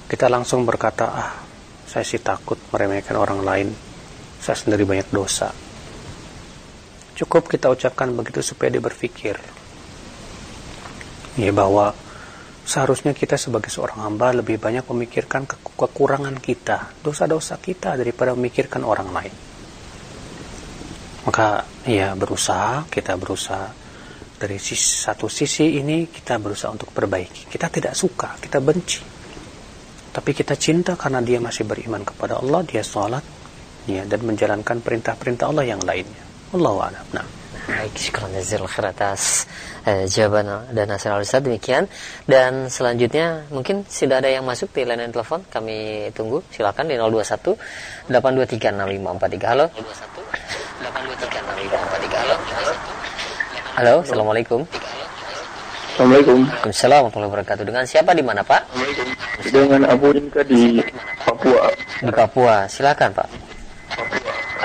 kita 0.06 0.30
langsung 0.30 0.64
berkata, 0.64 1.06
ah, 1.10 1.34
saya 1.90 2.06
sih 2.06 2.22
takut 2.22 2.62
meremehkan 2.70 3.18
orang 3.18 3.42
lain, 3.42 3.68
saya 4.38 4.56
sendiri 4.56 4.86
banyak 4.86 5.10
dosa. 5.10 5.65
Cukup 7.16 7.48
kita 7.48 7.72
ucapkan 7.72 8.12
begitu 8.12 8.44
supaya 8.44 8.68
dia 8.76 8.84
berpikir, 8.84 9.40
ya 11.40 11.52
bahwa 11.56 11.96
seharusnya 12.68 13.16
kita 13.16 13.40
sebagai 13.40 13.72
seorang 13.72 14.04
hamba 14.04 14.36
lebih 14.36 14.60
banyak 14.60 14.84
memikirkan 14.84 15.48
ke 15.48 15.56
kekurangan 15.64 16.36
kita, 16.44 16.92
dosa-dosa 17.00 17.56
kita 17.64 17.96
daripada 17.96 18.36
memikirkan 18.36 18.84
orang 18.84 19.10
lain. 19.16 19.36
Maka 21.24 21.64
ya 21.88 22.14
berusaha, 22.20 22.84
kita 22.92 23.16
berusaha 23.16 23.72
dari 24.36 24.60
sisi, 24.60 25.08
satu 25.08 25.32
sisi 25.32 25.80
ini 25.80 26.12
kita 26.12 26.36
berusaha 26.36 26.68
untuk 26.76 26.92
perbaiki. 26.92 27.48
Kita 27.48 27.72
tidak 27.72 27.96
suka, 27.96 28.36
kita 28.44 28.60
benci. 28.60 29.02
Tapi 30.12 30.32
kita 30.36 30.60
cinta 30.60 31.00
karena 31.00 31.24
dia 31.24 31.40
masih 31.40 31.64
beriman 31.64 32.04
kepada 32.04 32.44
Allah, 32.44 32.64
dia 32.68 32.84
sholat, 32.84 33.24
ya, 33.88 34.04
dan 34.04 34.20
menjalankan 34.24 34.84
perintah-perintah 34.84 35.46
Allah 35.52 35.66
yang 35.68 35.82
lainnya. 35.84 36.25
Allahu 36.54 36.80
a'lam. 36.84 37.06
Nah. 37.16 37.26
Baik, 37.66 37.98
syukur 37.98 38.30
jazil 38.30 38.62
khair 38.70 38.94
atas 38.94 39.50
eh, 39.90 40.06
jawaban 40.06 40.70
dan 40.70 40.86
hasil 40.86 41.18
Ustaz 41.18 41.42
demikian. 41.42 41.90
Dan 42.30 42.70
selanjutnya 42.70 43.50
mungkin 43.50 43.82
sudah 43.90 44.22
ada 44.22 44.30
yang 44.30 44.46
masuk 44.46 44.70
di 44.70 44.86
layanan 44.86 45.10
telepon. 45.10 45.42
Kami 45.50 46.10
tunggu. 46.14 46.46
Silakan 46.54 46.86
di 46.86 46.94
021 46.94 47.58
823 48.14 48.70
6543. 48.70 49.50
Halo. 49.50 49.66
021 49.74 50.86
823 50.86 51.42
6543. 52.14 52.22
Halo. 52.22 52.36
Halo, 53.76 53.94
Assalamualaikum. 54.06 54.62
Assalamualaikum. 55.96 56.38
Waalaikumsalam 56.46 57.00
warahmatullahi 57.02 57.32
wabarakatuh. 57.34 57.64
Dengan 57.66 57.84
siapa 57.90 58.12
di 58.14 58.22
mana, 58.22 58.46
Pak? 58.46 58.62
Dengan 59.50 59.82
Abu 59.90 60.14
Dinka 60.14 60.46
di 60.46 60.86
Papua. 61.26 61.74
Di 61.98 62.12
Papua. 62.14 62.70
Silakan, 62.70 63.10
Pak. 63.10 63.28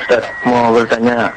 Ustaz, 0.04 0.26
mau 0.42 0.74
bertanya 0.74 1.30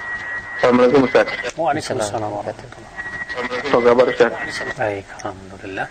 Assalamualaikum 0.64 1.04
Ustaz. 1.04 1.28
Waalaikumsalam 1.60 2.32
Apa 2.40 3.80
kabar 3.84 4.08
Ustaz? 4.08 4.32
Baik, 4.80 5.04
Alhamdulillah. 5.20 5.88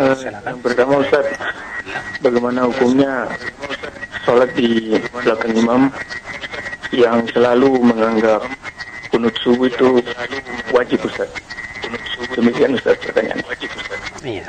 Uh, 0.00 0.16
yang 0.48 0.60
pertama 0.64 1.04
Ustaz, 1.04 1.28
bagaimana 2.24 2.64
hukumnya 2.72 3.28
sholat 4.24 4.48
di 4.56 4.96
belakang 5.12 5.52
imam 5.52 5.82
yang 6.88 7.20
selalu 7.36 7.84
menganggap 7.84 8.48
kunut 9.12 9.36
subuh 9.44 9.68
itu 9.68 10.00
wajib 10.72 11.04
Ustaz? 11.04 11.28
Demikian 12.32 12.80
Ustaz 12.80 12.96
pertanyaan. 13.04 13.44
Iya. 14.24 14.48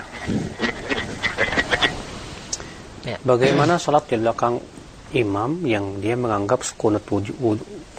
Ya. 3.04 3.18
Bagaimana 3.28 3.76
sholat 3.76 4.08
di 4.08 4.24
belakang 4.24 4.64
imam 5.12 5.68
yang 5.68 6.00
dia 6.00 6.16
menganggap 6.16 6.64
kunut, 6.80 7.04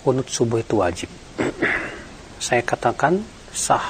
kunut 0.01 0.25
subuh 0.33 0.65
itu 0.65 0.81
wajib? 0.81 1.20
saya 2.47 2.63
katakan 2.65 3.21
sah. 3.53 3.85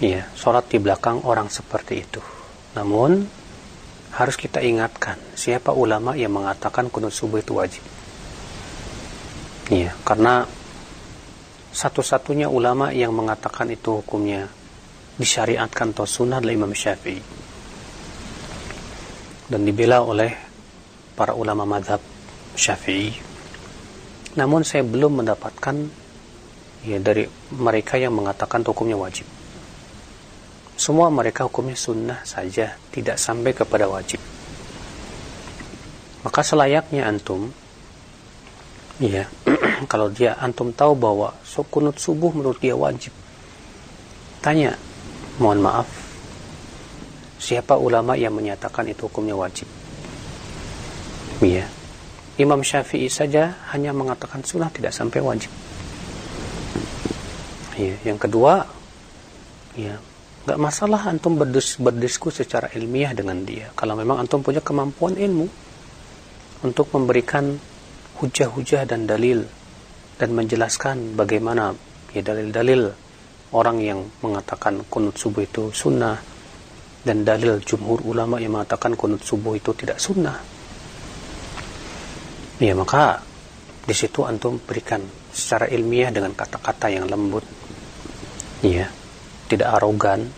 Iya, 0.00 0.24
sholat 0.32 0.72
di 0.72 0.80
belakang 0.80 1.20
orang 1.28 1.52
seperti 1.52 2.00
itu. 2.00 2.22
Namun, 2.72 3.28
harus 4.16 4.36
kita 4.40 4.64
ingatkan, 4.64 5.20
siapa 5.36 5.76
ulama 5.76 6.16
yang 6.16 6.32
mengatakan 6.32 6.88
kunut 6.88 7.12
subuh 7.12 7.38
itu 7.44 7.52
wajib. 7.52 7.84
Iya, 9.68 9.92
karena 10.02 10.48
satu-satunya 11.70 12.50
ulama 12.50 12.90
yang 12.90 13.14
mengatakan 13.14 13.70
itu 13.70 14.02
hukumnya 14.02 14.48
disyariatkan 15.20 15.92
atau 15.94 16.08
sunnah 16.08 16.40
adalah 16.40 16.56
Imam 16.56 16.72
Syafi'i. 16.72 17.22
Dan 19.52 19.68
dibela 19.68 20.00
oleh 20.00 20.32
para 21.12 21.36
ulama 21.36 21.68
madhab 21.68 22.00
Syafi'i 22.56 23.29
namun 24.38 24.62
saya 24.62 24.86
belum 24.86 25.24
mendapatkan 25.24 25.76
ya 26.86 26.98
dari 27.02 27.26
mereka 27.54 27.98
yang 27.98 28.14
mengatakan 28.14 28.62
hukumnya 28.62 28.94
wajib. 28.94 29.26
Semua 30.80 31.12
mereka 31.12 31.44
hukumnya 31.44 31.76
sunnah 31.76 32.24
saja, 32.24 32.72
tidak 32.88 33.20
sampai 33.20 33.52
kepada 33.52 33.84
wajib. 33.84 34.16
Maka 36.24 36.40
selayaknya 36.40 37.04
antum, 37.04 37.52
ya, 38.96 39.28
kalau 39.92 40.08
dia 40.08 40.40
antum 40.40 40.72
tahu 40.72 40.96
bahwa 40.96 41.36
kunut 41.68 42.00
subuh 42.00 42.32
menurut 42.32 42.60
dia 42.64 42.72
wajib, 42.72 43.12
tanya, 44.40 44.76
mohon 45.36 45.60
maaf, 45.60 45.88
siapa 47.36 47.76
ulama 47.76 48.16
yang 48.16 48.32
menyatakan 48.32 48.88
itu 48.88 49.04
hukumnya 49.04 49.36
wajib? 49.36 49.68
Ya, 51.44 51.68
Imam 52.38 52.62
Syafi'i 52.62 53.10
saja 53.10 53.58
hanya 53.74 53.90
mengatakan 53.90 54.46
sunnah 54.46 54.70
tidak 54.70 54.94
sampai 54.94 55.18
wajib. 55.18 55.50
Ya, 57.80 57.96
yang 58.04 58.20
kedua, 58.20 58.68
ya 59.74 59.96
nggak 60.46 60.58
masalah 60.60 61.10
antum 61.10 61.36
berdis, 61.36 61.76
berdiskusi 61.80 62.44
secara 62.44 62.70
ilmiah 62.76 63.12
dengan 63.16 63.42
dia. 63.42 63.72
Kalau 63.74 63.96
memang 63.96 64.20
antum 64.20 64.40
punya 64.44 64.60
kemampuan 64.60 65.16
ilmu 65.16 65.46
untuk 66.64 66.92
memberikan 66.92 67.56
hujah-hujah 68.20 68.84
dan 68.84 69.08
dalil 69.08 69.44
dan 70.20 70.36
menjelaskan 70.36 71.16
bagaimana 71.16 71.72
ya 72.12 72.20
dalil-dalil 72.20 72.92
orang 73.56 73.80
yang 73.80 74.00
mengatakan 74.20 74.84
kunut 74.92 75.16
subuh 75.16 75.42
itu 75.42 75.72
sunnah 75.72 76.20
dan 77.00 77.24
dalil 77.24 77.56
jumhur 77.64 78.04
ulama 78.04 78.36
yang 78.36 78.60
mengatakan 78.60 78.92
kunut 78.92 79.24
subuh 79.24 79.56
itu 79.56 79.72
tidak 79.72 79.96
sunnah 79.96 80.59
Ya 82.60 82.76
maka 82.76 83.24
di 83.88 83.96
situ 83.96 84.28
antum 84.28 84.60
berikan 84.60 85.00
secara 85.32 85.64
ilmiah 85.72 86.12
dengan 86.12 86.36
kata-kata 86.36 86.92
yang 86.92 87.08
lembut. 87.08 87.42
Ya, 88.60 88.92
tidak 89.48 89.80
arogan, 89.80 90.28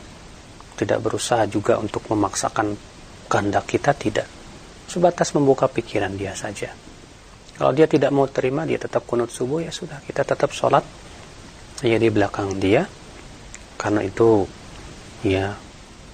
tidak 0.79 1.03
berusaha 1.03 1.43
juga 1.51 1.83
untuk 1.83 2.07
memaksakan 2.07 2.79
kehendak 3.27 3.67
kita 3.67 3.91
tidak. 3.99 4.31
Sebatas 4.87 5.35
membuka 5.35 5.67
pikiran 5.67 6.15
dia 6.15 6.39
saja. 6.39 6.71
Kalau 7.59 7.75
dia 7.75 7.91
tidak 7.91 8.15
mau 8.15 8.31
terima, 8.31 8.63
dia 8.63 8.79
tetap 8.79 9.03
kunut 9.03 9.35
subuh 9.35 9.59
ya 9.59 9.75
sudah, 9.75 9.99
kita 10.07 10.23
tetap 10.23 10.55
sholat 10.55 10.87
ya 11.83 11.99
di 11.99 12.07
belakang 12.07 12.55
dia. 12.63 12.87
Karena 13.75 14.07
itu 14.07 14.47
ya 15.27 15.59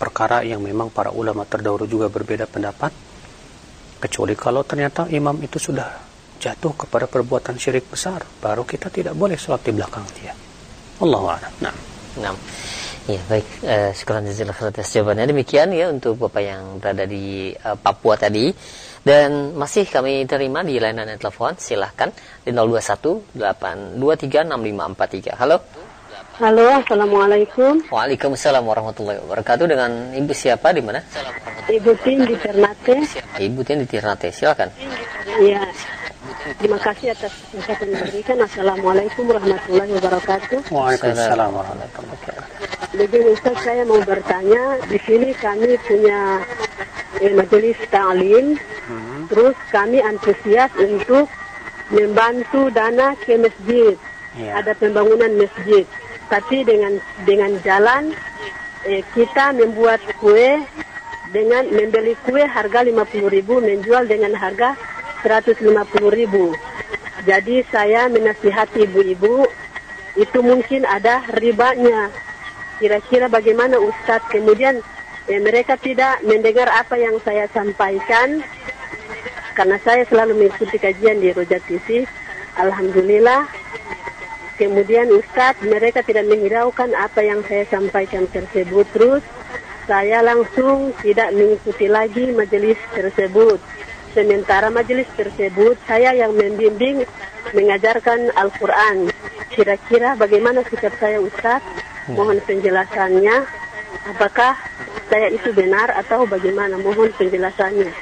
perkara 0.00 0.40
yang 0.40 0.64
memang 0.64 0.88
para 0.88 1.12
ulama 1.12 1.44
terdahulu 1.44 1.84
juga 1.84 2.09
berbeda 2.09 2.48
pendapat 2.48 3.07
kecuali 3.99 4.34
kalau 4.38 4.62
ternyata 4.62 5.11
imam 5.11 5.36
itu 5.42 5.59
sudah 5.59 5.86
jatuh 6.38 6.86
kepada 6.86 7.11
perbuatan 7.11 7.59
syirik 7.59 7.90
besar 7.90 8.22
baru 8.38 8.62
kita 8.62 8.88
tidak 8.88 9.14
boleh 9.18 9.34
sholat 9.34 9.62
di 9.66 9.72
belakang 9.74 10.07
dia 10.18 10.32
Allah 11.03 11.38
nah. 11.62 11.74
nah 12.18 12.34
Ya 13.09 13.24
baik, 13.24 13.64
eh, 13.64 13.88
syukuran 13.96 14.28
jazakallah 14.28 14.68
atas 14.68 14.92
jawabannya. 14.92 15.32
Demikian 15.32 15.72
ya 15.72 15.88
untuk 15.88 16.20
Bapak 16.20 16.44
yang 16.44 16.76
berada 16.76 17.09
di 17.09 17.57
uh, 17.57 17.72
Papua 17.72 18.20
tadi. 18.20 18.53
Dan 19.01 19.57
masih 19.57 19.88
kami 19.88 20.28
terima 20.28 20.61
di 20.61 20.76
layanan 20.76 21.16
telepon, 21.16 21.57
silahkan 21.57 22.12
di 22.44 22.53
021 22.53 23.32
823 23.32 24.44
6543. 24.44 25.40
Halo. 25.40 25.57
Halo, 26.39 26.70
Assalamualaikum. 26.70 27.82
Waalaikumsalam 27.91 28.62
warahmatullahi 28.62 29.18
wabarakatuh. 29.26 29.66
Dengan 29.66 30.14
Ibu 30.14 30.30
siapa 30.30 30.70
di 30.70 30.78
mana? 30.78 31.03
Ibu 31.66 31.99
Tin 31.99 32.22
di 32.22 32.39
Ternate. 32.39 32.95
Ibu 33.43 33.66
Tin 33.66 33.82
di 33.82 33.86
Ternate, 33.91 34.30
silakan. 34.30 34.70
Iya. 35.43 35.66
Terima 36.62 36.78
kasih 36.78 37.11
atas 37.11 37.34
kesempatan 37.51 37.91
yang 37.91 38.07
diberikan. 38.07 38.39
Assalamualaikum 38.39 39.26
warahmatullahi 39.26 39.91
wabarakatuh. 39.99 40.59
Waalaikumsalam 40.70 41.51
warahmatullahi 41.59 42.07
wabarakatuh. 42.22 42.95
Begini 42.95 43.28
Ustaz, 43.34 43.57
saya 43.66 43.82
mau 43.82 43.99
bertanya. 44.07 44.78
Di 44.86 44.99
sini 45.03 45.34
kami 45.34 45.74
punya 45.91 46.39
eh, 47.18 47.34
majelis 47.34 47.82
ta'lim. 47.91 48.55
Terus 49.26 49.59
kami 49.74 49.99
antusias 50.07 50.70
untuk 50.78 51.26
membantu 51.91 52.70
dana 52.70 53.18
ke 53.26 53.34
masjid. 53.34 53.99
Iya. 54.39 54.62
Ada 54.62 54.78
pembangunan 54.78 55.34
masjid. 55.34 55.82
Tapi 56.28 56.64
dengan 56.64 57.00
dengan 57.24 57.56
jalan 57.64 58.12
eh, 58.84 59.02
kita 59.16 59.56
membuat 59.56 60.00
kue 60.20 60.60
dengan 61.32 61.64
membeli 61.72 62.16
kue 62.24 62.40
harga 62.44 62.84
50.000 62.84 63.44
menjual 63.44 64.04
dengan 64.08 64.32
harga 64.36 64.76
150.000. 65.24 65.64
Jadi 67.26 67.56
saya 67.68 68.06
menasihati 68.08 68.88
ibu-ibu 68.88 69.44
itu 70.16 70.38
mungkin 70.40 70.88
ada 70.88 71.20
ribanya. 71.36 72.08
Kira-kira 72.78 73.26
bagaimana 73.26 73.76
Ustadz? 73.76 74.30
Kemudian 74.30 74.78
eh, 75.26 75.40
mereka 75.42 75.74
tidak 75.76 76.22
mendengar 76.22 76.70
apa 76.70 76.94
yang 76.96 77.18
saya 77.26 77.50
sampaikan 77.50 78.40
karena 79.58 79.74
saya 79.82 80.06
selalu 80.06 80.46
mengikuti 80.46 80.78
kajian 80.78 81.18
di 81.18 81.34
Roja 81.34 81.58
TV. 81.66 82.06
Alhamdulillah. 82.54 83.50
Kemudian 84.59 85.06
Ustadz 85.14 85.62
mereka 85.62 86.02
tidak 86.02 86.26
menghiraukan 86.26 86.90
apa 86.98 87.22
yang 87.22 87.46
saya 87.46 87.62
sampaikan 87.70 88.26
tersebut. 88.26 88.82
Terus 88.90 89.22
saya 89.86 90.18
langsung 90.20 90.90
tidak 90.98 91.30
mengikuti 91.30 91.86
lagi 91.86 92.34
majelis 92.34 92.76
tersebut. 92.90 93.62
Sementara 94.12 94.66
majelis 94.66 95.06
tersebut 95.14 95.78
saya 95.86 96.11
yang 96.11 96.34
membimbing 96.34 97.06
mengajarkan 97.54 98.34
Al-Quran. 98.34 99.14
Kira-kira 99.54 100.18
bagaimana 100.18 100.66
sikap 100.66 100.90
saya 100.98 101.22
Ustadz? 101.22 101.64
Mohon 102.11 102.42
penjelasannya. 102.42 103.46
Apakah 104.11 104.59
saya 105.06 105.30
itu 105.30 105.54
benar 105.54 105.92
atau 105.94 106.26
bagaimana? 106.26 106.74
Mohon 106.82 107.14
penjelasannya. 107.14 107.94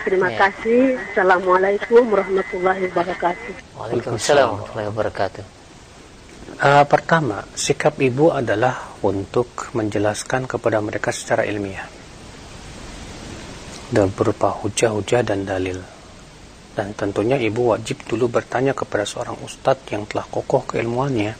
Terima 0.00 0.32
Ya. 0.32 0.48
kasih. 0.48 0.96
Assalamualaikum 1.12 2.02
warahmatullahi 2.08 2.88
wabarakatuh. 2.88 3.52
Waalaikumsalam 3.76 4.48
warahmatullahi 4.48 4.88
wabarakatuh. 4.90 5.59
Eh, 6.60 6.84
pertama, 6.84 7.40
sikap 7.56 7.96
ibu 8.04 8.28
adalah 8.36 8.92
untuk 9.00 9.72
menjelaskan 9.72 10.44
kepada 10.44 10.76
mereka 10.84 11.08
secara 11.08 11.48
ilmiah 11.48 11.88
dan 13.88 14.12
berupa 14.12 14.52
hujah-hujah 14.60 15.24
dan 15.24 15.48
dalil. 15.48 15.80
Dan 16.76 16.92
tentunya 16.92 17.40
ibu 17.40 17.72
wajib 17.72 18.04
dulu 18.04 18.28
bertanya 18.28 18.76
kepada 18.76 19.08
seorang 19.08 19.40
ustadz 19.40 19.88
yang 19.88 20.04
telah 20.04 20.28
kokoh 20.28 20.68
keilmuannya 20.68 21.32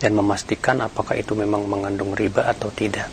dan 0.00 0.16
memastikan 0.16 0.80
apakah 0.80 1.20
itu 1.20 1.36
memang 1.36 1.68
mengandung 1.68 2.16
riba 2.16 2.48
atau 2.48 2.72
tidak. 2.72 3.12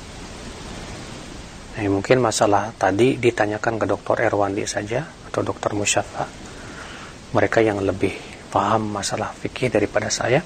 Nah, 1.75 1.83
mungkin 1.91 2.23
masalah 2.23 2.71
tadi 2.79 3.19
ditanyakan 3.19 3.75
ke 3.75 3.83
dokter 3.83 4.31
Erwandi 4.31 4.63
saja 4.63 5.03
atau 5.27 5.43
dokter 5.43 5.75
Musyafa. 5.75 6.23
Mereka 7.35 7.59
yang 7.59 7.83
lebih 7.83 8.15
paham 8.47 8.95
masalah 8.95 9.35
fikih 9.35 9.67
daripada 9.67 10.07
saya 10.07 10.39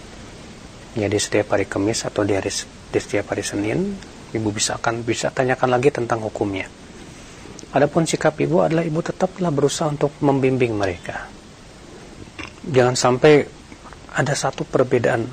ya 0.95 1.07
di 1.07 1.19
setiap 1.19 1.55
hari 1.55 1.67
Kamis 1.67 2.03
atau 2.03 2.27
di 2.27 2.35
hari 2.35 2.51
di 2.91 2.99
setiap 2.99 3.31
hari 3.31 3.43
Senin. 3.45 3.79
Ibu 4.31 4.47
bisa 4.55 4.79
akan 4.79 5.03
bisa 5.03 5.27
tanyakan 5.27 5.75
lagi 5.75 5.91
tentang 5.91 6.23
hukumnya. 6.23 6.63
Adapun 7.75 8.07
sikap 8.07 8.39
ibu 8.39 8.63
adalah 8.63 8.83
ibu 8.83 9.03
tetaplah 9.03 9.51
berusaha 9.51 9.91
untuk 9.91 10.15
membimbing 10.23 10.71
mereka. 10.75 11.27
Jangan 12.63 12.95
sampai 12.95 13.43
ada 14.15 14.31
satu 14.35 14.63
perbedaan. 14.67 15.27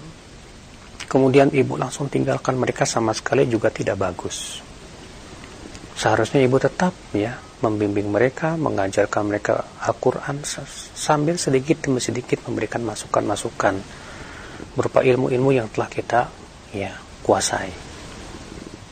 Kemudian 1.06 1.54
ibu 1.54 1.78
langsung 1.78 2.10
tinggalkan 2.10 2.58
mereka 2.58 2.86
sama 2.86 3.14
sekali 3.14 3.46
juga 3.46 3.70
tidak 3.70 4.02
bagus. 4.02 4.62
Seharusnya 5.98 6.42
ibu 6.42 6.58
tetap 6.62 6.94
ya 7.10 7.38
membimbing 7.58 8.06
mereka 8.06 8.54
mengajarkan 8.54 9.22
mereka 9.26 9.66
Al-Quran 9.82 10.42
sambil 10.94 11.34
sedikit 11.38 11.82
demi 11.82 11.98
sedikit 11.98 12.46
memberikan 12.46 12.86
masukan-masukan 12.86 13.82
berupa 14.74 15.02
ilmu-ilmu 15.02 15.50
yang 15.54 15.68
telah 15.70 15.90
kita 15.90 16.20
ya 16.74 16.92
kuasai. 17.22 17.70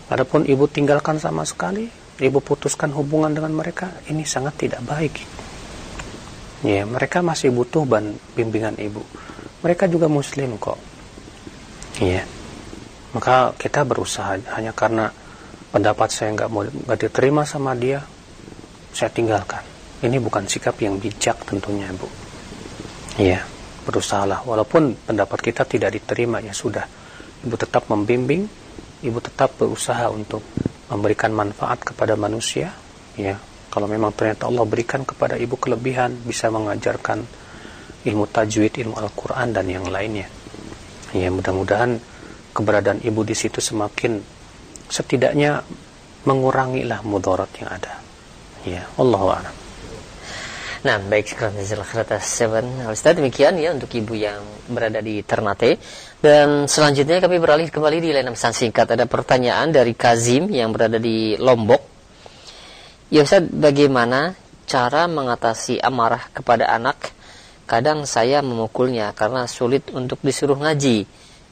Adapun 0.06 0.46
ibu 0.46 0.70
tinggalkan 0.70 1.18
sama 1.18 1.42
sekali, 1.42 1.90
ibu 2.22 2.38
putuskan 2.38 2.94
hubungan 2.94 3.34
dengan 3.34 3.50
mereka, 3.50 3.90
ini 4.06 4.22
sangat 4.22 4.54
tidak 4.54 4.82
baik. 4.86 5.18
Ya, 6.62 6.86
mereka 6.86 7.20
masih 7.20 7.50
butuh 7.50 7.82
bimbingan 8.38 8.78
ibu. 8.78 9.02
Mereka 9.66 9.90
juga 9.90 10.06
muslim 10.06 10.56
kok. 10.56 10.78
Ya. 11.98 12.22
Maka 13.12 13.56
kita 13.56 13.82
berusaha 13.82 14.38
hanya 14.54 14.70
karena 14.76 15.10
pendapat 15.72 16.08
saya 16.12 16.36
nggak 16.36 16.50
mau 16.52 16.62
nggak 16.64 16.98
diterima 17.08 17.42
sama 17.48 17.72
dia, 17.74 18.04
saya 18.92 19.10
tinggalkan. 19.10 19.64
Ini 20.04 20.20
bukan 20.20 20.44
sikap 20.44 20.76
yang 20.84 21.00
bijak 21.00 21.40
tentunya, 21.48 21.88
Bu. 21.96 22.04
Iya, 23.16 23.40
berusahalah. 23.86 24.42
Walaupun 24.42 25.06
pendapat 25.06 25.38
kita 25.38 25.62
tidak 25.62 25.94
diterima, 25.94 26.42
ya 26.42 26.50
sudah. 26.50 26.82
Ibu 27.46 27.54
tetap 27.54 27.86
membimbing, 27.86 28.42
ibu 29.06 29.18
tetap 29.22 29.54
berusaha 29.54 30.10
untuk 30.10 30.42
memberikan 30.90 31.30
manfaat 31.30 31.86
kepada 31.86 32.18
manusia. 32.18 32.74
Ya, 33.14 33.38
kalau 33.70 33.86
memang 33.86 34.10
ternyata 34.10 34.50
Allah 34.50 34.66
berikan 34.66 35.06
kepada 35.06 35.38
ibu 35.38 35.54
kelebihan, 35.54 36.18
bisa 36.26 36.50
mengajarkan 36.50 37.22
ilmu 38.02 38.26
tajwid, 38.26 38.82
ilmu 38.82 38.98
Al-Quran, 38.98 39.54
dan 39.54 39.70
yang 39.70 39.86
lainnya. 39.86 40.26
Ya, 41.14 41.30
mudah-mudahan 41.30 42.02
keberadaan 42.50 43.00
ibu 43.06 43.22
di 43.22 43.38
situ 43.38 43.62
semakin 43.62 44.18
setidaknya 44.90 45.62
mengurangilah 46.26 47.06
mudarat 47.06 47.50
yang 47.62 47.70
ada. 47.70 47.94
Ya, 48.66 48.82
Allahu 48.98 49.30
a'lam. 49.30 49.65
Nah, 50.86 51.02
baik 51.02 51.34
atas 51.34 52.30
Seven 52.30 52.86
Ustaz 52.86 53.18
demikian 53.18 53.58
ya 53.58 53.74
untuk 53.74 53.90
ibu 53.90 54.14
yang 54.14 54.38
berada 54.70 55.02
di 55.02 55.18
Ternate 55.26 55.82
dan 56.22 56.70
selanjutnya 56.70 57.18
kami 57.18 57.42
beralih 57.42 57.74
kembali 57.74 57.98
di 57.98 58.14
layanan 58.14 58.38
pesan 58.38 58.54
singkat 58.54 58.94
ada 58.94 59.02
pertanyaan 59.10 59.74
dari 59.74 59.98
Kazim 59.98 60.46
yang 60.46 60.70
berada 60.70 61.02
di 61.02 61.34
Lombok. 61.42 61.82
Ya 63.10 63.26
Ustaz, 63.26 63.50
bagaimana 63.50 64.38
cara 64.70 65.10
mengatasi 65.10 65.82
amarah 65.82 66.30
kepada 66.30 66.70
anak? 66.70 67.10
Kadang 67.66 68.06
saya 68.06 68.38
memukulnya 68.38 69.10
karena 69.10 69.50
sulit 69.50 69.90
untuk 69.90 70.22
disuruh 70.22 70.54
ngaji 70.54 71.02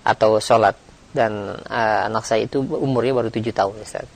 atau 0.07 0.39
sholat 0.39 0.79
dan 1.11 1.59
eh, 1.59 2.01
anak 2.07 2.23
saya 2.23 2.47
itu 2.47 2.63
umurnya 2.63 3.19
baru 3.19 3.35
tujuh 3.35 3.51
tahun 3.51 3.83
Ustaz. 3.83 4.07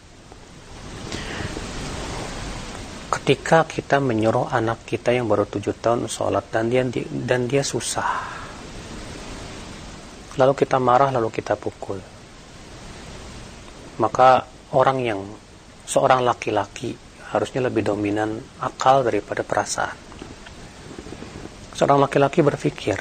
Ketika 3.09 3.64
kita 3.64 4.04
menyuruh 4.04 4.52
anak 4.52 4.84
kita 4.84 5.16
yang 5.16 5.24
baru 5.24 5.48
tujuh 5.48 5.72
tahun 5.80 6.12
sholat 6.12 6.52
dan 6.52 6.68
dia 6.68 6.84
dan 7.09 7.48
dia 7.48 7.64
susah. 7.64 8.36
Lalu 10.36 10.52
kita 10.54 10.76
marah 10.76 11.09
lalu 11.11 11.32
kita 11.32 11.56
pukul. 11.56 11.98
Maka 13.98 14.44
orang 14.76 14.98
yang 15.02 15.20
seorang 15.88 16.22
laki-laki 16.22 16.94
harusnya 17.32 17.66
lebih 17.66 17.82
dominan 17.82 18.38
akal 18.61 19.02
daripada 19.02 19.40
perasaan. 19.42 19.96
Seorang 21.74 21.98
laki-laki 22.04 22.44
berpikir 22.44 22.98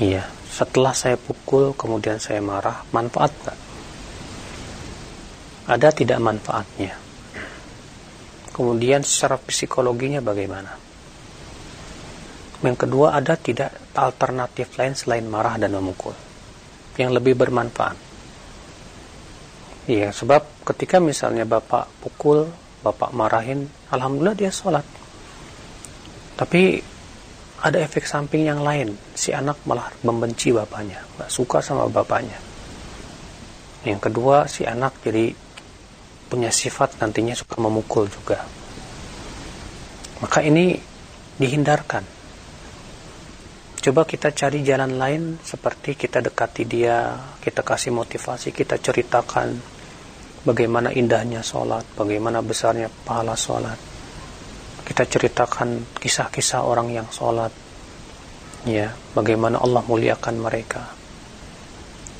iya 0.00 0.24
setelah 0.48 0.96
saya 0.96 1.16
pukul 1.16 1.72
kemudian 1.76 2.20
saya 2.20 2.44
marah 2.44 2.84
manfaat 2.92 3.32
nggak? 3.32 3.58
Ada 5.70 5.88
tidak 5.94 6.18
manfaatnya 6.18 7.09
kemudian 8.60 9.00
secara 9.00 9.40
psikologinya 9.40 10.20
bagaimana? 10.20 10.76
Yang 12.60 12.76
kedua 12.84 13.16
ada 13.16 13.40
tidak 13.40 13.72
alternatif 13.96 14.76
lain 14.76 14.92
selain 14.92 15.24
marah 15.24 15.56
dan 15.56 15.72
memukul? 15.72 16.12
Yang 17.00 17.16
lebih 17.16 17.40
bermanfaat? 17.40 17.96
Iya 19.88 20.12
sebab 20.12 20.68
ketika 20.68 21.00
misalnya 21.00 21.48
bapak 21.48 21.88
pukul 22.04 22.52
bapak 22.84 23.16
marahin 23.16 23.64
alhamdulillah 23.88 24.36
dia 24.36 24.52
sholat. 24.52 24.84
Tapi 26.36 26.84
ada 27.64 27.80
efek 27.80 28.04
samping 28.04 28.44
yang 28.44 28.60
lain. 28.60 28.92
Si 29.16 29.32
anak 29.32 29.56
malah 29.64 29.88
membenci 30.04 30.52
bapaknya 30.52 31.00
nggak 31.16 31.32
suka 31.32 31.64
sama 31.64 31.88
bapaknya. 31.88 32.36
Yang 33.88 34.12
kedua, 34.12 34.44
si 34.44 34.68
anak 34.68 35.00
jadi 35.00 35.32
punya 36.30 36.54
sifat 36.54 37.02
nantinya 37.02 37.34
suka 37.34 37.58
memukul 37.58 38.06
juga. 38.06 38.46
Maka 40.22 40.46
ini 40.46 40.78
dihindarkan. 41.42 42.22
Coba 43.80 44.04
kita 44.04 44.30
cari 44.30 44.60
jalan 44.60 45.00
lain 45.00 45.22
seperti 45.40 45.96
kita 45.96 46.20
dekati 46.20 46.68
dia, 46.68 47.16
kita 47.40 47.64
kasih 47.64 47.96
motivasi, 47.96 48.52
kita 48.52 48.76
ceritakan 48.76 49.56
bagaimana 50.44 50.92
indahnya 50.92 51.40
sholat, 51.40 51.88
bagaimana 51.96 52.44
besarnya 52.44 52.92
pahala 52.92 53.32
sholat. 53.34 53.80
Kita 54.84 55.08
ceritakan 55.08 55.96
kisah-kisah 55.96 56.60
orang 56.60 56.92
yang 56.92 57.08
sholat, 57.08 57.48
ya, 58.68 58.92
bagaimana 59.16 59.64
Allah 59.64 59.80
muliakan 59.88 60.36
mereka. 60.36 60.84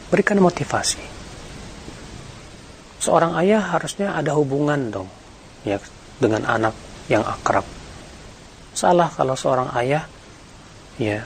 Berikan 0.09 0.41
motivasi. 0.41 1.20
Seorang 3.01 3.33
ayah 3.41 3.65
harusnya 3.65 4.13
ada 4.13 4.37
hubungan 4.37 4.93
dong, 4.93 5.09
ya, 5.65 5.81
dengan 6.21 6.45
anak 6.45 6.77
yang 7.09 7.25
akrab. 7.25 7.65
Salah 8.77 9.09
kalau 9.09 9.33
seorang 9.33 9.73
ayah, 9.73 10.05
ya, 11.01 11.25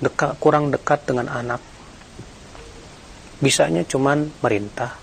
dekat, 0.00 0.40
kurang 0.40 0.72
dekat 0.72 1.04
dengan 1.04 1.28
anak. 1.28 1.60
Bisanya 3.44 3.84
cuman 3.84 4.32
merintah, 4.40 4.96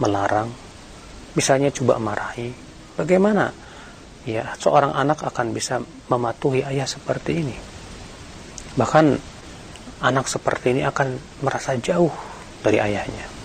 melarang, 0.00 0.48
bisanya 1.36 1.68
coba 1.70 2.00
marahi. 2.00 2.50
Bagaimana 2.96 3.52
ya 4.24 4.52
seorang 4.56 4.96
anak 4.96 5.24
akan 5.28 5.52
bisa 5.52 5.80
mematuhi 6.08 6.64
ayah 6.64 6.88
seperti 6.88 7.32
ini? 7.36 7.56
Bahkan 8.80 9.06
anak 10.00 10.26
seperti 10.26 10.72
ini 10.72 10.82
akan 10.88 11.20
merasa 11.44 11.76
jauh 11.76 12.12
dari 12.64 12.80
ayahnya. 12.80 13.39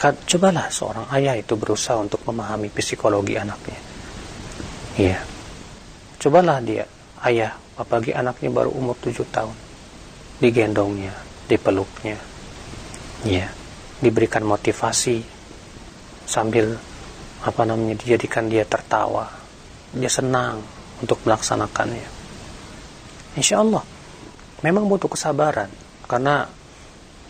Maka 0.00 0.16
cobalah 0.24 0.72
seorang 0.72 1.12
ayah 1.12 1.36
itu 1.36 1.60
berusaha 1.60 2.00
untuk 2.00 2.24
memahami 2.24 2.72
psikologi 2.72 3.36
anaknya. 3.36 3.80
Iya. 4.96 5.20
Cobalah 6.16 6.64
dia, 6.64 6.88
ayah, 7.28 7.52
apalagi 7.76 8.16
anaknya 8.16 8.48
baru 8.48 8.72
umur 8.72 8.96
tujuh 8.96 9.28
tahun. 9.28 9.52
Digendongnya, 10.40 11.12
dipeluknya. 11.52 12.16
Iya. 13.28 13.52
Diberikan 14.00 14.48
motivasi 14.48 15.20
sambil 16.24 16.80
apa 17.44 17.62
namanya 17.68 18.00
dijadikan 18.00 18.48
dia 18.48 18.64
tertawa. 18.64 19.28
Dia 19.92 20.08
senang 20.08 20.64
untuk 21.04 21.20
melaksanakannya 21.24 22.20
Insya 23.38 23.62
Allah 23.62 23.82
memang 24.60 24.90
butuh 24.90 25.08
kesabaran 25.08 25.70
karena 26.04 26.44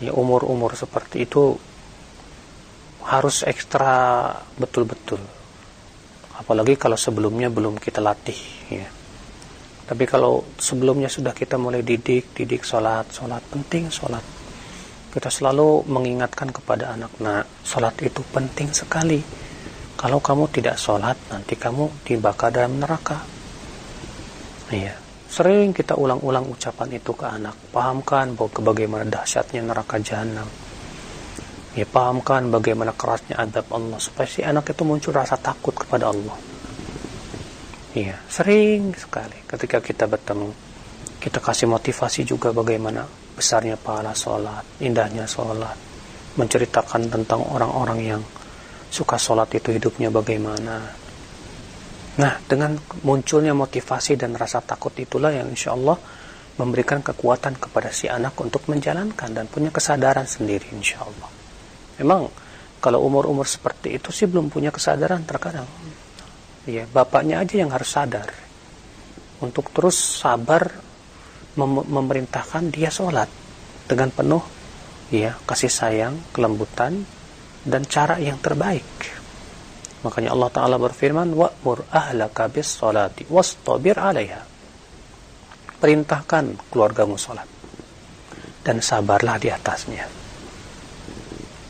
ya 0.01 0.11
umur-umur 0.11 0.75
seperti 0.75 1.29
itu 1.29 1.55
harus 3.05 3.41
ekstra 3.45 4.29
betul-betul. 4.57 5.21
Apalagi 6.37 6.77
kalau 6.77 6.97
sebelumnya 6.97 7.53
belum 7.53 7.77
kita 7.77 8.01
latih 8.01 8.37
ya. 8.69 8.89
Tapi 9.85 10.03
kalau 10.07 10.45
sebelumnya 10.55 11.11
sudah 11.11 11.35
kita 11.35 11.59
mulai 11.59 11.83
didik 11.83 12.33
didik 12.33 12.63
sholat 12.63 13.09
sholat 13.11 13.41
penting 13.49 13.91
sholat. 13.91 14.23
Kita 15.11 15.27
selalu 15.27 15.83
mengingatkan 15.91 16.49
kepada 16.55 16.95
anak 16.95 17.11
nah 17.19 17.43
sholat 17.65 17.97
itu 18.01 18.23
penting 18.31 18.71
sekali. 18.71 19.19
Kalau 19.99 20.17
kamu 20.17 20.49
tidak 20.49 20.81
sholat 20.81 21.19
nanti 21.29 21.53
kamu 21.59 22.07
dibakar 22.07 22.49
dalam 22.49 22.79
neraka. 22.79 23.21
Iya. 24.71 24.95
Sering 25.31 25.71
kita 25.71 25.95
ulang-ulang 25.95 26.43
ucapan 26.47 26.91
itu 26.91 27.15
ke 27.15 27.23
anak. 27.23 27.55
Pahamkan 27.71 28.35
bahwa 28.35 28.71
bagaimana 28.71 29.07
dahsyatnya 29.07 29.63
neraka 29.63 29.95
jahanam. 29.99 30.47
Ya, 31.71 31.87
pahamkan 31.87 32.51
bagaimana 32.51 32.91
kerasnya 32.91 33.39
adab 33.39 33.71
Allah. 33.71 33.95
Supaya 33.95 34.27
si 34.27 34.43
anak 34.43 34.75
itu 34.75 34.83
muncul 34.83 35.15
rasa 35.15 35.39
takut 35.39 35.71
kepada 35.71 36.11
Allah. 36.11 36.35
Iya, 37.95 38.19
sering 38.27 38.91
sekali 38.95 39.39
ketika 39.47 39.79
kita 39.79 40.07
bertemu. 40.07 40.51
Kita 41.21 41.39
kasih 41.39 41.69
motivasi 41.69 42.27
juga 42.27 42.49
bagaimana 42.51 43.05
besarnya 43.37 43.77
pahala 43.79 44.11
sholat, 44.11 44.83
indahnya 44.83 45.23
sholat. 45.23 45.77
Menceritakan 46.35 47.07
tentang 47.07 47.43
orang-orang 47.45 47.99
yang 48.03 48.21
suka 48.91 49.15
sholat 49.15 49.47
itu 49.55 49.71
hidupnya 49.71 50.11
bagaimana 50.11 51.01
Nah, 52.11 52.35
dengan 52.43 52.75
munculnya 53.07 53.55
motivasi 53.55 54.19
dan 54.19 54.35
rasa 54.35 54.59
takut 54.59 54.91
itulah 54.99 55.31
yang 55.31 55.47
insya 55.47 55.71
Allah 55.71 55.95
memberikan 56.59 56.99
kekuatan 56.99 57.55
kepada 57.55 57.87
si 57.95 58.11
anak 58.11 58.35
untuk 58.35 58.67
menjalankan 58.67 59.31
dan 59.31 59.47
punya 59.47 59.71
kesadaran 59.71 60.27
sendiri 60.27 60.75
insya 60.75 61.07
Allah. 61.07 61.40
Memang 61.99 62.31
kalau 62.79 63.03
umur-umur 63.03 63.49
seperti 63.49 63.99
itu 63.99 64.13
sih 64.13 64.29
belum 64.29 64.47
punya 64.47 64.69
kesadaran 64.69 65.25
terkadang. 65.27 65.67
Ya, 66.69 66.85
bapaknya 66.85 67.41
aja 67.41 67.57
yang 67.57 67.73
harus 67.73 67.89
sadar 67.89 68.29
untuk 69.41 69.73
terus 69.73 69.97
sabar 69.97 70.69
mem 71.57 71.81
memerintahkan 71.83 72.69
dia 72.69 72.93
sholat 72.93 73.27
dengan 73.89 74.13
penuh 74.13 74.45
ya 75.11 75.35
kasih 75.43 75.73
sayang, 75.73 76.15
kelembutan 76.31 77.03
dan 77.65 77.83
cara 77.89 78.21
yang 78.21 78.39
terbaik. 78.39 78.85
Makanya 80.01 80.33
Allah 80.33 80.49
Ta'ala 80.49 80.77
berfirman, 80.81 81.29
Wa'mur 81.37 81.85
ahlaka 81.93 82.49
bis 82.49 82.73
salati 82.73 83.21
wastabir 83.29 84.01
alaiha. 84.01 84.41
Perintahkan 85.77 86.57
keluargamu 86.73 87.21
salat. 87.21 87.45
Dan 88.65 88.81
sabarlah 88.81 89.37
di 89.37 89.49
atasnya. 89.53 90.20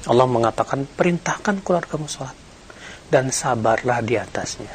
Allah 0.08 0.26
mengatakan, 0.26 0.88
perintahkan 0.88 1.62
keluargamu 1.62 2.10
salat. 2.10 2.34
Dan 3.12 3.30
sabarlah 3.30 3.99
di 4.02 4.16
atasnya. 4.16 4.72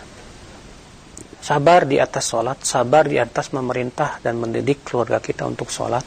Sabar 1.41 1.87
di 1.87 1.97
atas 1.97 2.31
salat, 2.31 2.59
sabar 2.63 3.07
di 3.07 3.17
atas 3.17 3.55
memerintah 3.55 4.21
dan 4.21 4.37
mendidik 4.37 4.83
keluarga 4.85 5.23
kita 5.23 5.47
untuk 5.47 5.71
salat. 5.71 6.05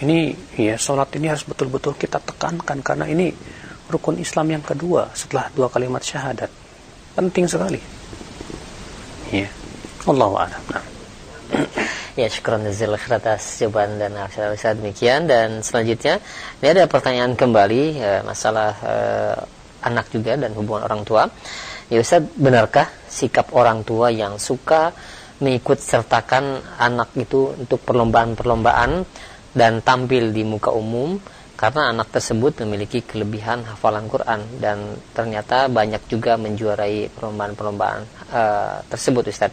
Ini, 0.00 0.32
ya, 0.56 0.80
salat 0.80 1.12
ini 1.20 1.28
harus 1.28 1.44
betul-betul 1.44 1.94
kita 2.00 2.16
tekankan 2.18 2.80
karena 2.80 3.04
ini 3.04 3.30
rukun 3.92 4.16
Islam 4.22 4.56
yang 4.56 4.64
kedua 4.64 5.12
setelah 5.12 5.52
dua 5.52 5.68
kalimat 5.68 6.00
syahadat. 6.00 6.48
Penting 7.12 7.44
sekali. 7.44 7.80
Ya. 9.34 9.50
Allahu 10.08 10.34
a'lam. 10.40 10.62
Ya, 12.20 12.28
syukran 12.28 12.68
jazil 12.68 12.92
atas 12.92 13.56
jawaban 13.56 13.96
dan 13.96 14.12
saya 14.28 14.76
demikian. 14.76 15.24
Dan 15.24 15.64
selanjutnya 15.64 16.20
ini 16.60 16.68
ada 16.68 16.84
pertanyaan 16.84 17.32
kembali 17.32 17.82
ya, 17.96 18.20
masalah 18.20 18.76
eh, 18.84 19.40
anak 19.88 20.12
juga 20.12 20.36
dan 20.36 20.52
hubungan 20.52 20.84
orang 20.84 21.00
tua. 21.08 21.32
Ya 21.88 21.96
Ustaz, 21.96 22.20
benarkah 22.36 22.92
sikap 23.08 23.56
orang 23.56 23.88
tua 23.88 24.12
yang 24.12 24.36
suka 24.36 24.92
mengikut 25.40 25.80
sertakan 25.80 26.60
anak 26.76 27.16
itu 27.16 27.56
untuk 27.56 27.80
perlombaan-perlombaan 27.88 29.00
dan 29.56 29.80
tampil 29.80 30.28
di 30.28 30.44
muka 30.44 30.76
umum? 30.76 31.16
Karena 31.56 31.88
anak 31.88 32.12
tersebut 32.12 32.60
memiliki 32.64 33.00
kelebihan 33.00 33.64
hafalan 33.64 34.12
Quran 34.12 34.44
dan 34.60 34.96
ternyata 35.16 35.72
banyak 35.72 36.04
juga 36.08 36.36
menjuarai 36.36 37.08
perlombaan-perlombaan 37.16 38.00
uh, 38.32 38.84
tersebut 38.88 39.28
Ustaz 39.28 39.52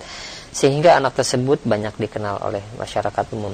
sehingga 0.57 0.97
anak 0.97 1.21
tersebut 1.21 1.61
banyak 1.61 1.93
dikenal 2.01 2.41
oleh 2.41 2.65
masyarakat 2.81 3.25
umum 3.37 3.53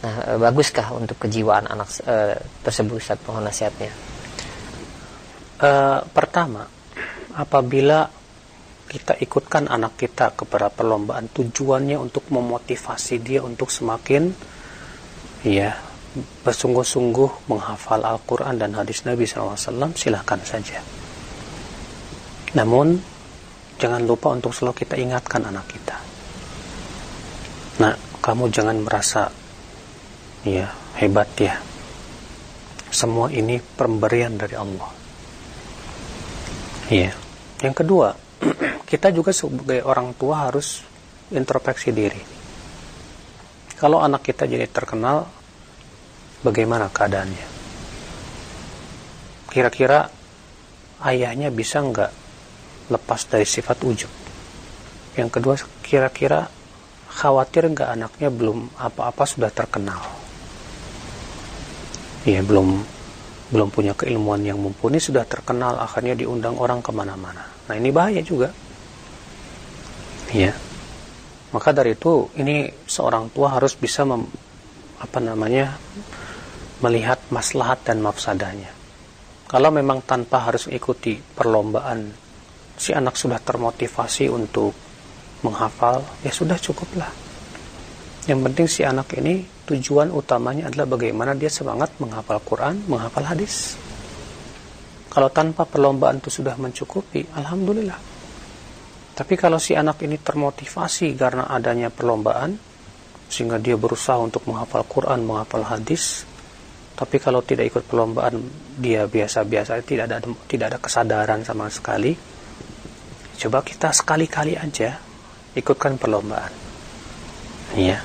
nah 0.00 0.14
uh, 0.24 0.38
baguskah 0.40 0.96
untuk 0.96 1.20
kejiwaan 1.20 1.68
anak 1.68 1.92
uh, 2.08 2.40
tersebut 2.64 2.96
Ustaz 2.96 3.20
mohon 3.28 3.44
nasihatnya 3.44 3.92
uh, 5.60 6.00
pertama 6.08 6.64
apabila 7.36 8.08
kita 8.88 9.20
ikutkan 9.20 9.68
anak 9.68 10.00
kita 10.00 10.32
kepada 10.32 10.72
perlombaan 10.72 11.28
tujuannya 11.28 12.00
untuk 12.00 12.32
memotivasi 12.32 13.20
dia 13.20 13.44
untuk 13.44 13.68
semakin 13.68 14.32
ya 15.44 15.76
bersungguh-sungguh 16.16 17.52
menghafal 17.52 18.00
Al-Quran 18.02 18.56
dan 18.56 18.72
hadis 18.74 19.04
Nabi 19.04 19.28
SAW, 19.28 19.92
silahkan 19.94 20.40
saja. 20.42 20.80
Namun, 22.56 22.96
jangan 23.76 24.02
lupa 24.08 24.32
untuk 24.32 24.56
selalu 24.56 24.82
kita 24.82 24.96
ingatkan 24.96 25.44
anak 25.44 25.68
kita. 25.68 26.07
Nah, 27.78 27.94
kamu 28.18 28.50
jangan 28.50 28.74
merasa, 28.82 29.30
ya, 30.42 30.66
hebat 30.98 31.30
ya. 31.38 31.54
Semua 32.90 33.30
ini 33.30 33.62
pemberian 33.62 34.34
dari 34.34 34.58
Allah. 34.58 34.90
Ya. 36.90 37.14
Yang 37.62 37.74
kedua, 37.84 38.18
kita 38.90 39.14
juga 39.14 39.30
sebagai 39.30 39.86
orang 39.86 40.10
tua 40.18 40.50
harus 40.50 40.82
introspeksi 41.30 41.94
diri. 41.94 42.22
Kalau 43.78 44.02
anak 44.02 44.26
kita 44.26 44.50
jadi 44.50 44.66
terkenal, 44.66 45.30
bagaimana 46.42 46.90
keadaannya. 46.90 47.46
Kira-kira 49.54 50.10
ayahnya 51.06 51.54
bisa 51.54 51.78
nggak 51.78 52.10
lepas 52.90 53.20
dari 53.30 53.46
sifat 53.46 53.78
ujub. 53.86 54.12
Yang 55.14 55.30
kedua, 55.30 55.54
kira-kira 55.82 56.57
khawatir 57.18 57.66
nggak 57.66 57.98
anaknya 57.98 58.30
belum 58.30 58.78
apa-apa 58.78 59.26
sudah 59.26 59.50
terkenal. 59.50 59.98
Ya 62.22 62.38
belum 62.46 62.86
belum 63.50 63.68
punya 63.74 63.98
keilmuan 63.98 64.46
yang 64.46 64.62
mumpuni 64.62 65.02
sudah 65.02 65.26
terkenal 65.26 65.74
akhirnya 65.82 66.14
diundang 66.14 66.54
orang 66.62 66.78
ke 66.78 66.94
mana-mana. 66.94 67.42
Nah 67.66 67.74
ini 67.74 67.90
bahaya 67.90 68.22
juga. 68.22 68.54
Ya 70.30 70.54
maka 71.48 71.72
dari 71.72 71.96
itu 71.96 72.28
ini 72.36 72.68
seorang 72.84 73.32
tua 73.32 73.56
harus 73.56 73.72
bisa 73.72 74.04
mem, 74.04 74.28
apa 75.00 75.18
namanya 75.18 75.80
melihat 76.84 77.16
maslahat 77.32 77.80
dan 77.88 78.04
mafsadahnya. 78.04 78.68
Kalau 79.48 79.72
memang 79.72 80.04
tanpa 80.04 80.44
harus 80.44 80.68
ikuti 80.68 81.16
perlombaan 81.16 82.12
si 82.76 82.92
anak 82.92 83.16
sudah 83.16 83.40
termotivasi 83.40 84.28
untuk 84.28 84.76
menghafal 85.44 86.02
ya 86.26 86.32
sudah 86.34 86.58
cukuplah 86.58 87.28
yang 88.28 88.44
penting 88.44 88.68
si 88.68 88.84
anak 88.84 89.16
ini 89.16 89.40
tujuan 89.64 90.12
utamanya 90.12 90.68
adalah 90.68 90.84
bagaimana 90.84 91.32
dia 91.32 91.48
semangat 91.48 91.96
menghafal 91.96 92.36
Quran, 92.44 92.84
menghafal 92.84 93.24
hadis. 93.24 93.80
Kalau 95.08 95.32
tanpa 95.32 95.64
perlombaan 95.64 96.20
itu 96.20 96.28
sudah 96.28 96.52
mencukupi, 96.60 97.24
alhamdulillah. 97.32 97.96
Tapi 99.16 99.34
kalau 99.40 99.56
si 99.56 99.72
anak 99.72 100.04
ini 100.04 100.20
termotivasi 100.20 101.16
karena 101.16 101.48
adanya 101.48 101.88
perlombaan, 101.88 102.52
sehingga 103.32 103.56
dia 103.56 103.80
berusaha 103.80 104.20
untuk 104.20 104.44
menghafal 104.44 104.84
Quran, 104.84 105.24
menghafal 105.24 105.64
hadis, 105.64 106.28
tapi 106.92 107.16
kalau 107.16 107.40
tidak 107.40 107.72
ikut 107.72 107.88
perlombaan, 107.88 108.44
dia 108.76 109.08
biasa-biasa, 109.08 109.80
tidak 109.88 110.04
ada 110.04 110.20
tidak 110.44 110.76
ada 110.76 110.78
kesadaran 110.84 111.40
sama 111.48 111.72
sekali. 111.72 112.12
Coba 113.40 113.64
kita 113.64 113.88
sekali-kali 113.88 114.52
aja 114.60 115.07
ikutkan 115.58 115.98
perlombaan. 115.98 116.50
Iya. 117.74 118.00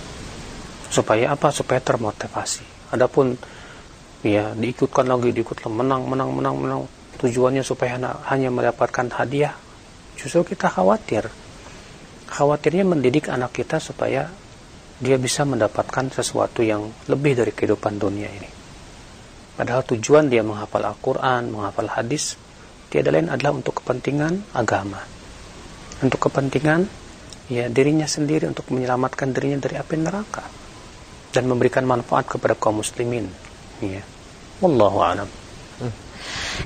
Supaya 0.90 1.34
apa? 1.34 1.54
Supaya 1.54 1.80
termotivasi. 1.80 2.92
Adapun 2.94 3.38
ya 4.24 4.54
diikutkan 4.54 5.10
lagi 5.10 5.34
diikutkan 5.34 5.72
menang 5.72 6.10
menang 6.10 6.34
menang 6.34 6.56
menang. 6.58 6.82
Tujuannya 7.22 7.64
supaya 7.64 7.96
hanya 8.28 8.50
mendapatkan 8.50 9.08
hadiah. 9.14 9.54
Justru 10.18 10.54
kita 10.54 10.68
khawatir. 10.68 11.30
Khawatirnya 12.28 12.84
mendidik 12.84 13.30
anak 13.30 13.54
kita 13.54 13.78
supaya 13.78 14.28
dia 14.98 15.18
bisa 15.18 15.46
mendapatkan 15.46 16.10
sesuatu 16.10 16.66
yang 16.66 16.90
lebih 17.12 17.38
dari 17.38 17.52
kehidupan 17.54 18.02
dunia 18.02 18.30
ini. 18.30 18.50
Padahal 19.54 19.86
tujuan 19.86 20.34
dia 20.34 20.42
menghafal 20.42 20.82
Al-Quran 20.82 21.54
menghafal 21.54 21.90
hadis 21.94 22.34
tiada 22.90 23.14
lain 23.14 23.30
adalah 23.30 23.54
untuk 23.54 23.82
kepentingan 23.82 24.54
agama. 24.58 25.02
Untuk 26.02 26.30
kepentingan 26.30 26.90
ya 27.52 27.68
dirinya 27.68 28.08
sendiri 28.08 28.48
untuk 28.48 28.72
menyelamatkan 28.72 29.36
dirinya 29.36 29.64
dari 29.68 29.76
api 29.76 29.96
neraka 30.00 30.44
dan 31.34 31.50
memberikan 31.50 31.84
manfaat 31.84 32.30
kepada 32.30 32.54
kaum 32.56 32.80
muslimin. 32.80 33.28
Ya. 33.82 34.06
Wallahu 34.62 35.02
a'lam. 35.02 35.28
Hmm. 35.82 35.94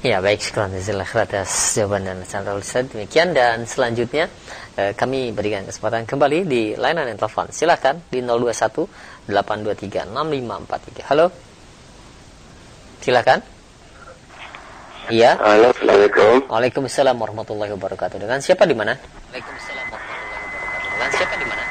Ya 0.05 0.21
baik 0.21 0.43
sekarang 0.43 0.75
atas 0.75 1.49
jawaban 1.73 2.05
dan 2.05 2.19
channel 2.27 2.61
Ustaz 2.61 2.85
demikian 2.91 3.33
dan 3.33 3.65
selanjutnya 3.65 4.29
eh, 4.77 4.93
kami 4.93 5.33
berikan 5.33 5.65
kesempatan 5.65 6.05
kembali 6.05 6.45
di 6.45 6.61
layanan 6.77 7.17
telepon 7.17 7.49
silakan 7.49 8.03
di 8.11 8.21
021 8.21 9.31
823 9.31 10.13
6543 10.13 11.09
halo 11.09 11.27
silakan 13.01 13.41
Iya. 15.07 15.39
Halo, 15.39 15.71
Assalamualaikum. 15.71 16.51
Waalaikumsalam 16.51 17.15
warahmatullahi 17.15 17.71
wabarakatuh. 17.79 18.19
Dengan 18.19 18.43
siapa 18.43 18.67
di 18.67 18.75
mana? 18.75 18.91
Waalaikumsalam 19.31 19.96
siapa 21.17 21.35
di 21.41 21.45
mana? 21.49 21.63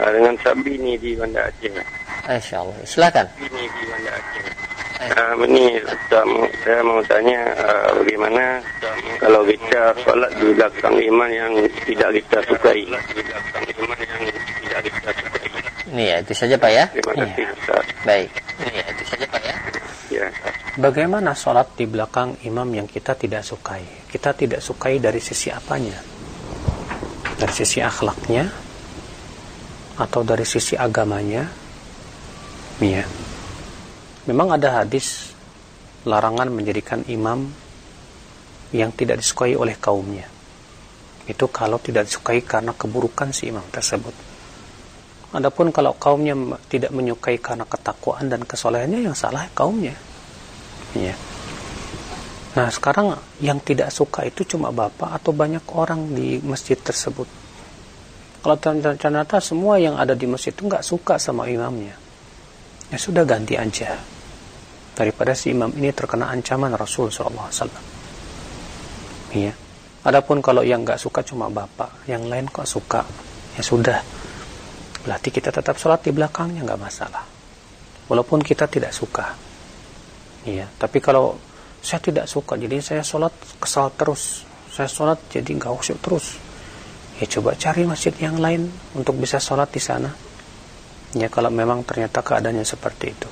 Ah, 0.00 0.10
dengan 0.14 0.34
Sabini 0.40 0.94
di 0.96 1.12
Banda 1.18 1.44
Aceh. 1.50 1.74
Insya 2.30 2.62
Allah. 2.62 2.76
Silakan. 2.86 3.26
Ini 3.42 3.62
gimana 3.76 4.12
Uh, 5.02 5.34
ini 5.50 5.82
saya 6.62 6.78
mau 6.86 7.02
tanya 7.10 7.50
uh, 7.58 7.90
bagaimana 7.98 8.62
kalau 9.18 9.42
kita 9.42 9.90
sholat 9.98 10.30
di 10.38 10.54
belakang 10.54 10.94
iman 10.94 11.26
yang 11.26 11.52
tidak 11.82 12.22
kita 12.22 12.38
sukai. 12.46 12.86
Ini 15.90 16.02
ya 16.06 16.16
itu 16.22 16.32
saja 16.38 16.54
Pak 16.54 16.70
ya. 16.70 16.84
Terima 16.94 17.18
kasih 17.18 17.42
ya. 17.42 17.52
Baik. 18.06 18.30
Ini 18.62 18.70
ya 18.78 18.84
itu 18.94 19.04
saja 19.10 19.26
Pak 19.26 19.42
ya. 19.42 19.54
Ya. 20.14 20.26
Bagaimana 20.78 21.34
sholat 21.34 21.74
di 21.74 21.90
belakang 21.90 22.38
imam 22.46 22.70
yang 22.70 22.86
kita 22.86 23.18
tidak 23.18 23.42
sukai? 23.42 24.06
Kita 24.06 24.30
tidak 24.38 24.62
sukai 24.62 25.02
dari 25.02 25.18
sisi 25.18 25.50
apanya? 25.50 26.11
Dari 27.42 27.54
sisi 27.58 27.82
akhlaknya? 27.82 28.46
Atau 29.98 30.22
dari 30.22 30.46
sisi 30.46 30.78
agamanya? 30.78 31.42
Ya. 32.78 33.02
Memang 34.30 34.54
ada 34.54 34.78
hadis 34.78 35.34
larangan 36.06 36.54
menjadikan 36.54 37.02
imam 37.10 37.50
yang 38.70 38.94
tidak 38.94 39.18
disukai 39.18 39.58
oleh 39.58 39.74
kaumnya. 39.74 40.30
Itu 41.26 41.50
kalau 41.50 41.82
tidak 41.82 42.06
disukai 42.06 42.46
karena 42.46 42.78
keburukan 42.78 43.34
si 43.34 43.50
imam 43.50 43.66
tersebut. 43.74 44.14
Adapun 45.34 45.74
kalau 45.74 45.98
kaumnya 45.98 46.38
tidak 46.70 46.94
menyukai 46.94 47.42
karena 47.42 47.66
ketakwaan 47.66 48.30
dan 48.30 48.46
kesolehannya 48.46 49.02
yang 49.02 49.18
salah 49.18 49.50
kaumnya. 49.50 49.98
Ya. 50.94 51.18
Nah 52.52 52.68
sekarang 52.68 53.16
yang 53.40 53.64
tidak 53.64 53.88
suka 53.88 54.28
itu 54.28 54.44
cuma 54.44 54.68
bapak 54.68 55.16
atau 55.16 55.32
banyak 55.32 55.64
orang 55.72 56.12
di 56.12 56.36
masjid 56.44 56.76
tersebut. 56.76 57.24
Kalau 58.42 58.56
ternyata 58.58 59.38
semua 59.40 59.78
yang 59.78 59.96
ada 59.96 60.12
di 60.12 60.28
masjid 60.28 60.52
itu 60.52 60.68
nggak 60.68 60.84
suka 60.84 61.16
sama 61.16 61.48
imamnya. 61.48 61.96
Ya 62.92 62.98
sudah 63.00 63.24
ganti 63.24 63.56
aja. 63.56 63.96
Daripada 64.92 65.32
si 65.32 65.56
imam 65.56 65.72
ini 65.72 65.88
terkena 65.96 66.28
ancaman 66.28 66.76
Rasul 66.76 67.08
SAW 67.08 67.48
iya. 69.32 69.56
Adapun 70.04 70.44
kalau 70.44 70.60
yang 70.60 70.84
nggak 70.84 71.00
suka 71.00 71.24
cuma 71.24 71.48
bapak 71.48 72.04
yang 72.10 72.28
lain 72.28 72.50
kok 72.52 72.68
suka. 72.68 73.00
Ya 73.56 73.62
sudah. 73.64 74.02
Berarti 75.08 75.32
kita 75.32 75.48
tetap 75.48 75.80
sholat 75.80 76.04
di 76.04 76.12
belakangnya 76.12 76.68
nggak 76.68 76.82
masalah. 76.82 77.24
Walaupun 78.10 78.44
kita 78.44 78.68
tidak 78.68 78.92
suka. 78.92 79.32
Iya. 80.44 80.68
Tapi 80.76 80.98
kalau 81.00 81.38
saya 81.82 81.98
tidak 81.98 82.30
suka. 82.30 82.54
Jadi 82.54 82.78
saya 82.78 83.02
sholat 83.02 83.34
kesal 83.58 83.90
terus. 83.98 84.46
Saya 84.70 84.86
sholat 84.86 85.18
jadi 85.28 85.50
nggak 85.50 85.74
usuk 85.74 85.98
terus. 85.98 86.38
Ya 87.18 87.26
coba 87.26 87.58
cari 87.58 87.84
masjid 87.84 88.14
yang 88.22 88.38
lain 88.38 88.70
untuk 88.94 89.18
bisa 89.18 89.42
sholat 89.42 89.68
di 89.74 89.82
sana. 89.82 90.08
Ya 91.12 91.28
kalau 91.28 91.52
memang 91.52 91.84
ternyata 91.84 92.22
keadaannya 92.24 92.64
seperti 92.64 93.06
itu. 93.12 93.30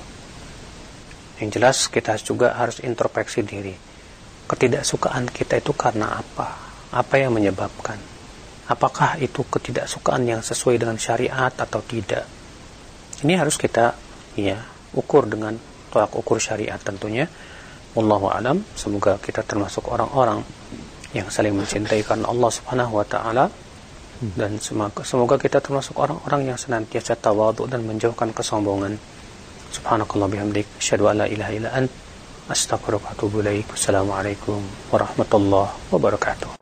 Yang 1.41 1.49
jelas 1.57 1.77
kita 1.89 2.13
juga 2.21 2.53
harus 2.53 2.83
introspeksi 2.85 3.41
diri. 3.41 3.73
Ketidaksukaan 4.45 5.31
kita 5.31 5.57
itu 5.57 5.73
karena 5.73 6.19
apa? 6.19 6.53
Apa 6.93 7.17
yang 7.17 7.33
menyebabkan? 7.33 7.97
Apakah 8.69 9.17
itu 9.17 9.41
ketidaksukaan 9.47 10.27
yang 10.27 10.45
sesuai 10.45 10.77
dengan 10.77 10.99
syariat 11.01 11.49
atau 11.49 11.81
tidak? 11.81 12.27
Ini 13.25 13.33
harus 13.39 13.57
kita 13.57 13.95
ya 14.37 14.59
ukur 14.93 15.25
dengan 15.25 15.57
tolak 15.91 16.13
ukur 16.15 16.39
syariat 16.39 16.79
tentunya 16.79 17.27
Wallahu 17.91 18.31
alam. 18.31 18.63
Semoga 18.73 19.19
kita 19.19 19.43
termasuk 19.43 19.91
orang-orang 19.91 20.39
yang 21.11 21.27
saling 21.27 21.51
mencintai 21.51 22.07
karena 22.07 22.31
Allah 22.31 22.51
Subhanahu 22.51 23.03
wa 23.03 23.05
taala. 23.05 23.45
Dan 24.21 24.61
semoga, 24.61 25.01
semoga 25.01 25.35
kita 25.41 25.57
termasuk 25.57 25.97
orang-orang 25.97 26.53
yang 26.53 26.57
senantiasa 26.57 27.17
tawadhu 27.17 27.65
dan 27.65 27.81
menjauhkan 27.83 28.29
kesombongan. 28.31 28.95
Subhanakallah 29.73 30.29
bihamdik. 30.29 30.69
Asyhadu 30.77 31.09
an 31.09 31.25
la 31.25 31.27
ilaha 31.27 31.51
illa 31.51 31.69
ant. 31.73 31.89
Astaghfiruka 32.45 33.09
wa 33.09 33.13
atubu 33.17 33.41
ilaik. 33.41 33.73
Assalamualaikum 33.73 34.61
warahmatullahi 34.93 35.73
wabarakatuh 35.89 36.60